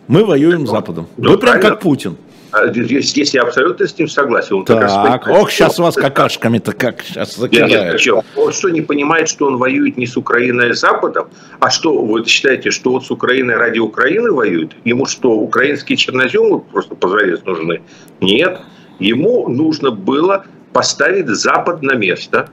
Мы 0.08 0.24
воюем 0.24 0.66
с 0.66 0.70
Западом. 0.70 1.08
Ну, 1.16 1.30
вы 1.30 1.38
прям 1.38 1.60
как 1.60 1.80
Путин. 1.80 2.16
А, 2.52 2.68
здесь, 2.68 3.10
здесь 3.10 3.34
я 3.34 3.42
абсолютно 3.42 3.86
с 3.86 3.98
ним 3.98 4.08
согласен. 4.08 4.56
Он 4.56 4.64
так, 4.64 5.26
ох, 5.28 5.50
сейчас 5.50 5.78
вас 5.78 5.94
какашками-то 5.94 6.72
как 6.72 7.02
сейчас 7.02 7.36
закидают. 7.36 8.00
Нет, 8.06 8.24
он 8.36 8.52
что, 8.52 8.70
не 8.70 8.80
понимает, 8.80 9.28
что 9.28 9.46
он 9.46 9.56
воюет 9.58 9.98
не 9.98 10.06
с 10.06 10.16
Украиной, 10.16 10.70
а 10.70 10.74
с 10.74 10.80
Западом? 10.80 11.28
А 11.58 11.70
что, 11.70 12.02
вы 12.02 12.24
считаете, 12.24 12.70
что 12.70 12.92
вот 12.92 13.04
с 13.04 13.10
Украиной 13.10 13.56
ради 13.56 13.80
Украины 13.80 14.30
воюет? 14.30 14.72
Ему 14.84 15.06
что, 15.06 15.32
украинские 15.32 15.96
черноземы 15.96 16.60
просто 16.60 16.94
позарез 16.94 17.44
нужны? 17.44 17.82
Нет. 18.20 18.60
Ему 18.98 19.48
нужно 19.48 19.90
было 19.90 20.44
поставить 20.72 21.28
Запад 21.28 21.82
на 21.82 21.94
место, 21.94 22.48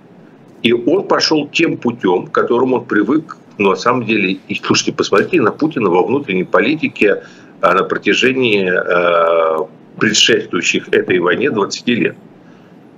и 0.62 0.74
он 0.74 1.08
пошел 1.08 1.48
тем 1.48 1.78
путем, 1.78 2.28
к 2.28 2.32
которому 2.32 2.78
он 2.78 2.86
привык, 2.86 3.38
ну, 3.58 3.72
на 3.72 3.76
самом 3.76 4.06
деле, 4.06 4.40
и, 4.48 4.56
слушайте, 4.56 4.94
посмотрите 4.94 5.42
на 5.42 5.52
Путина 5.52 5.90
во 5.90 6.04
внутренней 6.04 6.44
политике 6.44 7.24
а, 7.62 7.74
на 7.74 7.84
протяжении 7.84 8.68
э, 8.68 9.66
предшествующих 10.00 10.90
этой 10.90 11.20
войне 11.20 11.52
20 11.52 11.88
лет. 11.90 12.16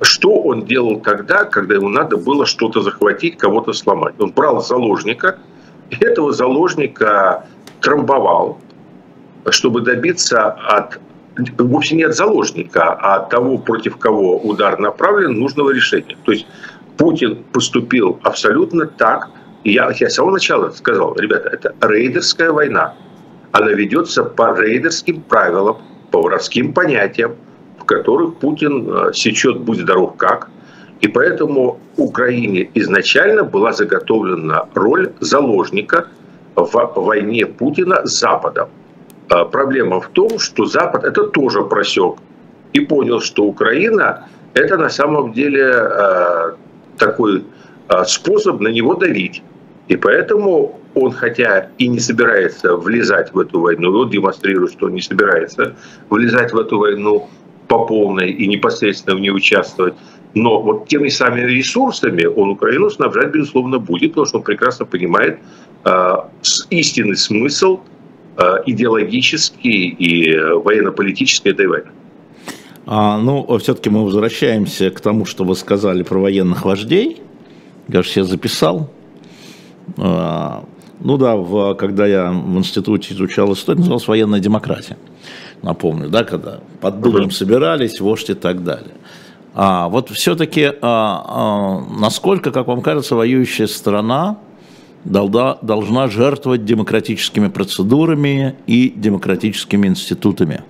Что 0.01 0.41
он 0.41 0.65
делал 0.65 0.99
тогда, 0.99 1.45
когда 1.45 1.75
ему 1.75 1.89
надо 1.89 2.17
было 2.17 2.45
что-то 2.45 2.81
захватить, 2.81 3.37
кого-то 3.37 3.73
сломать? 3.73 4.15
Он 4.19 4.31
брал 4.31 4.61
заложника, 4.61 5.37
этого 5.89 6.33
заложника 6.33 7.47
трамбовал, 7.81 8.59
чтобы 9.49 9.81
добиться 9.81 10.47
от 10.47 10.99
вовсе 11.57 11.95
не 11.95 12.03
от 12.03 12.15
заложника, 12.15 12.93
а 12.93 13.15
от 13.15 13.29
того, 13.29 13.57
против 13.57 13.97
кого 13.97 14.37
удар 14.37 14.79
направлен, 14.79 15.33
нужного 15.33 15.71
решения. 15.71 16.17
То 16.23 16.31
есть 16.31 16.47
Путин 16.97 17.43
поступил 17.51 18.19
абсолютно 18.23 18.85
так. 18.85 19.29
Я, 19.63 19.91
я 19.99 20.09
с 20.09 20.15
самого 20.15 20.33
начала 20.33 20.69
сказал, 20.69 21.15
ребята, 21.17 21.49
это 21.49 21.75
рейдерская 21.81 22.51
война. 22.51 22.93
Она 23.51 23.71
ведется 23.71 24.23
по 24.23 24.59
рейдерским 24.59 25.21
правилам, 25.21 25.77
по 26.11 26.21
воровским 26.21 26.73
понятиям, 26.73 27.35
в 27.79 27.85
которых 27.85 28.35
Путин 28.35 28.87
э, 28.87 29.13
сечет 29.13 29.59
«будь 29.59 29.79
здоров 29.79 30.15
как». 30.17 30.49
И 31.01 31.07
поэтому 31.07 31.79
Украине 31.97 32.69
изначально 32.73 33.43
была 33.43 33.73
заготовлена 33.73 34.67
роль 34.73 35.11
заложника 35.19 36.07
в 36.55 36.93
войне 36.95 37.45
Путина 37.45 38.05
с 38.05 38.19
Западом. 38.19 38.69
А 39.29 39.45
проблема 39.45 40.01
в 40.01 40.07
том, 40.09 40.39
что 40.39 40.65
Запад 40.65 41.03
это 41.03 41.23
тоже 41.23 41.63
просек 41.63 42.15
и 42.73 42.79
понял, 42.79 43.21
что 43.21 43.43
Украина 43.43 44.27
это 44.53 44.77
на 44.77 44.89
самом 44.89 45.33
деле 45.33 45.71
э, 45.73 46.53
такой 46.97 47.43
э, 47.89 48.03
способ 48.05 48.61
на 48.61 48.69
него 48.69 48.95
давить. 48.95 49.41
И 49.87 49.95
поэтому 49.97 50.79
он, 50.93 51.11
хотя 51.11 51.69
и 51.77 51.87
не 51.87 51.99
собирается 51.99 52.75
влезать 52.75 53.33
в 53.33 53.39
эту 53.39 53.59
войну, 53.59 53.91
он 53.97 54.09
демонстрирует, 54.09 54.71
что 54.71 54.87
он 54.87 54.93
не 54.93 55.01
собирается 55.01 55.75
влезать 56.09 56.53
в 56.53 56.57
эту 56.57 56.79
войну 56.79 57.27
по 57.67 57.85
полной 57.85 58.31
и 58.31 58.47
непосредственно 58.47 59.15
в 59.15 59.19
ней 59.19 59.31
участвовать, 59.31 59.95
но 60.35 60.61
вот 60.61 60.87
теми 60.87 61.09
самыми 61.09 61.41
ресурсами 61.41 62.25
он 62.25 62.49
Украину 62.49 62.89
снабжать, 62.89 63.31
безусловно, 63.31 63.79
будет, 63.79 64.11
потому 64.11 64.25
что 64.25 64.37
он 64.37 64.43
прекрасно 64.43 64.85
понимает 64.85 65.39
э, 65.83 66.15
истинный 66.69 67.17
смысл– 67.17 67.79
Э, 68.37 68.57
идеологический 68.65 69.87
и 69.87 70.37
военно-политический 70.37 71.51
этой 71.51 71.67
войны. 71.67 71.87
А, 72.85 73.17
ну, 73.17 73.57
все-таки 73.59 73.89
мы 73.89 74.03
возвращаемся 74.03 74.91
к 74.91 74.99
тому, 74.99 75.23
что 75.25 75.45
вы 75.45 75.55
сказали 75.55 76.03
про 76.03 76.19
военных 76.19 76.65
вождей. 76.65 77.21
я 77.87 78.23
записал. 78.25 78.89
А, 79.97 80.65
ну 80.99 81.17
да, 81.17 81.37
в, 81.37 81.75
когда 81.75 82.05
я 82.05 82.31
в 82.31 82.57
институте 82.57 83.13
изучал 83.13 83.53
историю, 83.53 83.79
называлась 83.79 84.07
военная 84.07 84.41
демократия. 84.41 84.97
Напомню, 85.61 86.09
да, 86.09 86.25
когда 86.25 86.59
под 86.81 86.99
Дубом 86.99 87.31
собирались, 87.31 88.01
вождь 88.01 88.29
и 88.29 88.33
так 88.33 88.65
далее. 88.65 88.95
А 89.53 89.87
вот 89.87 90.09
все-таки, 90.09 90.65
а, 90.65 90.73
а, 90.81 91.99
насколько, 92.01 92.51
как 92.51 92.67
вам 92.67 92.81
кажется, 92.81 93.15
воюющая 93.15 93.67
страна 93.67 94.39
должна, 95.05 96.07
жертвовать 96.07 96.65
демократическими 96.65 97.47
процедурами 97.47 98.55
и 98.67 98.91
демократическими 98.95 99.87
институтами? 99.87 100.63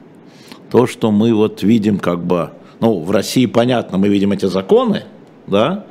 То, 0.70 0.88
что 0.88 1.12
мы 1.12 1.34
вот 1.34 1.64
видим 1.64 1.98
как 1.98 2.24
бы, 2.24 2.50
ну, 2.82 3.00
в 3.00 3.12
России 3.12 3.46
понятно, 3.46 3.98
мы 3.98 4.10
видим 4.10 4.32
эти 4.32 4.46
законы, 4.46 5.04
да, 5.48 5.86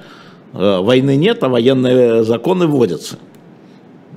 э, 0.53 0.79
войны 0.79 1.17
нет, 1.17 1.43
а 1.43 1.49
военные 1.49 2.25
законы 2.25 2.67
вводятся. 2.67 3.19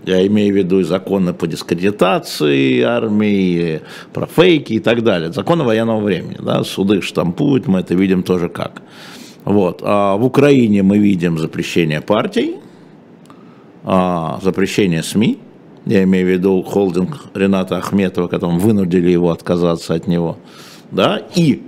Я 0.06 0.26
имею 0.28 0.54
в 0.54 0.58
виду 0.58 0.80
и 0.80 0.84
законы 0.84 1.34
по 1.34 1.48
дискредитации 1.48 2.82
армии, 2.82 3.82
про 4.14 4.26
фейки 4.26 4.74
и 4.74 4.80
так 4.80 5.04
далее. 5.04 5.34
Законы 5.34 5.66
военного 5.66 6.00
времени. 6.00 6.38
Да? 6.40 6.64
Суды 6.64 7.02
штампуют, 7.02 7.68
мы 7.68 7.82
это 7.82 7.94
видим 7.94 8.24
тоже 8.24 8.48
как. 8.48 8.82
Вот. 9.44 9.82
А 9.84 10.16
в 10.16 10.24
Украине 10.24 10.82
мы 10.82 10.98
видим 10.98 11.38
запрещение 11.38 12.00
партий, 12.00 12.56
а, 13.90 14.40
запрещение 14.44 15.02
СМИ, 15.02 15.40
я 15.86 16.04
имею 16.04 16.26
в 16.28 16.30
виду 16.30 16.62
холдинг 16.62 17.28
Рената 17.34 17.78
Ахметова, 17.78 18.28
которым 18.28 18.60
вынудили 18.60 19.10
его 19.10 19.32
отказаться 19.32 19.94
от 19.94 20.08
него, 20.08 20.38
да, 20.92 21.22
и 21.36 21.62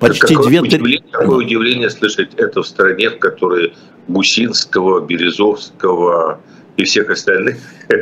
почти 0.00 0.34
какое 0.34 0.48
две... 0.48 0.60
Удивление, 0.60 1.04
какое 1.12 1.36
удивление 1.38 1.88
слышать 1.88 2.30
это 2.36 2.62
в 2.62 2.66
стране, 2.66 3.10
в 3.10 3.20
которой 3.20 3.74
Гусинского, 4.08 5.06
Березовского, 5.06 6.40
и 6.76 6.84
всех 6.84 7.10
остальных. 7.10 7.58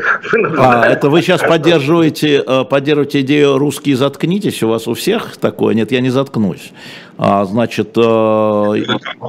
А, 0.59 0.87
это 0.87 1.09
вы 1.09 1.22
сейчас 1.22 1.41
поддерживаете, 1.41 2.43
э, 2.47 2.64
поддерживаете 2.64 3.20
идею 3.22 3.59
«русские 3.59 3.97
заткнитесь», 3.97 4.62
у 4.62 4.68
вас 4.68 4.87
у 4.87 4.95
всех 4.95 5.37
такое? 5.39 5.74
Нет, 5.74 5.93
я 5.93 6.01
не 6.01 6.11
заткнусь. 6.11 6.72
А, 7.16 7.45
значит... 7.45 7.93
Э, 7.97 8.74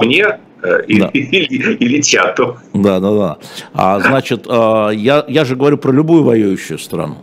Мне 0.02 0.38
э, 0.62 0.82
или, 0.86 1.00
да. 1.00 1.10
или, 1.12 1.74
или 1.74 2.00
чату. 2.00 2.58
Да, 2.72 3.00
да, 3.00 3.10
да. 3.10 3.38
А, 3.74 4.00
значит, 4.00 4.46
я, 4.46 5.24
я 5.28 5.44
же 5.44 5.56
говорю 5.56 5.78
про 5.78 5.92
любую 5.92 6.24
воюющую 6.24 6.78
страну. 6.78 7.18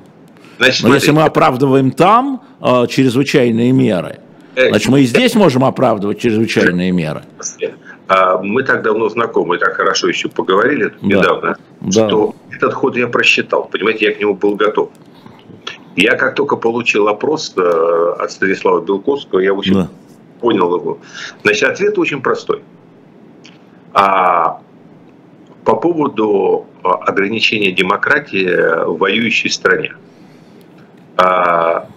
Значит, 0.58 0.88
Но 0.88 0.96
если 0.96 1.12
мы 1.12 1.24
оправдываем 1.24 1.92
там 1.92 2.42
чрезвычайные 2.90 3.72
меры, 3.72 4.20
значит, 4.56 4.90
мы 4.90 5.02
и 5.02 5.06
здесь 5.06 5.36
можем 5.36 5.64
оправдывать 5.64 6.20
чрезвычайные 6.20 6.92
меры. 6.92 7.24
А 8.08 8.38
мы 8.42 8.64
так 8.64 8.84
давно 8.84 9.10
знакомы, 9.10 9.58
так 9.58 9.74
хорошо 9.76 10.08
еще 10.08 10.30
поговорили 10.30 10.94
да. 11.02 11.08
недавно, 11.08 11.58
да. 11.82 12.08
что 12.08 12.36
этот 12.52 12.74
ход 12.74 12.96
я 12.96 13.08
просчитал. 13.08 13.66
Понимаете, 13.66 14.06
я 14.06 14.14
к 14.14 14.20
нему 14.20 14.34
был 14.34 14.56
готов. 14.56 14.90
Я 15.96 16.16
как 16.16 16.36
только 16.36 16.56
получил 16.56 17.08
опрос 17.08 17.54
э, 17.58 18.16
от 18.20 18.32
Станислава 18.32 18.82
Белковского, 18.82 19.40
я 19.40 19.54
очень 19.54 19.74
да. 19.74 19.90
понял 20.40 20.74
его. 20.76 21.00
Значит, 21.44 21.70
ответ 21.70 21.98
очень 21.98 22.22
простой. 22.22 22.62
А 24.00 24.62
по 25.66 25.76
поводу 25.76 26.68
а, 26.84 26.94
ограничения 27.10 27.72
демократии 27.72 28.86
в 28.86 29.00
воюющей 29.00 29.50
стране. 29.50 29.94
А, 31.18 31.90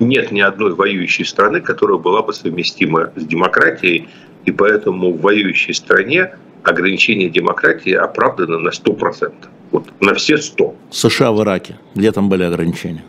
нет 0.00 0.32
ни 0.32 0.40
одной 0.40 0.74
воюющей 0.74 1.24
страны, 1.24 1.60
которая 1.60 1.98
была 1.98 2.22
бы 2.22 2.32
совместима 2.32 3.12
с 3.14 3.24
демократией 3.24 4.08
и 4.44 4.50
поэтому 4.50 5.12
в 5.12 5.20
воюющей 5.20 5.72
стране 5.72 6.34
ограничение 6.64 7.30
демократии 7.30 7.92
оправдано 7.92 8.58
на 8.58 8.70
100%. 8.70 9.32
Вот 9.70 9.88
на 10.00 10.14
все 10.14 10.36
100. 10.36 10.74
США 10.90 11.30
в 11.30 11.40
Ираке. 11.42 11.78
Где 11.94 12.10
там 12.10 12.28
были 12.28 12.42
ограничения? 12.42 13.04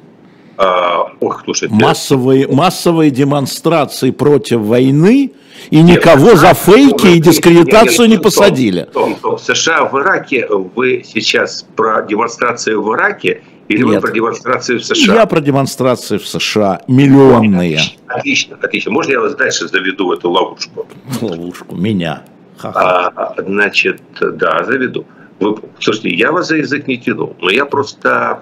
А, 0.64 1.08
ох, 1.20 1.42
слушайте. 1.44 1.74
Массовые, 1.74 2.48
массовые 2.48 3.10
демонстрации 3.10 4.12
против 4.12 4.60
войны, 4.60 5.32
и 5.72 5.82
никого 5.82 6.30
нет, 6.32 6.38
за 6.38 6.54
фейки 6.54 7.08
и 7.08 7.20
дискредитацию 7.20 8.08
нет, 8.08 8.10
нет, 8.10 8.20
не 8.20 8.24
посадили. 8.24 8.88
Том, 8.94 9.16
Том, 9.16 9.40
США 9.40 9.86
в 9.86 10.00
Ираке, 10.00 10.48
вы 10.76 11.04
сейчас 11.04 11.66
про 11.76 12.04
демонстрации 12.04 12.76
в 12.76 12.94
Ираке 12.94 13.42
или 13.70 13.84
Нет. 13.84 13.96
вы 13.96 14.02
про 14.02 14.12
демонстрации 14.12 14.78
в 14.78 14.84
США? 14.84 15.16
Я 15.16 15.26
про 15.26 15.42
демонстрации 15.42 16.18
в 16.18 16.28
США, 16.28 16.82
миллионные. 16.88 17.80
Отлично, 18.06 18.58
отлично. 18.62 18.92
Можно 18.92 19.14
я 19.14 19.22
вас 19.22 19.36
дальше 19.36 19.68
заведу 19.68 20.10
в 20.10 20.12
эту 20.12 20.30
ловушку? 20.30 20.86
Ловушку, 21.22 21.76
меня. 21.76 22.22
А, 22.62 23.34
значит, 23.40 24.02
да, 24.20 24.64
заведу. 24.66 25.06
Вы, 25.40 25.56
слушайте, 25.80 26.10
я 26.10 26.32
вас 26.32 26.50
за 26.50 26.58
язык 26.58 26.88
не 26.88 26.98
тянул, 26.98 27.36
но 27.40 27.50
я 27.50 27.66
просто 27.66 28.42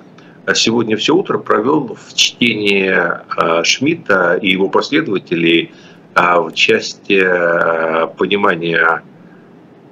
сегодня 0.53 0.97
все 0.97 1.15
утро 1.15 1.37
провел 1.37 1.95
в 1.95 2.13
чтении 2.13 2.89
а, 2.89 3.63
Шмидта 3.63 4.39
и 4.41 4.49
его 4.49 4.69
последователей 4.69 5.71
а, 6.13 6.41
в 6.41 6.53
части 6.53 7.21
а, 7.21 8.07
понимания 8.07 9.03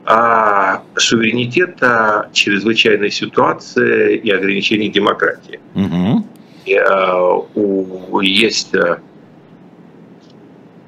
а 0.10 0.84
суверенитета, 0.96 2.30
чрезвычайной 2.32 3.12
ситуации 3.12 4.16
и 4.16 4.32
ограничений 4.32 4.88
демократии. 4.88 5.60
Угу. 5.76 6.26
И, 6.66 6.76
а, 6.76 7.42
у, 7.54 8.22
есть 8.22 8.74
а, 8.74 9.02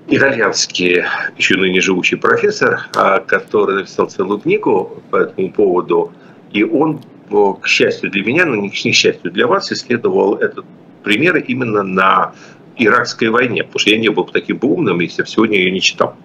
итальянский, 0.08 1.04
еще 1.38 1.58
ныне 1.58 1.82
живущий 1.82 2.16
профессор, 2.16 2.88
а, 2.96 3.20
который 3.20 3.76
написал 3.76 4.10
целую 4.10 4.40
книгу 4.40 5.02
по 5.12 5.18
этому 5.18 5.52
поводу, 5.52 6.14
и 6.54 6.64
он, 6.64 7.02
к 7.30 7.68
счастью 7.68 8.12
для 8.12 8.24
меня, 8.24 8.46
но 8.46 8.56
не 8.56 8.70
к 8.70 8.86
несчастью 8.86 9.32
для 9.32 9.48
вас, 9.48 9.72
исследовал 9.72 10.36
этот 10.36 10.66
пример 11.04 11.38
именно 11.38 11.84
на 11.84 12.34
иракской 12.78 13.30
войне, 13.30 13.64
потому 13.64 13.80
что 13.80 13.90
я 13.90 13.98
не 13.98 14.10
был 14.10 14.26
таким 14.26 14.60
умным, 14.62 15.00
если 15.00 15.22
бы 15.22 15.28
сегодня 15.28 15.58
ее 15.58 15.72
не 15.72 15.82
читал. 15.82 16.16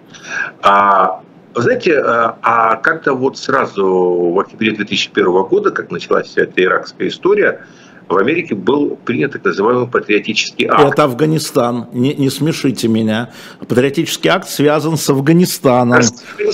А 0.61 1.21
знаете, 1.53 1.91
э, 1.91 2.01
а 2.03 2.75
как-то 2.77 3.13
вот 3.13 3.37
сразу 3.37 4.31
в 4.33 4.39
октябре 4.39 4.71
2001 4.71 5.43
года, 5.43 5.71
как 5.71 5.91
началась 5.91 6.27
вся 6.27 6.41
эта 6.41 6.63
иракская 6.63 7.07
история, 7.07 7.65
в 8.07 8.17
Америке 8.17 8.55
был 8.55 8.97
принят 9.03 9.33
так 9.33 9.43
называемый 9.43 9.87
патриотический 9.87 10.67
акт. 10.67 10.93
Это 10.93 11.03
Афганистан, 11.05 11.87
не, 11.91 12.13
не 12.13 12.29
смешите 12.29 12.87
меня. 12.87 13.31
Патриотический 13.67 14.29
акт 14.29 14.49
связан 14.49 14.97
с 14.97 15.09
Афганистаном. 15.09 16.01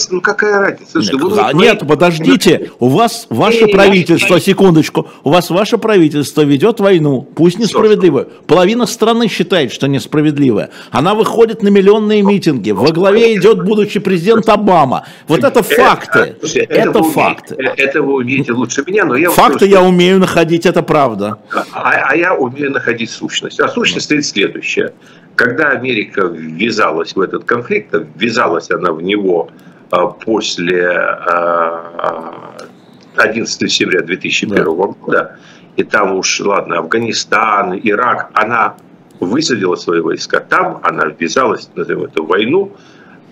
Ну 0.09 0.21
какая 0.21 0.59
разница? 0.59 0.99
Нет, 0.99 1.13
вы, 1.21 1.39
а, 1.39 1.53
нет 1.53 1.87
подождите, 1.87 2.71
у 2.79 2.87
вас 2.87 3.27
ваше 3.29 3.65
не, 3.65 3.73
правительство, 3.73 4.35
не, 4.35 4.41
секундочку, 4.41 5.09
у 5.23 5.29
вас 5.29 5.49
ваше 5.49 5.77
правительство 5.77 6.41
ведет 6.41 6.79
войну, 6.79 7.27
пусть 7.35 7.59
несправедливую. 7.59 8.29
Половина 8.47 8.85
страны 8.85 9.27
считает, 9.27 9.71
что 9.71 9.87
несправедливая. 9.87 10.69
Она 10.91 11.15
выходит 11.15 11.63
на 11.63 11.67
миллионные 11.67 12.21
митинги, 12.21 12.71
во 12.71 12.91
главе 12.91 13.35
идет 13.35 13.63
будущий 13.63 13.99
президент 13.99 14.47
Обама. 14.49 15.05
Вот 15.27 15.43
это 15.43 15.63
факты. 15.63 16.35
Это, 16.41 16.73
это 16.73 17.03
факты. 17.03 17.55
Это 17.57 18.01
вы 18.01 18.15
умеете 18.15 18.53
лучше 18.53 18.83
меня, 18.87 19.05
но 19.05 19.15
я... 19.15 19.29
Факты 19.29 19.65
я 19.65 19.81
умею 19.81 20.19
находить, 20.19 20.65
это 20.65 20.81
правда. 20.81 21.40
А, 21.73 21.91
а 22.09 22.15
я 22.15 22.33
умею 22.33 22.71
находить 22.71 23.09
сущность. 23.09 23.59
А 23.59 23.67
сущность 23.67 24.05
стоит 24.05 24.25
следующая. 24.25 24.93
Когда 25.35 25.69
Америка 25.69 26.25
ввязалась 26.25 27.15
в 27.15 27.21
этот 27.21 27.45
конфликт, 27.45 27.93
ввязалась 28.15 28.69
она 28.71 28.91
в 28.91 29.01
него 29.01 29.49
а, 29.89 30.07
после 30.07 30.87
11 33.15 33.63
а, 33.63 33.67
сентября 33.67 34.01
2001 34.01 34.55
да. 34.55 34.63
года, 34.63 35.37
и 35.75 35.83
там 35.83 36.13
уж, 36.13 36.39
ладно, 36.41 36.79
Афганистан, 36.79 37.79
Ирак, 37.81 38.29
она 38.33 38.75
высадила 39.19 39.75
свои 39.75 40.01
войска 40.01 40.39
там, 40.39 40.79
она 40.83 41.05
ввязалась, 41.05 41.69
назовем 41.75 42.05
это, 42.05 42.23
в 42.23 42.27
войну, 42.27 42.73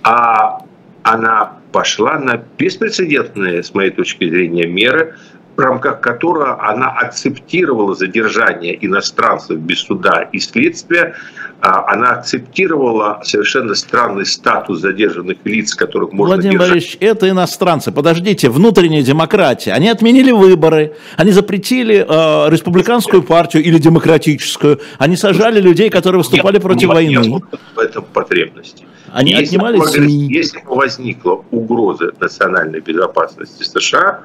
а 0.03 0.63
она 1.03 1.57
пошла 1.71 2.19
на 2.19 2.41
беспрецедентные, 2.57 3.63
с 3.63 3.73
моей 3.73 3.91
точки 3.91 4.29
зрения, 4.29 4.65
меры 4.65 5.15
в 5.59 5.61
рамках 5.61 5.99
которого 5.99 6.65
она 6.65 6.87
акцептировала 6.87 7.93
задержание 7.93 8.77
иностранцев 8.85 9.57
без 9.59 9.79
суда 9.79 10.29
и 10.31 10.39
следствия, 10.39 11.15
а, 11.59 11.91
она 11.91 12.11
акцептировала 12.11 13.19
совершенно 13.25 13.75
странный 13.75 14.25
статус 14.25 14.79
задержанных 14.79 15.39
лиц, 15.43 15.75
которых 15.75 16.13
можно 16.13 16.35
Владимир 16.35 16.53
держать. 16.53 16.69
Борисович, 16.69 16.97
это 17.01 17.29
иностранцы. 17.29 17.91
Подождите, 17.91 18.49
внутренняя 18.49 19.03
демократия. 19.03 19.73
Они 19.73 19.89
отменили 19.89 20.31
выборы, 20.31 20.95
они 21.17 21.33
запретили 21.33 22.05
э, 22.07 22.49
республиканскую 22.49 23.21
партию 23.21 23.61
или 23.61 23.79
демократическую, 23.79 24.79
они 24.97 25.17
сажали 25.17 25.59
людей, 25.59 25.89
которые 25.89 26.19
выступали 26.19 26.53
нет, 26.53 26.63
против 26.63 26.87
нет, 26.87 26.93
войны. 26.93 27.27
Нет 27.27 27.43
в 27.75 27.79
этом 27.79 28.05
потребности. 28.05 28.85
Они 29.11 29.31
если 29.31 29.57
отнимали 29.57 29.79
СМИ. 29.81 30.33
Если 30.33 30.63
возникла 30.65 31.43
угроза 31.51 32.13
национальной 32.17 32.79
безопасности 32.79 33.63
США, 33.63 34.21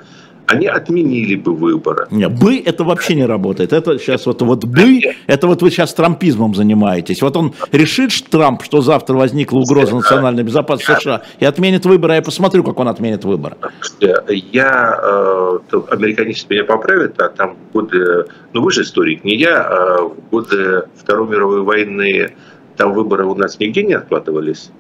они 0.47 0.67
отменили 0.67 1.37
бы 1.37 1.55
выборы. 1.55 2.07
Нет, 2.11 2.39
бы 2.39 2.59
это 2.59 2.85
вообще 2.85 3.15
не 3.15 3.25
работает. 3.25 3.73
Это 3.73 3.99
сейчас 3.99 4.27
вот, 4.27 4.43
вот 4.43 4.65
бы, 4.65 5.01
это 5.27 5.47
вот 5.47 5.63
вы 5.63 5.71
сейчас 5.71 5.95
трампизмом 5.95 6.55
занимаетесь. 6.55 7.23
Вот 7.23 7.37
он 7.37 7.55
решит, 7.73 8.13
что 8.13 8.31
Трамп, 8.31 8.63
что 8.63 8.81
завтра 8.81 9.15
возникла 9.15 9.59
угроза 9.59 9.95
национальной 9.95 10.43
безопасности 10.43 11.01
США, 11.01 11.23
и 11.41 11.45
отменит 11.45 11.87
выборы, 11.87 12.15
а 12.15 12.17
я 12.17 12.23
посмотрю, 12.23 12.63
как 12.63 12.79
он 12.79 12.89
отменит 12.89 13.25
выборы. 13.25 13.57
Я, 14.01 15.01
э, 15.03 15.59
американисты 15.91 16.55
меня 16.55 16.65
поправят, 16.65 17.21
а 17.21 17.29
там 17.29 17.57
годы, 17.73 18.27
ну 18.53 18.63
вы 18.63 18.71
же 18.71 18.83
историк, 18.83 19.25
не 19.25 19.37
я, 19.37 19.63
а 19.63 20.03
в 20.03 20.31
годы 20.31 20.85
Второй 20.97 21.29
мировой 21.29 21.63
войны 21.63 22.33
там 22.77 22.93
выборы 22.93 23.25
у 23.25 23.35
нас 23.35 23.59
нигде 23.59 23.83
не 23.83 23.95
откладывались. 23.95 24.71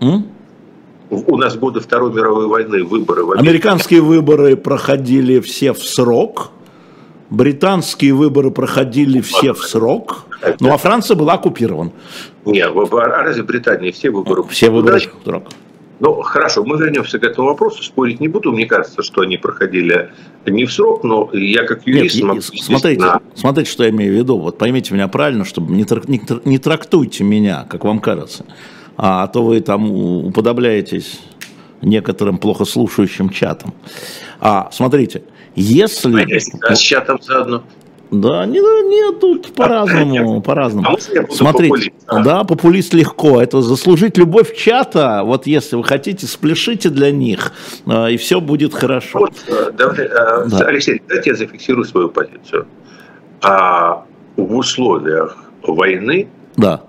М? 0.00 0.26
У 1.10 1.36
нас 1.36 1.56
годы 1.56 1.80
Второй 1.80 2.12
мировой 2.12 2.46
войны 2.46 2.84
выборы. 2.84 3.24
В 3.24 3.32
Американские 3.32 4.00
выборы 4.00 4.56
проходили 4.56 5.40
все 5.40 5.72
в 5.72 5.82
срок, 5.82 6.50
британские 7.30 8.14
выборы 8.14 8.50
проходили 8.50 9.20
все 9.20 9.52
в 9.52 9.62
срок, 9.62 10.26
ну 10.60 10.72
а 10.72 10.76
Франция 10.76 11.16
была 11.16 11.34
оккупирована. 11.34 11.92
Нет, 12.44 12.70
а 12.74 13.22
разве 13.22 13.42
в 13.42 13.46
Британии 13.46 13.90
все 13.90 14.10
выборы? 14.10 14.42
Все 14.44 14.70
выборы 14.70 14.98
в 14.98 15.24
срок. 15.24 15.44
Ну, 15.98 16.20
хорошо, 16.20 16.62
мы 16.62 16.76
вернемся 16.76 17.18
к 17.18 17.24
этому 17.24 17.48
вопросу, 17.48 17.82
спорить 17.82 18.20
не 18.20 18.28
буду. 18.28 18.52
Мне 18.52 18.66
кажется, 18.66 19.02
что 19.02 19.22
они 19.22 19.38
проходили 19.38 20.10
не 20.44 20.66
в 20.66 20.72
срок, 20.72 21.04
но 21.04 21.30
я 21.32 21.64
как 21.64 21.86
юрист... 21.86 22.16
Нет, 22.16 22.24
могу, 22.24 22.40
смотрите, 22.42 23.00
на... 23.00 23.22
смотрите, 23.34 23.70
что 23.70 23.82
я 23.82 23.88
имею 23.88 24.12
в 24.12 24.16
виду. 24.16 24.38
Вот 24.38 24.58
поймите 24.58 24.92
меня 24.92 25.08
правильно, 25.08 25.46
чтобы 25.46 25.72
не, 25.72 25.86
не, 26.06 26.20
не 26.44 26.58
трактуйте 26.58 27.24
меня, 27.24 27.66
как 27.70 27.84
вам 27.84 28.00
кажется 28.00 28.44
а, 28.96 29.24
а 29.24 29.28
то 29.28 29.42
вы 29.42 29.60
там 29.60 29.90
уподобляетесь 29.90 31.20
некоторым 31.82 32.38
плохо 32.38 32.64
слушающим 32.64 33.30
чатам. 33.30 33.74
А, 34.40 34.70
смотрите, 34.72 35.22
если... 35.54 36.26
А 36.62 36.74
с 36.74 36.78
чатом 36.78 37.20
заодно. 37.22 37.62
Да, 38.10 38.46
нет, 38.46 38.64
нет 38.86 39.20
тут 39.20 39.52
по-разному, 39.54 40.40
по-разному. 40.40 40.88
А 40.88 41.32
Смотрите, 41.32 41.68
популист, 41.68 41.92
а? 42.06 42.22
да, 42.22 42.44
популист 42.44 42.94
легко. 42.94 43.40
Это 43.42 43.62
заслужить 43.62 44.16
любовь 44.16 44.56
чата. 44.56 45.22
Вот 45.24 45.46
если 45.46 45.76
вы 45.76 45.84
хотите, 45.84 46.26
спляшите 46.26 46.88
для 46.88 47.10
них, 47.10 47.52
а, 47.86 48.08
и 48.08 48.16
все 48.16 48.40
будет 48.40 48.74
хорошо. 48.74 49.18
Вот, 49.18 49.32
э, 49.48 49.70
давай, 49.72 49.98
э, 49.98 50.46
да. 50.46 50.58
Алексей, 50.66 51.02
давайте 51.06 51.30
я 51.30 51.36
зафиксирую 51.36 51.84
свою 51.84 52.08
позицию. 52.08 52.66
А 53.42 54.04
в 54.36 54.54
условиях 54.54 55.36
войны 55.62 56.28
да 56.56 56.82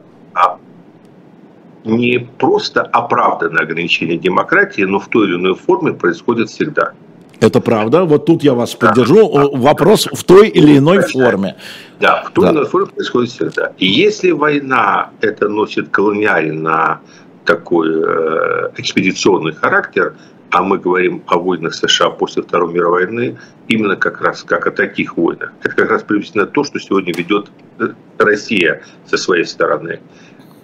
не 1.88 2.28
просто 2.38 2.82
оправданное 2.82 3.64
ограничение 3.64 4.18
демократии, 4.18 4.84
но 4.84 5.00
в 5.00 5.08
той 5.08 5.28
или 5.28 5.36
иной 5.36 5.56
форме 5.56 5.94
происходит 5.94 6.50
всегда. 6.50 6.94
Это 7.40 7.62
правда. 7.62 8.04
Вот 8.04 8.26
тут 8.26 8.44
я 8.44 8.54
вас 8.54 8.76
поддержу. 8.76 9.32
Да. 9.34 9.58
Вопрос 9.58 10.08
в 10.12 10.24
той 10.24 10.50
или 10.50 10.78
иной 10.78 11.02
форме. 11.02 11.56
Да, 12.00 12.24
в 12.24 12.32
той 12.32 12.46
да. 12.46 12.50
или 12.50 12.58
иной 12.58 12.70
форме 12.70 12.88
происходит 12.88 13.30
всегда. 13.30 13.74
И 13.78 13.86
если 13.86 14.32
война 14.32 15.12
это 15.22 15.48
носит 15.48 15.90
колониально 15.90 17.00
такой 17.46 17.90
э, 17.90 18.70
экспедиционный 18.78 19.54
характер, 19.54 20.16
а 20.50 20.64
мы 20.64 20.78
говорим 20.80 21.24
о 21.28 21.38
войнах 21.38 21.74
США 21.74 22.10
после 22.10 22.42
Второй 22.42 22.74
мировой 22.74 23.06
войны, 23.06 23.38
именно 23.68 23.96
как 23.96 24.22
раз 24.22 24.44
как 24.44 24.66
о 24.68 24.72
таких 24.72 25.18
войнах. 25.18 25.52
Это 25.62 25.76
как 25.76 25.92
раз 25.92 26.04
приблизительно 26.04 26.46
то, 26.46 26.64
что 26.64 26.80
сегодня 26.80 27.14
ведет 27.14 27.52
э, 27.80 27.90
Россия 28.18 28.82
со 29.06 29.18
своей 29.18 29.46
стороны. 29.46 30.00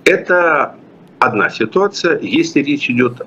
Это 0.06 0.76
одна 1.26 1.50
ситуация. 1.50 2.20
Если 2.22 2.62
речь 2.62 2.90
идет, 2.90 3.22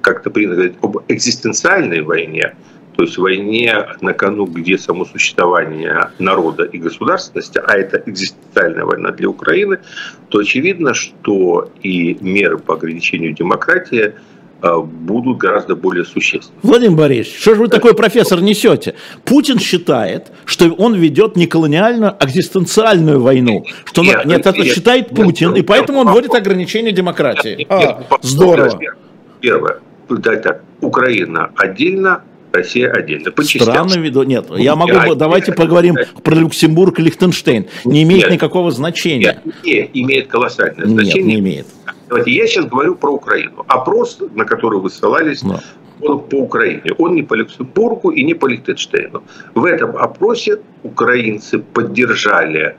как-то 0.00 0.30
принято 0.30 0.54
говорить, 0.56 0.76
об 0.82 0.98
экзистенциальной 1.08 2.02
войне, 2.02 2.54
то 2.96 3.02
есть 3.02 3.18
войне 3.18 3.86
на 4.00 4.14
кону, 4.14 4.46
где 4.46 4.78
само 4.78 5.04
существование 5.04 6.10
народа 6.18 6.64
и 6.64 6.78
государственности, 6.78 7.60
а 7.64 7.76
это 7.76 8.02
экзистенциальная 8.06 8.84
война 8.84 9.10
для 9.10 9.28
Украины, 9.28 9.78
то 10.28 10.38
очевидно, 10.38 10.94
что 10.94 11.70
и 11.82 12.16
меры 12.20 12.58
по 12.58 12.74
ограничению 12.74 13.34
демократии– 13.34 14.14
будут 14.62 15.38
гораздо 15.38 15.76
более 15.76 16.04
существенны. 16.04 16.58
Владимир 16.62 16.96
Борисович, 16.96 17.40
что 17.40 17.54
же 17.54 17.60
вы 17.62 17.68
такой 17.68 17.94
профессор 17.94 18.40
несете? 18.40 18.94
Путин 19.24 19.58
считает, 19.58 20.32
что 20.44 20.70
он 20.72 20.94
ведет 20.94 21.36
не 21.36 21.46
колониальную, 21.46 22.14
а 22.18 22.24
экзистенциальную 22.24 23.20
войну. 23.20 23.64
Что 23.84 24.02
нет, 24.02 24.20
он, 24.24 24.30
нет, 24.30 24.46
это 24.46 24.58
нет, 24.58 24.66
считает 24.74 25.08
Путин, 25.10 25.50
нет, 25.50 25.58
и 25.58 25.62
поэтому 25.62 26.00
он 26.00 26.08
вводит 26.08 26.34
ограничения 26.34 26.92
демократии. 26.92 27.66
А, 27.68 28.02
здорово. 28.22 28.78
Первое. 29.40 29.80
Да, 30.08 30.36
так. 30.36 30.62
Украина 30.80 31.50
отдельно, 31.56 32.22
Россия 32.52 32.90
отдельно. 32.90 33.30
По 33.32 33.42
Странно 33.42 33.94
виду. 33.94 34.22
Нет, 34.22 34.46
я 34.56 34.76
могу. 34.76 34.92
Я, 34.92 35.14
давайте 35.14 35.52
я, 35.52 35.56
поговорим 35.56 35.96
я, 35.98 36.06
про 36.22 36.34
Люксембург 36.34 36.98
и 36.98 37.02
Лихтенштейн. 37.02 37.66
Не 37.84 38.02
имеет 38.04 38.24
нет, 38.24 38.32
никакого 38.32 38.70
значения. 38.70 39.40
Нет, 39.44 39.54
нет, 39.64 39.90
имеет 39.92 40.28
колоссальное 40.28 40.86
значение. 40.86 41.22
Нет, 41.22 41.26
не 41.26 41.38
имеет. 41.40 41.66
Давайте, 42.08 42.30
я 42.30 42.46
сейчас 42.46 42.66
говорю 42.66 42.94
про 42.94 43.12
Украину. 43.12 43.64
Опрос, 43.68 44.18
на 44.34 44.44
который 44.44 44.80
вы 44.80 44.90
ссылались, 44.90 45.42
да. 45.42 45.60
он 46.00 46.20
по 46.20 46.36
Украине. 46.36 46.92
Он 46.98 47.14
не 47.14 47.22
по 47.22 47.34
Люксембургу 47.34 48.10
и 48.10 48.22
не 48.22 48.34
по 48.34 48.46
Лихтенштейну. 48.46 49.22
В 49.54 49.64
этом 49.64 49.96
опросе 49.96 50.60
украинцы 50.82 51.58
поддержали 51.58 52.76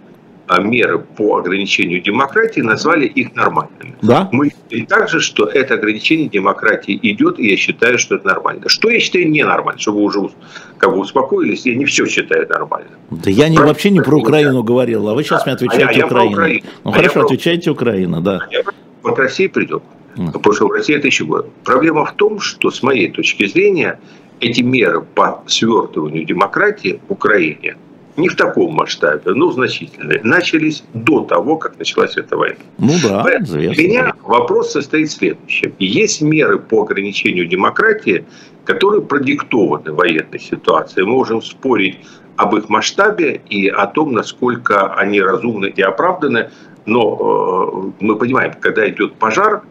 а, 0.48 0.62
меры 0.62 1.00
по 1.00 1.38
ограничению 1.38 2.02
демократии, 2.02 2.62
назвали 2.62 3.06
их 3.06 3.36
нормальными. 3.36 3.96
Да? 4.02 4.30
Мы 4.32 4.52
и 4.70 4.86
также, 4.86 5.20
что 5.20 5.46
это 5.46 5.74
ограничение 5.74 6.30
демократии 6.30 6.98
идет, 7.02 7.38
и 7.38 7.50
я 7.50 7.58
считаю, 7.58 7.98
что 7.98 8.16
это 8.16 8.28
нормально. 8.28 8.70
Что 8.70 8.90
я 8.90 9.00
считаю 9.00 9.30
ненормально, 9.30 9.80
чтобы 9.80 9.98
вы 9.98 10.04
уже 10.06 10.30
как 10.78 10.92
бы 10.92 11.00
успокоились, 11.00 11.66
я 11.66 11.76
не 11.76 11.84
все 11.84 12.06
считаю 12.06 12.48
нормально. 12.48 12.92
Да 13.12 13.30
я 13.30 13.50
не, 13.50 13.58
вообще 13.58 13.90
не 13.90 14.00
про 14.00 14.18
Украину 14.18 14.64
говорил, 14.64 15.10
а 15.10 15.14
вы 15.14 15.24
сейчас 15.24 15.44
да. 15.44 15.46
мне 15.48 15.56
отвечаете 15.56 15.86
а 15.86 15.92
я, 15.92 16.06
Украину. 16.06 16.30
Я 16.30 16.32
про 16.32 16.42
Украину. 16.42 16.66
Ну 16.86 16.92
а 16.92 16.94
хорошо, 16.94 17.14
про... 17.14 17.26
отвечайте 17.26 17.72
Украина, 17.72 18.22
да. 18.22 18.40
А 18.50 18.54
я 18.54 18.64
вот 19.08 19.20
Россия 19.20 19.50
придет. 19.50 19.84
Потому 20.16 20.54
что 20.54 20.68
в 20.68 20.72
России 20.72 20.96
это 20.96 21.08
еще. 21.08 21.26
Проблема 21.64 22.06
в 22.06 22.14
том, 22.14 22.40
что 22.40 22.72
с 22.72 22.82
моей 22.82 23.12
точки 23.12 23.48
зрения 23.48 24.00
эти 24.40 24.62
меры 24.62 25.02
по 25.02 25.44
свертыванию 25.46 26.26
демократии 26.26 27.00
в 27.08 27.12
Украине 27.14 27.78
не 28.18 28.30
в 28.30 28.36
таком 28.36 28.74
масштабе, 28.74 29.32
но 29.34 29.52
значительные, 29.52 30.22
начались 30.24 30.84
до 30.96 31.22
того, 31.22 31.58
как 31.58 31.78
началась 31.78 32.18
эта 32.18 32.36
война. 32.36 32.58
Ну 32.80 32.94
да, 33.04 33.24
Для 33.40 33.88
меня 33.88 34.14
вопрос 34.24 34.72
состоит 34.72 35.10
в 35.10 35.14
следующем. 35.14 35.74
Есть 35.78 36.22
меры 36.22 36.58
по 36.58 36.82
ограничению 36.82 37.48
демократии, 37.48 38.26
которые 38.66 39.04
продиктованы 39.04 39.92
военной 39.94 40.40
ситуацией. 40.40 41.06
Мы 41.06 41.12
можем 41.12 41.44
спорить 41.44 42.00
об 42.38 42.56
их 42.56 42.70
масштабе 42.70 43.42
и 43.50 43.68
о 43.68 43.86
том, 43.86 44.14
насколько 44.14 44.94
они 44.96 45.22
разумны 45.22 45.68
и 45.68 45.82
оправданы, 45.82 46.50
но 46.88 47.94
э, 48.00 48.04
мы 48.04 48.16
понимаем, 48.16 48.54
когда 48.60 48.90
идет 48.90 49.16
пожар, 49.16 49.62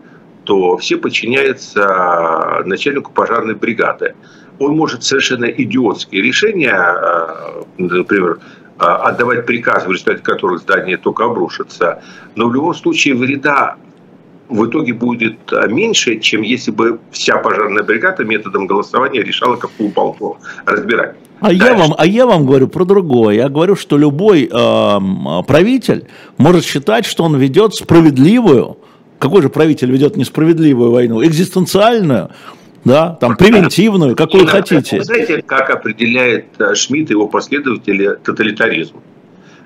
то 0.45 0.77
все 0.77 0.97
подчиняются 0.97 2.63
начальнику 2.65 3.11
пожарной 3.11 3.55
бригады. 3.55 4.15
Он 4.61 4.77
может 4.77 5.03
совершенно 5.03 5.47
идиотские 5.47 6.23
решения, 6.23 6.77
э, 6.77 7.63
например, 7.79 8.39
э, 8.79 8.85
отдавать 8.85 9.47
приказы, 9.47 9.89
в 9.89 9.93
результате 9.93 10.23
которых 10.23 10.61
здание 10.61 10.99
только 10.99 11.25
обрушится. 11.25 12.03
Но 12.37 12.49
в 12.49 12.55
любом 12.55 12.75
случае 12.75 13.15
вреда 13.15 13.77
в 14.49 14.67
итоге 14.67 14.93
будет 14.93 15.39
меньше, 15.69 16.19
чем 16.19 16.43
если 16.43 16.71
бы 16.71 16.99
вся 17.11 17.39
пожарная 17.39 17.83
бригада 17.83 18.25
методом 18.25 18.67
голосования 18.67 19.23
решала, 19.23 19.57
какую 19.57 19.91
балку 19.91 20.39
разбирать. 20.65 21.17
А 21.41 21.53
я, 21.53 21.75
вам, 21.75 21.95
а 21.97 22.07
я 22.07 22.27
вам 22.27 22.47
говорю 22.47 22.69
про 22.69 22.85
другое. 22.85 23.35
Я 23.35 23.49
говорю, 23.49 23.77
что 23.77 23.99
любой 23.99 24.45
э, 24.51 25.43
правитель 25.47 26.07
может 26.39 26.65
считать, 26.65 27.05
что 27.05 27.25
он 27.25 27.37
ведет 27.37 27.75
справедливую, 27.75 28.79
какой 29.19 29.43
же 29.43 29.51
правитель 29.51 29.91
ведет 29.91 30.17
несправедливую 30.17 30.93
войну, 30.93 31.23
экзистенциальную, 31.23 32.31
да, 32.85 33.19
там 33.21 33.37
превентивную, 33.37 34.17
какую 34.17 34.45
Вы 34.45 34.49
хотите. 34.49 34.99
Вы 34.99 35.05
знаете, 35.05 35.43
как 35.43 35.69
определяет 35.69 36.47
э, 36.59 36.75
Шмидт 36.75 37.11
и 37.11 37.13
его 37.13 37.29
последователи 37.29 38.17
тоталитаризм? 38.23 38.97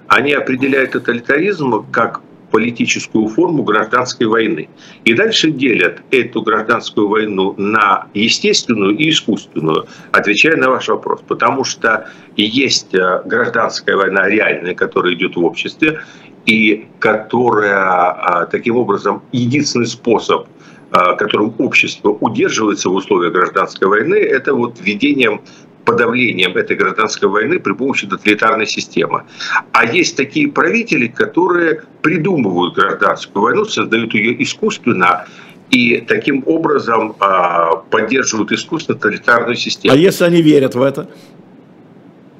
Они 0.09 0.33
определяют 0.33 0.93
тоталитаризм 0.93 1.85
как 1.93 2.21
политическую 2.51 3.29
форму 3.29 3.63
гражданской 3.63 4.27
войны. 4.27 4.69
И 5.05 5.15
дальше 5.15 5.51
делят 5.51 6.03
эту 6.11 6.43
гражданскую 6.43 7.09
войну 7.09 7.55
на 7.57 8.07
естественную 8.15 8.97
и 8.97 9.11
искусственную, 9.11 9.87
отвечая 10.13 10.57
на 10.57 10.71
ваш 10.71 10.89
вопрос. 10.89 11.21
Потому 11.27 11.65
что 11.65 12.09
есть 12.37 12.95
э, 12.95 13.23
гражданская 13.25 13.97
война 13.97 14.29
реальная, 14.29 14.75
которая 14.75 15.15
идет 15.15 15.37
в 15.37 15.45
обществе, 15.45 16.01
и 16.47 16.89
которая 16.99 17.77
а, 17.77 18.47
таким 18.47 18.77
образом 18.77 19.23
единственный 19.31 19.87
способ 19.87 20.49
а, 20.93 21.15
которым 21.15 21.55
общество 21.59 22.09
удерживается 22.09 22.89
в 22.89 22.95
условиях 22.95 23.33
гражданской 23.33 23.87
войны, 23.87 24.17
это 24.17 24.55
вот 24.55 24.81
введением 24.81 25.43
подавлением 25.91 26.57
этой 26.57 26.77
гражданской 26.77 27.29
войны 27.29 27.59
при 27.59 27.73
помощи 27.73 28.07
тоталитарной 28.07 28.67
системы. 28.67 29.25
А 29.73 29.85
есть 29.85 30.17
такие 30.17 30.49
правители, 30.49 31.09
которые 31.09 31.83
придумывают 32.03 32.75
гражданскую 32.75 33.43
войну, 33.43 33.65
создают 33.65 34.15
ее 34.15 34.43
искусственно 34.43 35.27
и 35.71 35.99
таким 35.99 36.43
образом 36.47 37.15
а, 37.21 37.77
поддерживают 37.91 38.53
искусственно 38.53 38.99
тоталитарную 38.99 39.57
систему. 39.57 39.95
А 39.95 39.97
если 39.97 40.25
они 40.25 40.43
верят 40.43 40.75
в 40.75 40.83
это? 40.83 41.09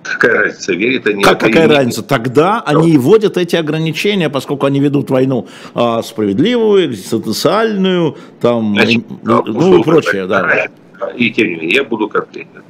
Какая 0.03 0.43
разница, 0.43 0.73
верит 0.73 1.07
они? 1.07 1.23
Как, 1.23 1.41
какая 1.41 1.67
или... 1.67 1.75
разница? 1.75 2.03
Тогда 2.03 2.65
Но. 2.67 2.81
они 2.81 2.99
вводят 2.99 3.37
эти 3.37 3.57
ограничения, 3.57 4.31
поскольку 4.31 4.67
они 4.67 4.81
ведут 4.81 5.11
войну 5.11 5.49
а, 5.75 6.03
справедливую, 6.03 6.95
социальную, 6.95 8.17
там, 8.41 8.75
Значит, 8.75 9.05
ну, 9.23 9.43
ну 9.45 9.81
и 9.81 9.83
прочее. 9.83 10.27
Да. 10.27 10.69
И 11.17 11.31
тем 11.31 11.49
не 11.49 11.55
менее, 11.57 11.77
я 11.77 11.85
буду 11.85 12.09
конкретно. 12.09 12.63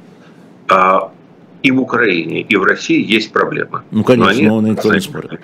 А, 0.71 1.11
и 1.63 1.71
в 1.71 1.81
Украине, 1.81 2.41
и 2.41 2.55
в 2.55 2.63
России 2.63 3.03
есть 3.03 3.33
проблемы. 3.33 3.83
Ну, 3.91 4.03
конечно, 4.03 4.47
но, 4.47 4.57
они, 4.59 4.69
никто 4.71 4.93
не 4.93 5.01
спорит. 5.01 5.41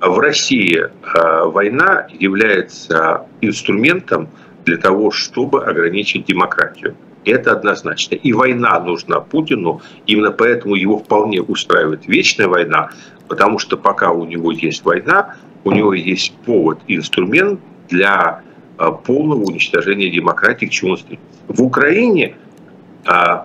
В 0.00 0.18
России 0.18 0.88
а, 1.02 1.46
война 1.46 2.06
является 2.18 3.26
инструментом 3.40 4.28
для 4.64 4.76
того, 4.76 5.10
чтобы 5.10 5.64
ограничить 5.64 6.26
демократию. 6.26 6.94
Это 7.24 7.52
однозначно. 7.52 8.14
И 8.14 8.32
война 8.32 8.80
нужна 8.80 9.20
Путину, 9.20 9.82
именно 10.06 10.30
поэтому 10.30 10.74
его 10.76 10.98
вполне 10.98 11.42
устраивает 11.42 12.06
вечная 12.06 12.48
война, 12.48 12.90
потому 13.28 13.58
что 13.58 13.76
пока 13.76 14.10
у 14.12 14.24
него 14.24 14.52
есть 14.52 14.84
война, 14.84 15.34
у 15.64 15.72
него 15.72 15.92
есть 15.92 16.32
повод 16.46 16.78
и 16.86 16.96
инструмент 16.96 17.60
для 17.88 18.42
а, 18.78 18.92
полного 18.92 19.42
уничтожения 19.42 20.08
демократии, 20.08 20.66
к 20.66 20.70
чему 20.70 20.92
он 20.92 20.98
стремится. 20.98 21.26
В 21.48 21.62
Украине 21.62 22.36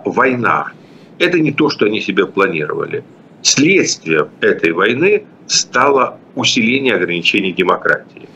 война– 0.05 0.71
это 1.19 1.39
не 1.39 1.51
то, 1.51 1.69
что 1.69 1.85
они 1.85 2.01
себе 2.01 2.25
планировали. 2.25 3.03
Следствием 3.41 4.29
этой 4.41 4.71
войны 4.71 5.25
стало 5.47 6.17
усиление 6.35 6.95
ограничений 6.95 7.53
демократии 7.53 8.27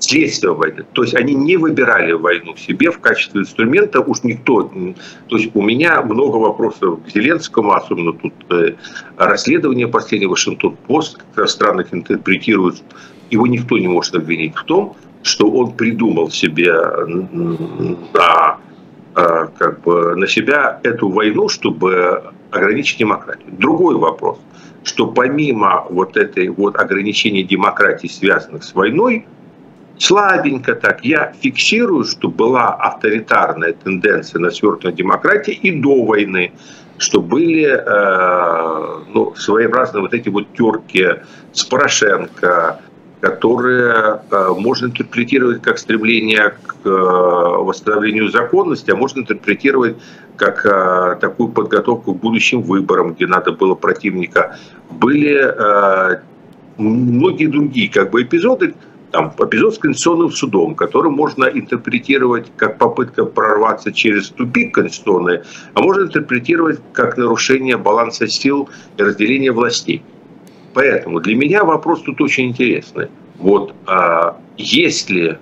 следствие 0.00 0.54
войны. 0.54 0.84
То 0.92 1.02
есть 1.02 1.14
они 1.14 1.34
не 1.34 1.56
выбирали 1.56 2.12
войну 2.12 2.56
себе 2.56 2.90
в 2.90 3.00
качестве 3.00 3.42
инструмента, 3.42 4.00
уж 4.00 4.22
никто. 4.22 4.70
То 5.28 5.36
есть 5.36 5.50
у 5.54 5.62
меня 5.62 6.02
много 6.02 6.36
вопросов 6.36 7.00
к 7.04 7.10
Зеленскому, 7.10 7.72
особенно 7.72 8.12
тут 8.12 8.32
э, 8.50 8.74
расследование 9.16 9.88
последнего 9.88 10.30
Вашингтон-Пост, 10.30 11.18
как 11.34 11.48
странных 11.48 11.92
интерпретируют. 11.92 12.82
Его 13.30 13.46
никто 13.46 13.76
не 13.76 13.88
может 13.88 14.14
обвинить 14.14 14.54
в 14.56 14.64
том, 14.64 14.96
что 15.22 15.50
он 15.50 15.72
придумал 15.72 16.30
себе 16.30 16.72
на, 18.14 18.58
как 19.58 19.80
бы, 19.82 20.16
на 20.16 20.26
себя 20.26 20.80
эту 20.82 21.08
войну, 21.08 21.48
чтобы 21.48 22.32
ограничить 22.50 22.98
демократию. 22.98 23.48
Другой 23.58 23.96
вопрос, 23.96 24.38
что 24.84 25.06
помимо 25.08 25.86
вот 25.90 26.16
этой 26.16 26.48
вот 26.48 26.76
ограничения 26.76 27.42
демократии, 27.42 28.06
связанных 28.06 28.64
с 28.64 28.74
войной, 28.74 29.26
слабенько 29.98 30.74
так. 30.74 31.04
Я 31.04 31.32
фиксирую, 31.40 32.04
что 32.04 32.28
была 32.28 32.74
авторитарная 32.74 33.72
тенденция 33.72 34.40
на 34.40 34.50
свертывание 34.50 34.96
демократии 34.96 35.52
и 35.52 35.70
до 35.80 36.04
войны, 36.04 36.52
что 36.98 37.20
были 37.20 37.66
э, 37.66 39.04
ну, 39.12 39.34
своеобразные 39.36 40.02
вот 40.02 40.14
эти 40.14 40.28
вот 40.28 40.52
терки 40.52 41.06
с 41.52 41.64
Порошенко, 41.64 42.80
которые 43.20 44.20
э, 44.30 44.54
можно 44.56 44.86
интерпретировать 44.86 45.62
как 45.62 45.78
стремление 45.78 46.54
к 46.66 46.76
э, 46.84 46.88
восстановлению 46.88 48.30
законности, 48.30 48.90
а 48.90 48.96
можно 48.96 49.20
интерпретировать 49.20 49.96
как 50.36 50.64
э, 50.64 51.18
такую 51.20 51.48
подготовку 51.48 52.14
к 52.14 52.20
будущим 52.20 52.62
выборам, 52.62 53.14
где 53.14 53.26
надо 53.26 53.52
было 53.52 53.74
противника. 53.74 54.56
Были 54.90 55.54
многие 56.78 57.46
другие 57.46 57.90
как 57.90 58.10
бы 58.10 58.22
эпизоды, 58.22 58.74
там, 59.10 59.34
эпизод 59.38 59.74
с 59.74 59.78
Конституционным 59.78 60.30
судом, 60.30 60.74
который 60.74 61.10
можно 61.10 61.44
интерпретировать 61.44 62.52
как 62.56 62.78
попытка 62.78 63.24
прорваться 63.24 63.92
через 63.92 64.28
тупик 64.28 64.74
конституционный, 64.74 65.40
а 65.74 65.80
можно 65.80 66.02
интерпретировать 66.02 66.80
как 66.92 67.16
нарушение 67.16 67.76
баланса 67.76 68.28
сил 68.28 68.68
и 68.96 69.02
разделения 69.02 69.50
властей. 69.50 70.02
Поэтому 70.78 71.18
для 71.18 71.34
меня 71.34 71.64
вопрос 71.64 72.02
тут 72.02 72.20
очень 72.20 72.50
интересный. 72.50 73.08
Вот 73.38 73.74
а, 73.86 74.36
если, 74.56 75.36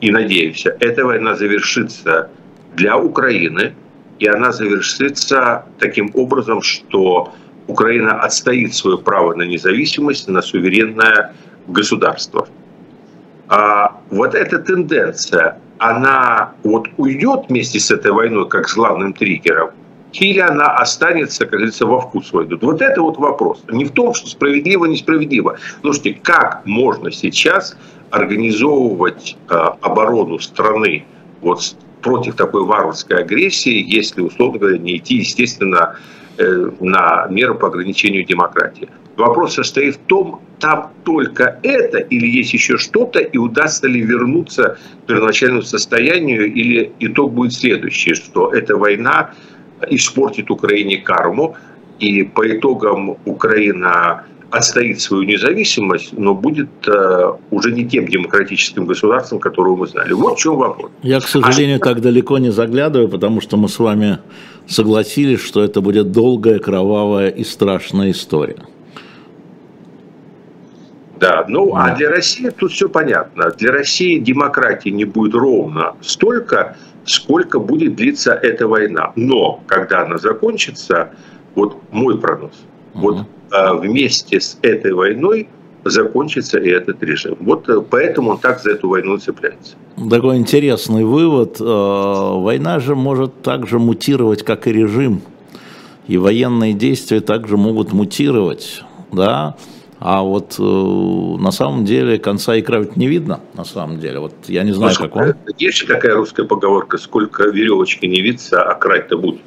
и 0.00 0.12
надеюсь, 0.12 0.64
эта 0.78 1.04
война 1.04 1.34
завершится 1.34 2.30
для 2.76 2.96
Украины, 2.96 3.74
и 4.20 4.28
она 4.28 4.52
завершится 4.52 5.64
таким 5.80 6.12
образом, 6.14 6.62
что 6.62 7.32
Украина 7.66 8.20
отстоит 8.22 8.72
свое 8.72 8.96
право 8.96 9.34
на 9.34 9.42
независимость, 9.42 10.28
на 10.28 10.40
суверенное 10.40 11.34
государство– 11.66 12.46
а, 13.50 13.96
вот 14.10 14.36
эта 14.36 14.60
тенденция, 14.60 15.58
она 15.78 16.52
вот 16.62 16.86
уйдет 16.98 17.46
вместе 17.48 17.80
с 17.80 17.90
этой 17.90 18.12
войной, 18.12 18.48
как 18.48 18.68
с 18.68 18.76
главным 18.76 19.12
триггером, 19.12 19.70
или 20.12 20.40
она 20.40 20.76
останется, 20.76 21.44
как 21.44 21.52
говорится, 21.52 21.86
во 21.86 22.00
вкус 22.00 22.32
войдут? 22.32 22.62
Вот 22.62 22.82
это 22.82 23.00
вот 23.00 23.18
вопрос. 23.18 23.62
Не 23.70 23.84
в 23.84 23.92
том, 23.92 24.14
что 24.14 24.28
справедливо, 24.28 24.86
несправедливо. 24.86 25.58
Слушайте, 25.82 26.18
как 26.22 26.62
можно 26.64 27.10
сейчас 27.10 27.76
организовывать 28.10 29.36
э, 29.48 29.54
оборону 29.54 30.38
страны 30.38 31.04
вот 31.40 31.76
против 32.02 32.34
такой 32.34 32.64
варварской 32.64 33.18
агрессии, 33.18 33.84
если, 33.86 34.22
условно 34.22 34.58
говоря, 34.58 34.78
не 34.78 34.96
идти, 34.96 35.16
естественно, 35.16 35.96
э, 36.38 36.70
на 36.80 37.26
меры 37.30 37.54
по 37.54 37.68
ограничению 37.68 38.24
демократии? 38.24 38.88
Вопрос 39.16 39.54
состоит 39.54 39.96
в 39.96 39.98
том, 40.06 40.40
там 40.60 40.92
только 41.04 41.58
это 41.62 41.98
или 41.98 42.26
есть 42.26 42.52
еще 42.52 42.78
что-то, 42.78 43.18
и 43.18 43.38
удастся 43.38 43.86
ли 43.86 44.00
вернуться 44.00 44.78
к 45.02 45.06
первоначальному 45.06 45.62
состоянию, 45.62 46.52
или 46.52 46.92
итог 47.00 47.32
будет 47.32 47.52
следующий, 47.52 48.14
что 48.14 48.52
эта 48.52 48.76
война 48.76 49.32
испортит 49.88 50.50
Украине 50.50 50.98
карму, 50.98 51.56
и 51.98 52.22
по 52.22 52.46
итогам 52.46 53.16
Украина 53.24 54.24
отстоит 54.50 55.00
свою 55.00 55.24
независимость, 55.24 56.12
но 56.12 56.34
будет 56.34 56.68
э, 56.86 57.32
уже 57.50 57.72
не 57.72 57.84
тем 57.84 58.06
демократическим 58.06 58.86
государством, 58.86 59.38
которого 59.38 59.76
мы 59.76 59.86
знали. 59.86 60.12
Вот 60.12 60.38
в 60.38 60.40
чем 60.40 60.56
вопрос. 60.56 60.90
Я, 61.02 61.20
к 61.20 61.28
сожалению, 61.28 61.76
а 61.76 61.78
так 61.78 62.00
далеко 62.00 62.38
не 62.38 62.50
заглядываю, 62.50 63.08
потому 63.08 63.40
что 63.40 63.56
мы 63.56 63.68
с 63.68 63.78
вами 63.78 64.18
согласились, 64.66 65.40
что 65.40 65.62
это 65.62 65.80
будет 65.80 66.10
долгая, 66.12 66.58
кровавая 66.58 67.28
и 67.28 67.44
страшная 67.44 68.10
история. 68.10 68.56
Да, 71.20 71.44
ну 71.48 71.76
а 71.76 71.94
для 71.94 72.08
России 72.08 72.48
тут 72.48 72.72
все 72.72 72.88
понятно. 72.88 73.50
Для 73.58 73.72
России 73.72 74.18
демократии 74.18 74.88
не 74.88 75.04
будет 75.04 75.34
ровно 75.34 75.94
столько, 76.00 76.76
сколько 77.04 77.58
будет 77.58 77.96
длиться 77.96 78.32
эта 78.32 78.66
война. 78.68 79.12
Но 79.16 79.60
когда 79.66 80.02
она 80.02 80.18
закончится, 80.18 81.10
вот 81.54 81.76
мой 81.90 82.18
прогноз, 82.18 82.52
угу. 82.94 83.00
вот 83.00 83.26
а, 83.50 83.74
вместе 83.74 84.40
с 84.40 84.58
этой 84.62 84.92
войной 84.92 85.48
закончится 85.84 86.58
и 86.58 86.68
этот 86.68 87.02
режим. 87.02 87.36
Вот 87.40 87.68
э, 87.68 87.80
поэтому 87.88 88.32
он 88.32 88.38
так 88.38 88.60
за 88.60 88.72
эту 88.72 88.88
войну 88.88 89.16
цепляется. 89.18 89.76
Такой 90.10 90.36
интересный 90.36 91.04
вывод. 91.04 91.56
Э, 91.58 91.64
война 91.64 92.80
же 92.80 92.94
может 92.94 93.42
также 93.42 93.78
мутировать, 93.78 94.42
как 94.42 94.66
и 94.66 94.72
режим. 94.72 95.22
И 96.06 96.18
военные 96.18 96.74
действия 96.74 97.20
также 97.20 97.56
могут 97.56 97.92
мутировать. 97.92 98.82
Да? 99.12 99.56
А 100.00 100.22
вот 100.22 100.56
э, 100.58 100.62
на 100.62 101.50
самом 101.50 101.84
деле 101.84 102.18
конца 102.18 102.56
и 102.56 102.62
края 102.62 102.88
не 102.96 103.06
видно, 103.06 103.40
на 103.54 103.64
самом 103.64 104.00
деле. 104.00 104.18
Вот 104.20 104.32
я 104.46 104.62
не 104.62 104.72
знаю, 104.72 104.94
Слушай, 104.94 105.10
как 105.10 105.16
он. 105.16 105.34
Есть 105.58 105.76
же 105.76 105.86
такая 105.86 106.14
русская 106.14 106.44
поговорка, 106.44 106.96
сколько 106.96 107.44
веревочки 107.50 108.06
не 108.06 108.22
видится, 108.22 108.62
а 108.62 108.74
край-то 108.76 109.18
будет. 109.18 109.42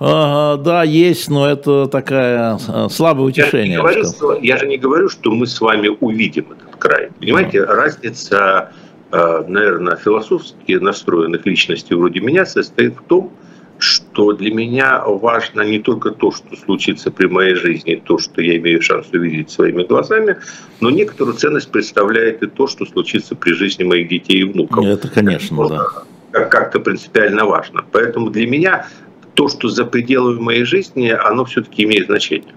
А, 0.00 0.56
да, 0.56 0.82
есть, 0.82 1.30
но 1.30 1.48
это 1.48 1.86
такая 1.86 2.58
э, 2.68 2.88
слабое 2.90 3.28
утешение. 3.28 3.74
Я, 3.74 3.78
говорю, 3.78 4.04
что, 4.04 4.34
я 4.34 4.56
же 4.56 4.66
не 4.66 4.78
говорю, 4.78 5.08
что 5.08 5.30
мы 5.30 5.46
с 5.46 5.60
вами 5.60 5.88
увидим 6.00 6.46
этот 6.50 6.74
край. 6.76 7.10
Понимаете, 7.20 7.62
а. 7.62 7.72
разница, 7.72 8.72
э, 9.12 9.44
наверное, 9.46 9.94
философски 9.94 10.72
настроенных 10.72 11.46
личностей 11.46 11.94
вроде 11.94 12.18
меня 12.18 12.46
состоит 12.46 12.96
в 12.96 13.02
том, 13.04 13.30
что 13.30 13.47
для 14.32 14.52
меня 14.52 15.02
важно 15.06 15.62
не 15.62 15.78
только 15.78 16.10
то, 16.10 16.32
что 16.32 16.56
случится 16.56 17.10
при 17.10 17.26
моей 17.26 17.54
жизни, 17.54 18.02
то, 18.04 18.18
что 18.18 18.42
я 18.42 18.56
имею 18.56 18.82
шанс 18.82 19.06
увидеть 19.12 19.50
своими 19.50 19.84
глазами, 19.84 20.36
но 20.80 20.90
некоторую 20.90 21.36
ценность 21.36 21.70
представляет 21.70 22.42
и 22.42 22.46
то, 22.46 22.66
что 22.66 22.84
случится 22.86 23.34
при 23.36 23.52
жизни 23.52 23.84
моих 23.84 24.08
детей 24.08 24.40
и 24.40 24.44
внуков. 24.44 24.84
Это, 24.84 25.08
конечно, 25.08 25.68
да. 25.68 25.86
Как-то 26.46 26.80
принципиально 26.80 27.44
важно. 27.46 27.84
Поэтому 27.92 28.30
для 28.30 28.46
меня 28.46 28.86
то, 29.34 29.48
что 29.48 29.68
за 29.68 29.84
пределами 29.84 30.40
моей 30.40 30.64
жизни, 30.64 31.08
оно 31.08 31.44
все-таки 31.44 31.84
имеет 31.84 32.06
значение. 32.06 32.54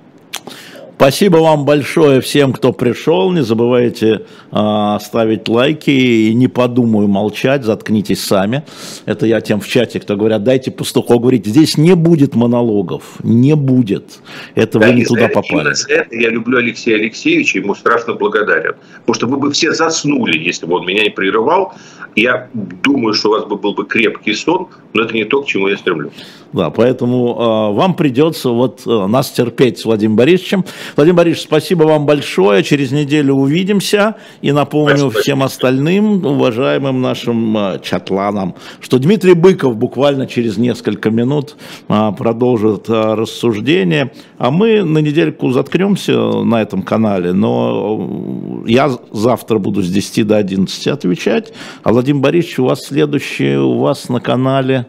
Спасибо 1.02 1.38
вам 1.38 1.66
большое 1.66 2.22
всем, 2.22 2.54
кто 2.54 2.74
пришел. 2.74 3.32
Не 3.32 3.41
забывайте 3.41 4.28
э, 4.52 4.97
ставить 5.02 5.49
лайки 5.49 5.89
и 5.89 6.32
не 6.36 6.47
подумаю 6.47 7.08
молчать, 7.08 7.64
заткнитесь 7.64 8.24
сами. 8.24 8.66
Это 9.08 9.26
я 9.26 9.41
тем 9.41 9.62
в 9.62 9.68
чате, 9.68 9.99
кто 9.99 10.16
говорят, 10.16 10.43
дайте 10.43 10.70
пастуху 10.70 11.18
говорить. 11.18 11.47
Здесь 11.47 11.76
не 11.76 11.95
будет 11.95 12.36
монологов, 12.36 13.16
не 13.24 13.56
будет. 13.56 14.20
Это 14.54 14.78
да, 14.78 14.89
вы 14.89 14.93
не 14.93 15.06
туда 15.06 15.28
попали. 15.28 15.72
Это 15.89 16.16
я 16.16 16.30
люблю 16.30 16.60
Алексея 16.60 16.97
Алексеевича, 16.97 17.58
ему 17.58 17.74
страшно 17.74 18.14
благодарен. 18.14 18.76
Потому 18.99 19.16
что 19.16 19.26
вы 19.26 19.38
бы 19.38 19.52
все 19.54 19.72
заснули, 19.72 20.38
если 20.38 20.68
бы 20.68 20.76
он 20.76 20.86
меня 20.86 21.02
не 21.06 21.10
прерывал. 21.10 21.74
Я 22.16 22.49
думаю, 22.54 23.14
что 23.14 23.30
у 23.30 23.32
вас 23.32 23.45
бы 23.45 23.56
был 23.56 23.74
бы 23.74 23.86
крепкий 23.86 24.34
сон, 24.34 24.68
но 24.93 25.04
это 25.04 25.14
не 25.14 25.24
то, 25.24 25.41
к 25.41 25.47
чему 25.47 25.70
я 25.70 25.78
стремлюсь. 25.78 26.14
Да, 26.52 26.70
поэтому 26.70 27.72
э, 27.72 27.76
вам 27.76 27.95
придется 27.95 28.49
вот 28.49 28.82
э, 28.86 29.08
нас 29.08 29.32
терпеть 29.32 29.80
с 29.80 29.86
Владимиром 29.86 30.18
Борисовичем. 30.18 30.66
Владимир 30.96 31.18
Борисович, 31.18 31.44
спасибо 31.44 31.84
вам 31.84 32.06
большое. 32.06 32.64
Через 32.64 32.92
неделю 32.92 33.36
увидимся. 33.36 34.16
И 34.42 34.52
напомню 34.52 34.98
спасибо. 34.98 35.22
всем 35.22 35.44
остальным, 35.44 36.26
уважаемым 36.26 37.02
нашим 37.02 37.58
э, 37.58 37.80
чатланам, 37.84 38.56
что 38.80 39.00
Дмитрий 39.00 39.34
Быков 39.34 39.76
буквально 39.78 40.28
через 40.28 40.58
несколько 40.58 41.10
минут 41.10 41.56
э, 41.88 42.12
продолжит 42.18 42.89
э, 42.89 43.14
рассуждение. 43.16 44.12
А 44.38 44.52
мы 44.52 44.84
на 44.84 45.00
недельку 45.00 45.52
заткнемся 45.52 46.18
на 46.18 46.62
этом 46.62 46.82
канале. 46.82 47.34
Но 47.34 48.64
я 48.66 48.92
завтра 49.12 49.60
буду 49.60 49.82
с 49.82 49.89
10 49.89 50.28
до 50.28 50.38
11 50.38 50.88
отвечать. 50.88 51.54
А 51.84 51.92
Владимир 51.92 52.22
Борисович, 52.22 52.60
у 52.60 52.66
вас 52.66 52.82
следующий 52.82 53.56
у 53.56 53.80
вас 53.80 54.10
на 54.10 54.20
канале... 54.20 54.88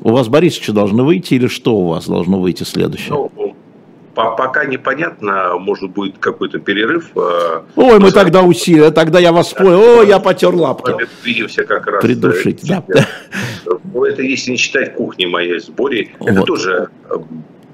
У 0.00 0.10
вас 0.10 0.28
Борисовича 0.28 0.72
должны 0.72 1.02
выйти 1.02 1.34
или 1.34 1.48
что 1.48 1.76
у 1.76 1.88
вас 1.88 2.06
должно 2.06 2.38
выйти 2.38 2.62
следующее? 2.62 3.14
Ну, 3.14 3.47
пока 4.24 4.64
непонятно, 4.64 5.58
может 5.58 5.90
будет 5.90 6.18
какой-то 6.18 6.58
перерыв. 6.58 7.10
Э, 7.16 7.62
Ой, 7.76 7.98
мы 7.98 8.10
тогда 8.10 8.42
усилия, 8.42 8.90
тогда 8.90 9.18
я 9.18 9.32
вас 9.32 9.52
понял. 9.52 10.00
О, 10.00 10.02
я 10.02 10.18
потер 10.18 10.54
лапки. 10.54 10.92
Видимся 11.24 11.64
как 11.64 11.86
раз. 11.86 12.02
Придушить, 12.02 12.66
да. 12.66 12.84
Это 12.84 14.22
если 14.22 14.52
не 14.52 14.56
считать 14.56 14.94
кухни 14.94 15.26
моей 15.26 15.60
с 15.60 15.68
Борей, 15.68 16.14
это 16.20 16.42
тоже 16.42 16.88
э, 17.10 17.14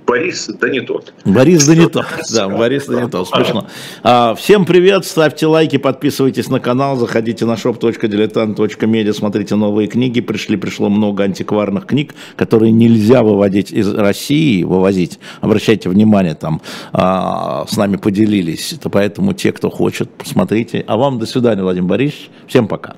Борис 0.07 0.51
да 0.61 0.69
не 0.69 0.81
тот. 0.81 1.15
Борис 1.25 1.67
да 1.67 1.75
не 1.75 1.89
тот. 1.89 2.07
Да, 2.33 2.49
Борис 2.49 2.87
да 2.87 3.03
не 3.03 3.09
тот. 3.09 3.29
Смешно. 3.29 3.67
А, 4.03 4.35
всем 4.35 4.67
привет, 4.67 5.07
ставьте 5.07 5.47
лайки, 5.47 5.79
подписывайтесь 5.79 6.49
на 6.49 6.61
канал, 6.61 6.97
заходите 6.97 7.47
на 7.47 7.53
shop.diletant.media, 7.55 9.13
смотрите 9.13 9.55
новые 9.55 9.89
книги. 9.89 10.21
Пришли, 10.21 10.57
пришло 10.57 10.89
много 10.91 11.25
антикварных 11.25 11.87
книг, 11.87 12.15
которые 12.37 12.73
нельзя 12.73 13.23
выводить 13.23 13.73
из 13.73 13.95
России, 13.95 14.63
вывозить. 14.63 15.19
Обращайте 15.41 15.89
внимание, 15.89 16.35
там 16.35 16.61
а, 16.93 17.65
с 17.67 17.77
нами 17.77 17.97
поделились. 17.97 18.75
Это 18.75 18.91
поэтому 18.91 19.33
те, 19.33 19.53
кто 19.53 19.71
хочет, 19.71 20.11
посмотрите. 20.11 20.85
А 20.87 20.97
вам 20.97 21.19
до 21.19 21.27
свидания, 21.27 21.63
Владимир 21.63 21.89
Борисович. 21.89 22.31
Всем 22.47 22.69
пока. 22.69 22.97